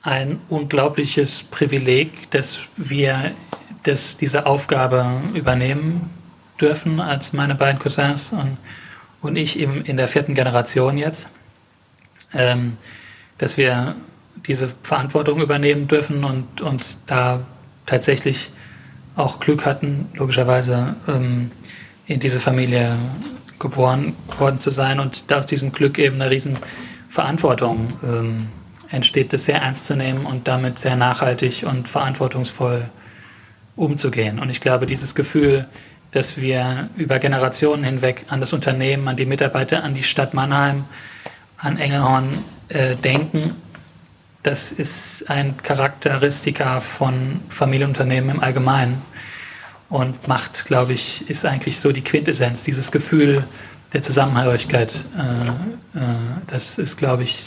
ein 0.03 0.39
unglaubliches 0.49 1.43
Privileg, 1.43 2.31
dass 2.31 2.61
wir 2.75 3.31
das, 3.83 4.17
diese 4.17 4.45
Aufgabe 4.45 5.05
übernehmen 5.33 6.09
dürfen 6.59 6.99
als 6.99 7.33
meine 7.33 7.55
beiden 7.55 7.79
Cousins 7.79 8.31
und, 8.31 8.57
und 9.21 9.35
ich 9.35 9.59
eben 9.59 9.83
in 9.83 9.97
der 9.97 10.07
vierten 10.07 10.33
Generation 10.33 10.97
jetzt, 10.97 11.29
ähm, 12.33 12.77
dass 13.37 13.57
wir 13.57 13.95
diese 14.47 14.69
Verantwortung 14.83 15.41
übernehmen 15.41 15.87
dürfen 15.87 16.23
und, 16.23 16.61
und 16.61 16.97
da 17.07 17.41
tatsächlich 17.85 18.51
auch 19.15 19.39
Glück 19.39 19.65
hatten, 19.65 20.09
logischerweise 20.13 20.95
ähm, 21.07 21.51
in 22.07 22.19
diese 22.19 22.39
Familie 22.39 22.97
geboren 23.59 24.15
worden 24.39 24.59
zu 24.59 24.71
sein 24.71 24.99
und 24.99 25.31
aus 25.31 25.45
diesem 25.45 25.71
Glück 25.71 25.99
eben 25.99 26.15
eine 26.15 26.31
riesen 26.31 26.57
Verantwortung 27.09 27.93
ähm, 28.03 28.47
entsteht, 28.89 29.33
das 29.33 29.45
sehr 29.45 29.61
ernst 29.61 29.85
zu 29.85 29.95
nehmen 29.95 30.25
und 30.25 30.47
damit 30.47 30.79
sehr 30.79 30.95
nachhaltig 30.95 31.63
und 31.67 31.87
verantwortungsvoll 31.87 32.89
umzugehen. 33.75 34.39
Und 34.39 34.49
ich 34.49 34.61
glaube, 34.61 34.85
dieses 34.85 35.15
Gefühl, 35.15 35.67
dass 36.11 36.37
wir 36.37 36.89
über 36.97 37.19
Generationen 37.19 37.83
hinweg 37.83 38.25
an 38.29 38.41
das 38.41 38.51
Unternehmen, 38.51 39.07
an 39.07 39.15
die 39.15 39.25
Mitarbeiter, 39.25 39.83
an 39.83 39.95
die 39.95 40.03
Stadt 40.03 40.33
Mannheim, 40.33 40.85
an 41.57 41.77
Engelhorn 41.77 42.29
äh, 42.69 42.95
denken, 42.95 43.55
das 44.43 44.71
ist 44.71 45.29
ein 45.29 45.57
Charakteristika 45.57 46.81
von 46.81 47.41
Familienunternehmen 47.49 48.29
im 48.31 48.39
Allgemeinen 48.39 49.01
und 49.89 50.27
macht, 50.27 50.65
glaube 50.65 50.93
ich, 50.93 51.29
ist 51.29 51.45
eigentlich 51.45 51.79
so 51.79 51.91
die 51.91 52.01
Quintessenz, 52.01 52.63
dieses 52.63 52.91
Gefühl 52.91 53.43
der 53.93 54.01
Zusammenhörigkeit. 54.01 54.93
Äh, 55.17 55.99
äh, 55.99 56.03
das 56.47 56.77
ist, 56.77 56.97
glaube 56.97 57.23
ich, 57.23 57.43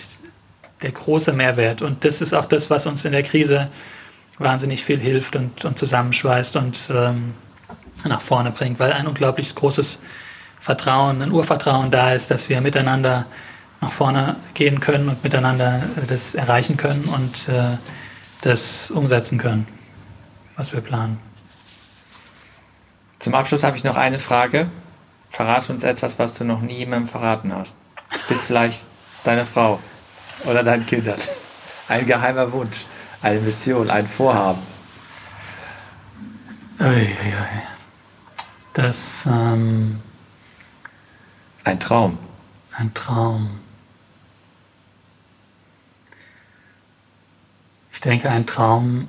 der 0.82 0.92
große 0.92 1.32
Mehrwert. 1.32 1.82
Und 1.82 2.04
das 2.04 2.20
ist 2.20 2.34
auch 2.34 2.44
das, 2.44 2.70
was 2.70 2.86
uns 2.86 3.04
in 3.04 3.12
der 3.12 3.22
Krise 3.22 3.68
wahnsinnig 4.38 4.84
viel 4.84 5.00
hilft 5.00 5.36
und, 5.36 5.64
und 5.64 5.78
zusammenschweißt 5.78 6.56
und 6.56 6.78
ähm, 6.90 7.34
nach 8.04 8.20
vorne 8.20 8.50
bringt, 8.50 8.78
weil 8.78 8.92
ein 8.92 9.06
unglaublich 9.06 9.54
großes 9.54 10.00
Vertrauen, 10.60 11.22
ein 11.22 11.32
Urvertrauen 11.32 11.90
da 11.90 12.12
ist, 12.12 12.30
dass 12.30 12.48
wir 12.48 12.60
miteinander 12.60 13.26
nach 13.84 13.92
vorne 13.92 14.36
gehen 14.54 14.80
können 14.80 15.08
und 15.10 15.22
miteinander 15.22 15.82
das 16.08 16.34
erreichen 16.34 16.76
können 16.76 17.04
und 17.04 17.48
äh, 17.48 17.76
das 18.40 18.90
umsetzen 18.90 19.38
können, 19.38 19.66
was 20.56 20.72
wir 20.72 20.80
planen. 20.80 21.18
Zum 23.18 23.34
Abschluss 23.34 23.62
habe 23.62 23.76
ich 23.76 23.84
noch 23.84 23.96
eine 23.96 24.18
Frage. 24.18 24.70
Verrate 25.28 25.72
uns 25.72 25.82
etwas, 25.82 26.18
was 26.18 26.34
du 26.34 26.44
noch 26.44 26.60
nie 26.60 26.78
jemandem 26.78 27.08
verraten 27.08 27.54
hast. 27.54 27.76
Bis 28.28 28.42
vielleicht 28.42 28.84
deine 29.24 29.44
Frau 29.44 29.80
oder 30.44 30.62
deinen 30.62 30.86
Kindern. 30.86 31.18
Ein 31.88 32.06
geheimer 32.06 32.52
Wunsch, 32.52 32.86
eine 33.20 33.40
Mission, 33.40 33.90
ein 33.90 34.06
Vorhaben. 34.06 34.62
Das. 38.72 39.26
Ähm, 39.26 40.00
ein 41.64 41.80
Traum. 41.80 42.18
Ein 42.72 42.92
Traum. 42.92 43.63
Denke, 48.04 48.30
ein 48.30 48.46
Traum. 48.46 49.08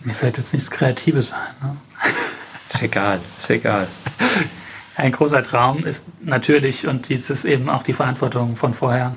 Mir 0.00 0.14
fällt 0.14 0.38
jetzt 0.38 0.52
nichts 0.52 0.70
Kreatives 0.70 1.32
ein. 1.32 1.68
Ne? 1.68 1.76
Ist 2.72 2.82
egal, 2.82 3.20
ist 3.38 3.50
egal. 3.50 3.88
Ein 4.96 5.12
großer 5.12 5.42
Traum 5.42 5.84
ist 5.84 6.06
natürlich, 6.22 6.86
und 6.86 7.10
dies 7.10 7.28
ist 7.28 7.44
eben 7.44 7.68
auch 7.68 7.82
die 7.82 7.92
Verantwortung 7.92 8.56
von 8.56 8.72
vorher, 8.72 9.14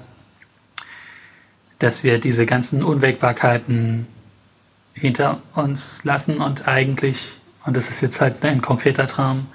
dass 1.79 2.03
wir 2.03 2.19
diese 2.19 2.45
ganzen 2.45 2.83
Unwägbarkeiten 2.83 4.05
hinter 4.93 5.41
uns 5.53 6.03
lassen 6.03 6.41
und 6.41 6.67
eigentlich, 6.67 7.39
und 7.65 7.77
das 7.77 7.89
ist 7.89 8.01
jetzt 8.01 8.19
halt 8.19 8.43
ein 8.43 8.61
konkreter 8.61 9.07
Traum, 9.07 9.47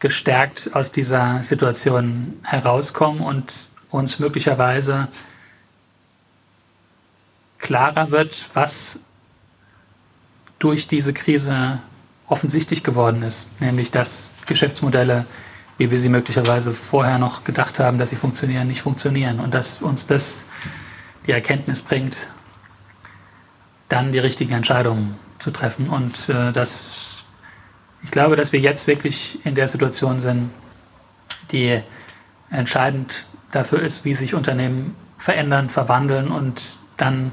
gestärkt 0.00 0.74
aus 0.74 0.92
dieser 0.92 1.42
Situation 1.42 2.34
herauskommen 2.44 3.22
und 3.22 3.70
uns 3.88 4.18
möglicherweise 4.18 5.08
klarer 7.66 8.12
wird, 8.12 8.48
was 8.54 9.00
durch 10.60 10.86
diese 10.86 11.12
Krise 11.12 11.80
offensichtlich 12.28 12.84
geworden 12.84 13.22
ist, 13.22 13.48
nämlich 13.60 13.90
dass 13.90 14.30
Geschäftsmodelle, 14.46 15.26
wie 15.76 15.90
wir 15.90 15.98
sie 15.98 16.08
möglicherweise 16.08 16.72
vorher 16.72 17.18
noch 17.18 17.42
gedacht 17.42 17.80
haben, 17.80 17.98
dass 17.98 18.10
sie 18.10 18.16
funktionieren, 18.16 18.68
nicht 18.68 18.82
funktionieren. 18.82 19.40
Und 19.40 19.52
dass 19.52 19.82
uns 19.82 20.06
das 20.06 20.44
die 21.26 21.32
Erkenntnis 21.32 21.82
bringt, 21.82 22.30
dann 23.88 24.12
die 24.12 24.20
richtigen 24.20 24.52
Entscheidungen 24.52 25.16
zu 25.40 25.50
treffen. 25.50 25.88
Und 25.88 26.28
äh, 26.28 26.52
dass 26.52 27.24
ich 28.04 28.12
glaube, 28.12 28.36
dass 28.36 28.52
wir 28.52 28.60
jetzt 28.60 28.86
wirklich 28.86 29.44
in 29.44 29.56
der 29.56 29.66
Situation 29.66 30.20
sind, 30.20 30.50
die 31.50 31.82
entscheidend 32.48 33.26
dafür 33.50 33.82
ist, 33.82 34.04
wie 34.04 34.14
sich 34.14 34.34
Unternehmen 34.34 34.94
verändern, 35.18 35.68
verwandeln 35.68 36.30
und 36.30 36.78
dann 36.96 37.32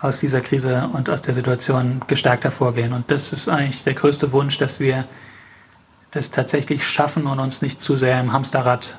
aus 0.00 0.20
dieser 0.20 0.40
Krise 0.40 0.88
und 0.92 1.10
aus 1.10 1.22
der 1.22 1.34
Situation 1.34 2.00
gestärkt 2.06 2.44
hervorgehen. 2.44 2.92
Und 2.92 3.10
das 3.10 3.32
ist 3.32 3.48
eigentlich 3.48 3.84
der 3.84 3.94
größte 3.94 4.32
Wunsch, 4.32 4.56
dass 4.58 4.80
wir 4.80 5.04
das 6.10 6.30
tatsächlich 6.30 6.86
schaffen 6.86 7.26
und 7.26 7.38
uns 7.38 7.62
nicht 7.62 7.80
zu 7.80 7.96
sehr 7.96 8.18
im 8.20 8.32
Hamsterrad 8.32 8.98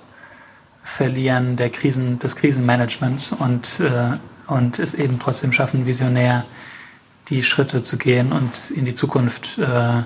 verlieren 0.84 1.56
der 1.56 1.70
Krisen, 1.70 2.20
des 2.20 2.36
Krisenmanagements 2.36 3.32
und, 3.32 3.80
äh, 3.80 4.18
und 4.48 4.80
es 4.80 4.94
eben 4.94 5.20
trotzdem 5.20 5.52
schaffen, 5.52 5.86
visionär 5.86 6.46
die 7.30 7.44
Schritte 7.44 7.84
zu 7.84 7.98
gehen 7.98 8.32
und 8.32 8.72
in 8.72 8.86
die 8.86 8.94
Zukunft 8.94 9.58
äh, 9.58 10.04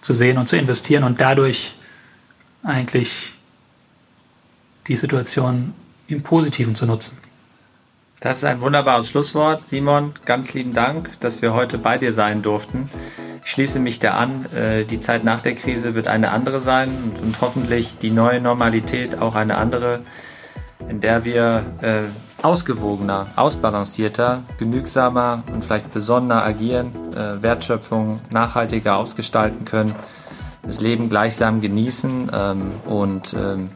zu 0.00 0.12
sehen 0.12 0.38
und 0.38 0.46
zu 0.46 0.56
investieren 0.56 1.04
und 1.04 1.20
dadurch 1.20 1.74
eigentlich 2.62 3.34
die 4.86 4.96
Situation 4.96 5.74
im 6.06 6.22
Positiven 6.22 6.74
zu 6.74 6.86
nutzen. 6.86 7.18
Das 8.24 8.38
ist 8.38 8.44
ein 8.44 8.62
wunderbares 8.62 9.08
Schlusswort. 9.08 9.68
Simon, 9.68 10.14
ganz 10.24 10.54
lieben 10.54 10.72
Dank, 10.72 11.10
dass 11.20 11.42
wir 11.42 11.52
heute 11.52 11.76
bei 11.76 11.98
dir 11.98 12.10
sein 12.10 12.40
durften. 12.40 12.88
Ich 13.44 13.50
schließe 13.50 13.78
mich 13.78 13.98
da 13.98 14.12
an. 14.12 14.46
Äh, 14.54 14.86
die 14.86 14.98
Zeit 14.98 15.24
nach 15.24 15.42
der 15.42 15.54
Krise 15.54 15.94
wird 15.94 16.08
eine 16.08 16.30
andere 16.30 16.62
sein 16.62 16.88
und, 17.22 17.42
hoffentlich 17.42 17.98
die 17.98 18.10
neue 18.10 18.40
Normalität 18.40 19.20
auch 19.20 19.34
eine 19.34 19.58
andere, 19.58 20.00
in 20.88 21.02
der 21.02 21.26
wir 21.26 21.66
äh, 21.82 22.04
ausgewogener, 22.42 23.26
ausbalancierter, 23.36 24.42
genügsamer 24.58 25.42
und 25.52 25.62
vielleicht 25.62 25.92
besonderer 25.92 26.44
agieren, 26.44 26.92
äh, 27.14 27.42
Wertschöpfung 27.42 28.16
nachhaltiger 28.30 28.96
ausgestalten 28.96 29.66
können, 29.66 29.94
das 30.62 30.80
Leben 30.80 31.10
gleichsam 31.10 31.60
genießen 31.60 32.30
ähm, 32.32 32.72
und 32.86 33.34
ähm, 33.34 33.68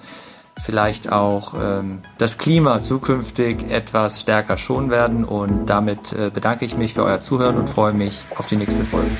vielleicht 0.58 1.10
auch 1.10 1.54
ähm, 1.54 2.02
das 2.18 2.38
Klima 2.38 2.80
zukünftig 2.80 3.70
etwas 3.70 4.20
stärker 4.20 4.56
schonen 4.56 4.90
werden. 4.90 5.24
Und 5.24 5.66
damit 5.66 6.12
äh, 6.12 6.30
bedanke 6.32 6.64
ich 6.64 6.76
mich 6.76 6.94
für 6.94 7.04
euer 7.04 7.20
Zuhören 7.20 7.56
und 7.56 7.70
freue 7.70 7.92
mich 7.92 8.26
auf 8.36 8.46
die 8.46 8.56
nächste 8.56 8.84
Folge. 8.84 9.10